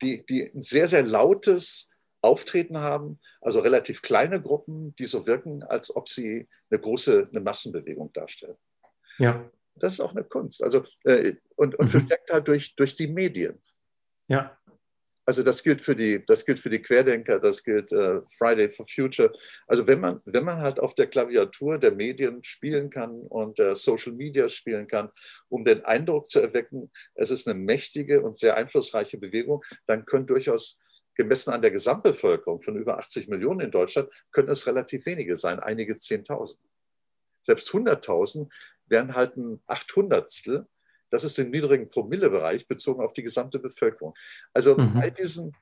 die, 0.01 0.25
die 0.25 0.43
ein 0.43 0.61
sehr, 0.61 0.87
sehr 0.87 1.03
lautes 1.03 1.89
Auftreten 2.21 2.77
haben, 2.77 3.19
also 3.41 3.59
relativ 3.59 4.01
kleine 4.01 4.41
Gruppen, 4.41 4.95
die 4.97 5.05
so 5.05 5.25
wirken, 5.25 5.63
als 5.63 5.95
ob 5.95 6.09
sie 6.09 6.47
eine 6.69 6.79
große 6.79 7.29
eine 7.29 7.41
Massenbewegung 7.41 8.11
darstellen. 8.13 8.57
Ja. 9.17 9.49
Das 9.75 9.93
ist 9.93 9.99
auch 10.01 10.11
eine 10.11 10.25
Kunst. 10.25 10.61
Also, 10.61 10.83
äh, 11.05 11.35
und 11.55 11.75
und 11.75 11.85
mhm. 11.85 11.91
verstärkt 11.91 12.31
halt 12.31 12.47
durch, 12.47 12.75
durch 12.75 12.95
die 12.95 13.07
Medien. 13.07 13.61
Ja. 14.27 14.58
Also 15.29 15.43
das 15.43 15.61
gilt 15.61 15.79
für 15.79 15.95
die, 15.95 16.25
das 16.25 16.43
gilt 16.43 16.57
für 16.57 16.71
die 16.71 16.81
Querdenker, 16.81 17.39
das 17.39 17.63
gilt 17.63 17.91
äh, 17.91 18.19
Friday 18.35 18.67
for 18.67 18.87
Future. 18.87 19.31
Also 19.67 19.85
wenn 19.85 19.99
man, 19.99 20.21
wenn 20.25 20.43
man 20.43 20.57
halt 20.57 20.79
auf 20.79 20.95
der 20.95 21.05
Klaviatur 21.05 21.77
der 21.77 21.91
Medien 21.91 22.43
spielen 22.43 22.89
kann 22.89 23.11
und 23.27 23.59
äh, 23.59 23.75
Social 23.75 24.13
Media 24.13 24.49
spielen 24.49 24.87
kann, 24.87 25.11
um 25.47 25.63
den 25.63 25.85
Eindruck 25.85 26.27
zu 26.27 26.39
erwecken, 26.39 26.89
es 27.13 27.29
ist 27.29 27.47
eine 27.47 27.59
mächtige 27.59 28.23
und 28.23 28.39
sehr 28.39 28.57
einflussreiche 28.57 29.19
Bewegung, 29.19 29.63
dann 29.85 30.03
können 30.03 30.25
durchaus 30.25 30.79
gemessen 31.13 31.51
an 31.51 31.61
der 31.61 31.69
Gesamtbevölkerung 31.69 32.63
von 32.63 32.75
über 32.75 32.97
80 32.97 33.27
Millionen 33.27 33.59
in 33.59 33.69
Deutschland, 33.69 34.09
können 34.31 34.49
es 34.49 34.65
relativ 34.65 35.05
wenige 35.05 35.35
sein, 35.35 35.59
einige 35.59 35.97
Zehntausend. 35.97 36.59
Selbst 37.43 37.69
100.000 37.69 38.49
wären 38.87 39.13
halt 39.13 39.37
ein 39.37 39.61
Achthundertstel. 39.67 40.65
Das 41.09 41.23
ist 41.23 41.37
im 41.39 41.49
niedrigen 41.49 41.89
Promillebereich 41.89 42.67
bezogen 42.67 43.03
auf 43.03 43.13
die 43.13 43.23
gesamte 43.23 43.59
Bevölkerung. 43.59 44.13
Also 44.53 44.77
mhm. 44.77 44.93
bei, 44.93 45.09
diesen, 45.09 45.55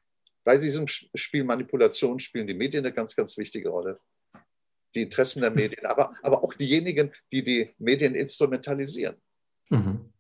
bei 0.43 0.57
diesem 0.57 0.87
Spiel 0.87 1.43
Manipulation 1.43 2.19
spielen 2.19 2.47
die 2.47 2.53
Medien 2.53 2.85
eine 2.85 2.93
ganz, 2.93 3.15
ganz 3.15 3.37
wichtige 3.37 3.69
Rolle. 3.69 3.97
Die 4.95 5.03
Interessen 5.03 5.41
der 5.41 5.51
Medien, 5.51 5.85
aber, 5.85 6.13
aber 6.21 6.43
auch 6.43 6.53
diejenigen, 6.53 7.13
die 7.31 7.43
die 7.43 7.73
Medien 7.77 8.15
instrumentalisieren. 8.15 9.15
Mhm. 9.69 10.13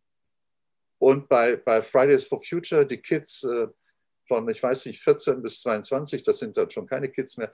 Und 0.99 1.29
bei, 1.29 1.55
bei 1.55 1.81
Fridays 1.81 2.25
for 2.25 2.41
Future, 2.41 2.85
die 2.85 2.97
Kids 2.97 3.43
äh, 3.43 3.67
von, 4.27 4.49
ich 4.49 4.61
weiß 4.61 4.85
nicht, 4.87 5.01
14 5.01 5.41
bis 5.41 5.61
22, 5.61 6.23
das 6.23 6.39
sind 6.39 6.57
dann 6.57 6.69
schon 6.69 6.87
keine 6.87 7.09
Kids 7.09 7.37
mehr, 7.37 7.51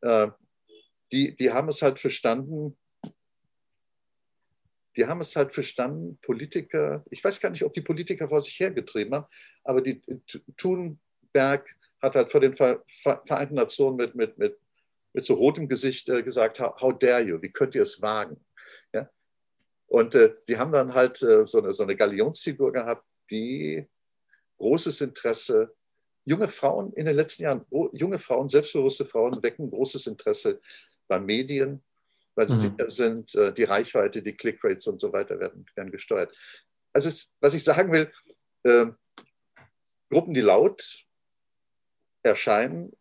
äh, 0.00 0.28
die, 1.12 1.34
die 1.34 1.52
haben 1.52 1.68
es 1.68 1.82
halt 1.82 1.98
verstanden, 1.98 2.76
die 4.98 5.06
haben 5.06 5.20
es 5.20 5.36
halt 5.36 5.54
verstanden, 5.54 6.18
Politiker, 6.20 7.04
ich 7.08 7.22
weiß 7.22 7.38
gar 7.40 7.50
nicht, 7.50 7.62
ob 7.62 7.72
die 7.72 7.82
Politiker 7.82 8.28
vor 8.28 8.42
sich 8.42 8.58
hergetrieben 8.58 9.14
haben, 9.14 9.26
aber 9.62 9.80
die 9.80 10.02
Thunberg 10.56 11.68
hat 12.02 12.16
halt 12.16 12.28
vor 12.30 12.40
den 12.40 12.52
Vereinten 12.52 13.54
Nationen 13.54 13.96
mit, 13.96 14.16
mit, 14.16 14.38
mit, 14.38 14.58
mit 15.12 15.24
so 15.24 15.34
rotem 15.34 15.68
Gesicht 15.68 16.08
äh, 16.08 16.24
gesagt, 16.24 16.58
how, 16.58 16.74
how, 16.80 16.98
dare 16.98 17.22
you, 17.22 17.40
wie 17.40 17.52
könnt 17.52 17.76
ihr 17.76 17.82
es 17.82 18.02
wagen? 18.02 18.44
Ja? 18.92 19.08
Und 19.86 20.16
äh, 20.16 20.34
die 20.48 20.58
haben 20.58 20.72
dann 20.72 20.92
halt 20.92 21.22
äh, 21.22 21.46
so, 21.46 21.62
eine, 21.62 21.72
so 21.72 21.84
eine 21.84 21.94
Galionsfigur 21.94 22.72
gehabt, 22.72 23.06
die 23.30 23.86
großes 24.58 25.00
Interesse, 25.00 25.76
junge 26.24 26.48
Frauen 26.48 26.92
in 26.94 27.06
den 27.06 27.14
letzten 27.14 27.44
Jahren, 27.44 27.64
junge 27.92 28.18
Frauen, 28.18 28.48
selbstbewusste 28.48 29.04
Frauen 29.04 29.40
wecken 29.44 29.70
großes 29.70 30.08
Interesse 30.08 30.60
bei 31.06 31.20
Medien, 31.20 31.84
weil 32.38 32.48
sie 32.48 32.54
mhm. 32.54 32.76
sicher 32.76 32.88
sind, 32.88 33.34
äh, 33.34 33.52
die 33.52 33.64
Reichweite, 33.64 34.22
die 34.22 34.36
Clickrates 34.36 34.86
und 34.86 35.00
so 35.00 35.12
weiter 35.12 35.40
werden, 35.40 35.66
werden 35.74 35.90
gesteuert. 35.90 36.32
Also 36.92 37.08
es, 37.08 37.34
was 37.40 37.52
ich 37.52 37.64
sagen 37.64 37.92
will, 37.92 38.12
äh, 38.62 38.86
Gruppen, 40.08 40.34
die 40.34 40.40
laut 40.40 41.04
erscheinen, 42.22 42.92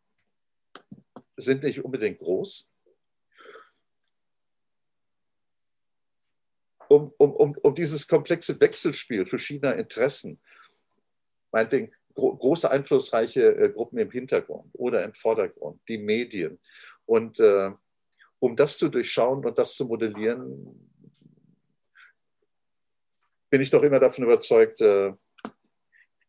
sind 1.35 1.61
nicht 1.61 1.85
unbedingt 1.85 2.17
groß. 2.17 2.67
Um, 6.89 7.13
um, 7.19 7.31
um, 7.33 7.55
um 7.61 7.75
dieses 7.75 8.07
komplexe 8.07 8.59
Wechselspiel 8.59 9.27
verschiedener 9.27 9.75
Interessen, 9.75 10.41
meinetwegen 11.51 11.93
gro 12.15 12.35
große 12.35 12.71
einflussreiche 12.71 13.55
äh, 13.55 13.69
Gruppen 13.69 13.99
im 13.99 14.09
Hintergrund 14.09 14.71
oder 14.73 15.03
im 15.03 15.13
Vordergrund, 15.13 15.79
die 15.87 15.99
Medien 15.99 16.59
und 17.05 17.39
äh, 17.39 17.71
um 18.39 18.55
das 18.55 18.77
zu 18.77 18.89
durchschauen 18.89 19.45
und 19.45 19.57
das 19.57 19.75
zu 19.75 19.85
modellieren, 19.85 20.91
bin 23.49 23.61
ich 23.61 23.69
doch 23.69 23.83
immer 23.83 23.99
davon 23.99 24.25
überzeugt, 24.25 24.81
äh, 24.81 25.13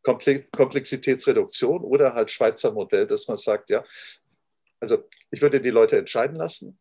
Komplexitätsreduktion 0.02 1.82
oder 1.82 2.14
halt 2.14 2.30
Schweizer 2.30 2.72
Modell, 2.72 3.06
dass 3.06 3.28
man 3.28 3.36
sagt, 3.36 3.68
ja, 3.68 3.84
also 4.80 5.04
ich 5.30 5.42
würde 5.42 5.60
die 5.60 5.70
Leute 5.70 5.98
entscheiden 5.98 6.36
lassen 6.36 6.78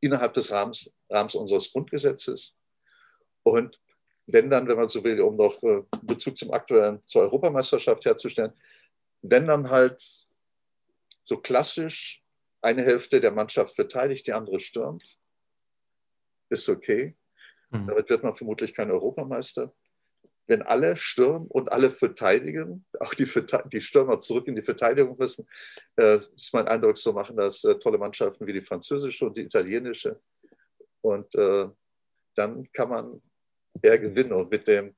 innerhalb 0.00 0.34
des 0.34 0.50
Rahmens, 0.50 0.92
Rahmens 1.08 1.34
unseres 1.34 1.72
Grundgesetzes. 1.72 2.56
Und 3.42 3.80
wenn 4.26 4.50
dann, 4.50 4.68
wenn 4.68 4.76
man 4.76 4.88
so 4.88 5.02
will, 5.02 5.20
um 5.20 5.36
noch 5.36 5.62
äh, 5.62 5.82
Bezug 6.02 6.36
zum 6.36 6.52
aktuellen, 6.52 7.02
zur 7.06 7.22
Europameisterschaft 7.22 8.04
herzustellen, 8.04 8.52
wenn 9.22 9.46
dann 9.46 9.68
halt 9.68 10.00
so 11.24 11.38
klassisch 11.38 12.22
eine 12.62 12.82
Hälfte 12.82 13.20
der 13.20 13.32
Mannschaft 13.32 13.74
verteidigt, 13.74 14.26
die 14.26 14.32
andere 14.32 14.58
stürmt. 14.58 15.18
Ist 16.48 16.68
okay. 16.68 17.16
Mhm. 17.70 17.86
Damit 17.86 18.10
wird 18.10 18.22
man 18.22 18.34
vermutlich 18.34 18.74
kein 18.74 18.90
Europameister. 18.90 19.72
Wenn 20.46 20.62
alle 20.62 20.96
stürmen 20.96 21.46
und 21.46 21.70
alle 21.70 21.90
verteidigen, 21.90 22.84
auch 22.98 23.14
die, 23.14 23.30
die 23.72 23.80
Stürmer 23.80 24.18
zurück 24.18 24.48
in 24.48 24.56
die 24.56 24.62
Verteidigung 24.62 25.16
müssen, 25.16 25.48
äh, 25.96 26.16
ist 26.16 26.52
mein 26.52 26.66
Eindruck, 26.66 26.98
so 26.98 27.12
machen 27.12 27.36
das 27.36 27.62
äh, 27.64 27.78
tolle 27.78 27.98
Mannschaften 27.98 28.46
wie 28.46 28.52
die 28.52 28.62
französische 28.62 29.26
und 29.26 29.38
die 29.38 29.42
italienische. 29.42 30.20
Und 31.02 31.32
äh, 31.36 31.68
dann 32.34 32.70
kann 32.72 32.88
man 32.88 33.20
eher 33.80 33.98
gewinnen. 33.98 34.32
Und 34.32 34.50
mit 34.50 34.66
dem 34.66 34.96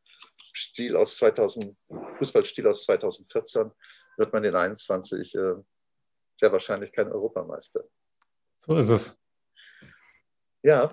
Stil 0.55 0.97
aus 0.97 1.17
2000, 1.17 1.77
Fußballstil 2.15 2.67
aus 2.67 2.85
2014 2.85 3.71
wird 4.17 4.33
man 4.33 4.45
in 4.45 4.55
21 4.55 5.35
äh, 5.35 5.55
sehr 6.43 6.51
wahrscheinlich 6.51 6.91
kein 6.91 7.07
Europameister. 7.07 7.85
So 8.57 8.77
ist 8.77 8.91
es. 8.91 9.23
Ja, 10.65 10.91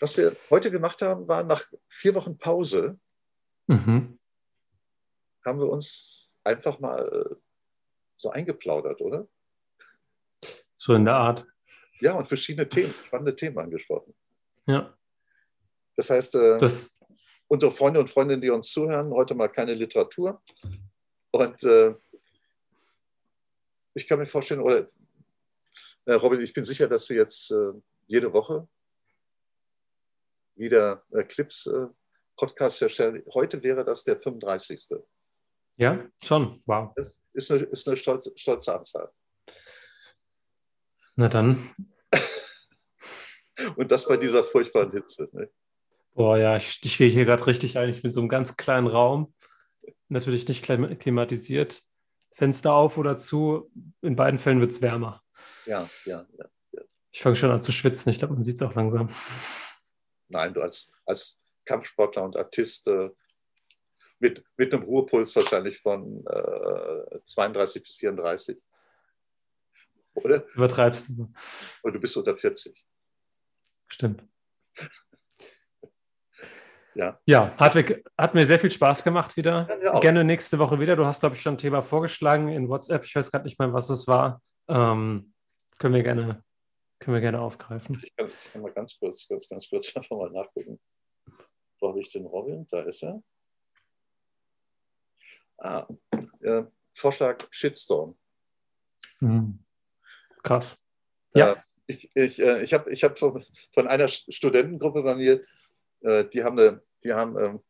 was 0.00 0.16
wir 0.16 0.34
heute 0.50 0.72
gemacht 0.72 1.00
haben, 1.00 1.28
war 1.28 1.44
nach 1.44 1.62
vier 1.88 2.12
Wochen 2.16 2.36
Pause, 2.36 2.98
mhm. 3.68 4.18
haben 5.44 5.60
wir 5.60 5.68
uns 5.68 6.40
einfach 6.42 6.80
mal 6.80 7.36
so 8.16 8.30
eingeplaudert, 8.30 9.00
oder? 9.00 9.28
So 10.74 10.94
in 10.94 11.04
der 11.04 11.14
Art. 11.14 11.46
Ja, 12.00 12.14
und 12.14 12.26
verschiedene 12.26 12.68
Themen, 12.68 12.92
spannende 13.04 13.36
Themen 13.36 13.58
angesprochen. 13.58 14.12
Ja. 14.66 14.92
Das 15.94 16.10
heißt, 16.10 16.34
äh, 16.34 16.58
Das, 16.58 16.98
unsere 17.46 17.70
Freunde 17.70 18.00
und 18.00 18.10
Freundinnen, 18.10 18.42
die 18.42 18.50
uns 18.50 18.72
zuhören, 18.72 19.12
heute 19.12 19.36
mal 19.36 19.48
keine 19.48 19.74
Literatur. 19.74 20.42
Und 21.30 21.62
äh, 21.62 21.94
ich 23.98 24.06
kann 24.08 24.18
mir 24.18 24.26
vorstellen, 24.26 24.60
oder 24.60 24.86
äh, 26.06 26.14
Robin, 26.14 26.40
ich 26.40 26.54
bin 26.54 26.64
sicher, 26.64 26.88
dass 26.88 27.08
wir 27.08 27.16
jetzt 27.16 27.50
äh, 27.50 27.72
jede 28.06 28.32
Woche 28.32 28.66
wieder 30.54 31.04
äh, 31.12 31.24
Clips, 31.24 31.66
äh, 31.66 31.86
Podcasts 32.36 32.80
erstellen. 32.80 33.22
Heute 33.34 33.62
wäre 33.62 33.84
das 33.84 34.04
der 34.04 34.16
35. 34.16 35.00
ja, 35.76 36.08
schon. 36.22 36.62
Wow. 36.66 36.92
Das 36.96 37.18
ist 37.32 37.50
eine, 37.50 37.64
ist 37.64 37.86
eine 37.86 37.96
stolze, 37.96 38.32
stolze 38.36 38.74
Anzahl. 38.74 39.10
Na 41.16 41.28
dann. 41.28 41.74
Und 43.76 43.90
das 43.90 44.06
bei 44.06 44.16
dieser 44.16 44.44
furchtbaren 44.44 44.92
Hitze. 44.92 45.28
Ne? 45.32 45.50
Boah, 46.14 46.38
ja, 46.38 46.56
ich, 46.56 46.80
ich 46.84 46.96
gehe 46.96 47.10
hier 47.10 47.24
gerade 47.24 47.46
richtig 47.46 47.76
ein. 47.76 47.88
Ich 47.88 48.02
bin 48.02 48.10
in 48.10 48.14
so 48.14 48.20
einem 48.20 48.28
ganz 48.28 48.56
kleinen 48.56 48.86
Raum. 48.86 49.34
Natürlich 50.08 50.46
nicht 50.46 50.64
klim- 50.64 50.96
klimatisiert. 50.96 51.82
Fenster 52.32 52.72
auf 52.72 52.98
oder 52.98 53.18
zu. 53.18 53.70
In 54.02 54.16
beiden 54.16 54.38
Fällen 54.38 54.60
wird 54.60 54.70
es 54.70 54.82
wärmer. 54.82 55.22
Ja, 55.66 55.88
ja, 56.04 56.24
ja. 56.38 56.44
Ich 57.10 57.22
fange 57.22 57.36
schon 57.36 57.50
an 57.50 57.62
zu 57.62 57.72
schwitzen. 57.72 58.10
Ich 58.10 58.18
glaube, 58.18 58.34
man 58.34 58.42
sieht 58.42 58.56
es 58.56 58.62
auch 58.62 58.74
langsam. 58.74 59.08
Nein, 60.28 60.54
du 60.54 60.62
als, 60.62 60.92
als 61.06 61.40
Kampfsportler 61.64 62.22
und 62.22 62.36
Artist 62.36 62.86
äh, 62.86 63.10
mit, 64.18 64.44
mit 64.56 64.72
einem 64.72 64.82
Ruhepuls 64.82 65.34
wahrscheinlich 65.36 65.78
von 65.80 66.24
äh, 66.26 67.20
32 67.24 67.82
bis 67.82 67.94
34. 67.96 68.58
Oder? 70.14 70.44
Übertreibst 70.54 71.08
du. 71.10 71.32
Oder 71.82 71.92
du 71.94 72.00
bist 72.00 72.16
unter 72.16 72.36
40. 72.36 72.86
Stimmt. 73.86 74.24
Ja. 76.98 77.20
Ja, 77.26 77.56
Hartwig, 77.56 78.04
hat 78.18 78.34
mir 78.34 78.44
sehr 78.44 78.58
viel 78.58 78.72
Spaß 78.72 79.04
gemacht 79.04 79.36
wieder. 79.36 79.68
Ja. 79.82 80.00
Gerne 80.00 80.24
nächste 80.24 80.58
Woche 80.58 80.80
wieder. 80.80 80.96
Du 80.96 81.06
hast, 81.06 81.20
glaube 81.20 81.36
ich, 81.36 81.40
schon 81.40 81.54
ein 81.54 81.58
Thema 81.58 81.80
vorgeschlagen 81.80 82.48
in 82.48 82.68
WhatsApp. 82.68 83.04
Ich 83.04 83.14
weiß 83.14 83.30
gerade 83.30 83.44
nicht 83.44 83.56
mehr, 83.60 83.72
was 83.72 83.88
es 83.88 84.08
war. 84.08 84.42
Ähm, 84.66 85.32
können 85.78 85.94
wir 85.94 86.02
gerne, 86.02 86.42
können 86.98 87.14
wir 87.14 87.20
gerne 87.20 87.40
aufgreifen. 87.40 88.02
Ich 88.02 88.16
kann, 88.16 88.26
ich 88.26 88.52
kann 88.52 88.62
mal 88.62 88.72
ganz 88.72 88.98
kurz, 88.98 89.28
ganz, 89.28 89.48
ganz 89.48 89.68
kurz 89.68 89.92
einfach 89.96 90.16
mal 90.16 90.30
nachgucken. 90.32 90.80
Wo 91.78 91.88
habe 91.90 92.00
ich 92.00 92.10
den 92.10 92.26
Robin? 92.26 92.66
Da 92.68 92.80
ist 92.80 93.04
er. 93.04 93.22
Ah, 95.58 95.86
äh, 96.40 96.64
Vorschlag 96.96 97.46
Shitstorm. 97.52 98.18
Mhm. 99.20 99.60
Krass. 100.42 100.84
Ja. 101.32 101.52
Äh, 101.52 101.56
ich 101.86 102.10
ich, 102.14 102.42
äh, 102.42 102.62
ich 102.62 102.74
habe 102.74 102.90
ich 102.90 103.04
hab 103.04 103.16
von, 103.18 103.44
von 103.72 103.86
einer 103.86 104.06
St- 104.06 104.32
Studentengruppe 104.32 105.04
bei 105.04 105.14
mir, 105.14 105.42
äh, 106.00 106.24
die 106.24 106.42
haben 106.42 106.58
eine, 106.58 106.82
die 107.04 107.12
haben, 107.12 107.36
ähm, 107.38 107.60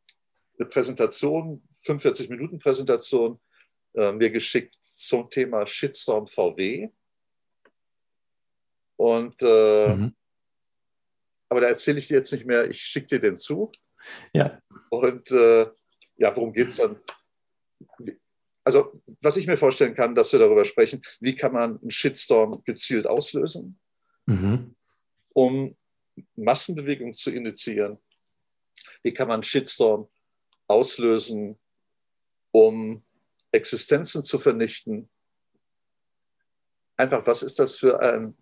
eine 0.59 0.69
Präsentation, 0.69 1.63
45 1.85 2.29
Minuten 2.31 2.59
Präsentation, 2.59 3.41
äh, 3.95 4.13
mir 4.13 4.31
geschickt 4.31 4.77
zum 4.81 5.31
Thema 5.31 5.67
Shitstorm 5.67 6.27
VW. 6.27 6.91
Und 8.97 9.41
äh, 9.43 9.95
Mhm. 9.97 10.15
aber 11.49 11.61
da 11.61 11.69
erzähle 11.69 11.99
ich 11.99 12.09
dir 12.09 12.19
jetzt 12.19 12.33
nicht 12.33 12.47
mehr, 12.47 12.69
ich 12.69 12.81
schicke 12.81 13.07
dir 13.07 13.21
den 13.21 13.37
zu. 13.37 13.71
Ja. 14.33 14.61
Und 14.91 15.31
äh, 15.31 15.67
ja, 16.17 16.35
worum 16.37 16.53
geht 16.53 16.69
es 16.69 16.77
dann? 16.77 17.01
Also, 18.65 19.01
was 19.23 19.37
ich 19.37 19.47
mir 19.47 19.57
vorstellen 19.57 19.95
kann, 19.95 20.15
dass 20.15 20.33
wir 20.33 20.41
darüber 20.41 20.65
sprechen, 20.65 21.01
wie 21.21 21.35
kann 21.35 21.53
man 21.53 21.81
einen 21.81 21.91
Shitstorm 21.91 22.63
gezielt 22.65 23.07
auslösen, 23.07 23.79
Mhm. 24.27 24.75
um 25.33 25.77
Massenbewegungen 26.37 27.15
zu 27.15 27.31
initiieren? 27.31 27.99
Wie 29.03 29.13
kann 29.13 29.29
man 29.29 29.43
Shitstorm 29.43 30.09
auslösen, 30.67 31.59
um 32.51 33.03
Existenzen 33.53 34.23
zu 34.23 34.39
vernichten? 34.39 35.09
Einfach, 36.97 37.27
was 37.27 37.43
ist 37.43 37.59
das 37.59 37.77
für 37.77 38.01
ein 38.01 38.37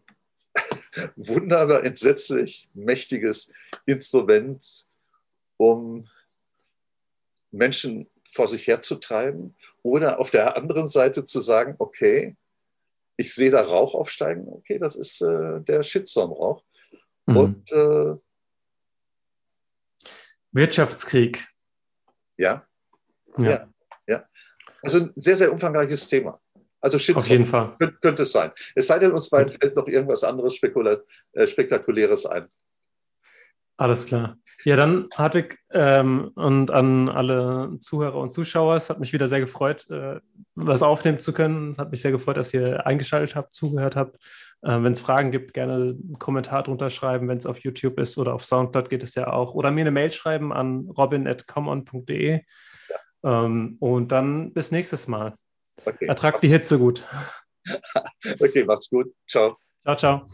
wunderbar 1.16 1.84
entsetzlich 1.84 2.68
mächtiges 2.74 3.52
Instrument, 3.84 4.86
um 5.58 6.08
Menschen 7.50 8.08
vor 8.30 8.48
sich 8.48 8.66
herzutreiben 8.66 9.56
oder 9.82 10.20
auf 10.20 10.30
der 10.30 10.56
anderen 10.56 10.88
Seite 10.88 11.24
zu 11.24 11.40
sagen, 11.40 11.74
okay, 11.78 12.36
ich 13.16 13.34
sehe 13.34 13.50
da 13.50 13.62
Rauch 13.62 13.94
aufsteigen, 13.94 14.46
okay, 14.48 14.78
das 14.78 14.96
ist 14.96 15.22
äh, 15.22 15.60
der 15.60 15.82
Shitstorm-Rauch. 15.82 16.62
Mhm. 17.26 17.36
Und 17.36 17.72
äh, 17.72 18.14
Wirtschaftskrieg. 20.56 21.46
ja, 22.38 22.66
Ja, 23.38 23.68
Ja. 24.08 24.24
also 24.82 24.98
ein 25.00 25.12
sehr, 25.16 25.36
sehr 25.36 25.52
umfangreiches 25.52 26.06
Thema. 26.08 26.40
Also 26.80 26.96
auf 26.96 27.02
Shitstorm 27.02 27.30
jeden 27.30 27.46
Fall. 27.46 27.76
könnte, 27.78 27.98
könnte 28.00 28.22
es 28.22 28.32
sein. 28.32 28.50
Es 28.74 28.86
sei 28.86 28.98
denn, 28.98 29.12
uns 29.12 29.28
beiden 29.28 29.52
fällt 29.52 29.76
noch 29.76 29.86
irgendwas 29.86 30.24
anderes 30.24 30.54
Spekula 30.54 30.98
äh, 31.32 31.46
Spektakuläres 31.46 32.24
ein. 32.26 32.48
Alles 33.76 34.06
klar. 34.06 34.36
Ja, 34.64 34.74
dann 34.74 35.08
Hartwig 35.14 35.58
ähm, 35.70 36.32
und 36.34 36.70
an 36.70 37.08
alle 37.08 37.76
Zuhörer 37.80 38.16
und 38.16 38.32
Zuschauer, 38.32 38.76
es 38.76 38.88
hat 38.88 39.00
mich 39.00 39.12
wieder 39.12 39.28
sehr 39.28 39.40
gefreut, 39.40 39.88
äh, 39.90 40.18
was 40.54 40.82
aufnehmen 40.82 41.18
zu 41.18 41.32
können. 41.32 41.72
Es 41.72 41.78
hat 41.78 41.90
mich 41.90 42.00
sehr 42.00 42.10
gefreut, 42.10 42.36
dass 42.36 42.54
ihr 42.54 42.86
eingeschaltet 42.86 43.36
habt, 43.36 43.54
zugehört 43.54 43.96
habt. 43.96 44.16
Äh, 44.62 44.82
Wenn 44.82 44.92
es 44.92 45.00
Fragen 45.00 45.30
gibt, 45.30 45.52
gerne 45.52 45.74
einen 45.74 46.18
Kommentar 46.18 46.62
drunter 46.62 46.88
schreiben, 46.88 47.28
wenn 47.28 47.38
es 47.38 47.46
auf 47.46 47.58
YouTube 47.58 48.00
ist 48.00 48.16
oder 48.16 48.34
auf 48.34 48.44
Soundcloud 48.44 48.88
geht 48.88 49.02
es 49.02 49.14
ja 49.14 49.30
auch. 49.30 49.54
Oder 49.54 49.70
mir 49.70 49.82
eine 49.82 49.90
Mail 49.90 50.10
schreiben 50.10 50.52
an 50.52 50.88
robin.common.de. 50.96 52.40
Ähm, 53.24 53.76
und 53.78 54.12
dann 54.12 54.52
bis 54.52 54.72
nächstes 54.72 55.06
Mal. 55.06 55.34
Okay, 55.84 56.06
Ertragt 56.06 56.42
die 56.42 56.48
Hitze 56.48 56.78
gut. 56.78 57.04
okay 58.40 58.64
mach's 58.64 58.88
gut. 58.88 59.12
Ciao. 59.28 59.58
Ciao, 59.82 59.96
ciao. 59.96 60.26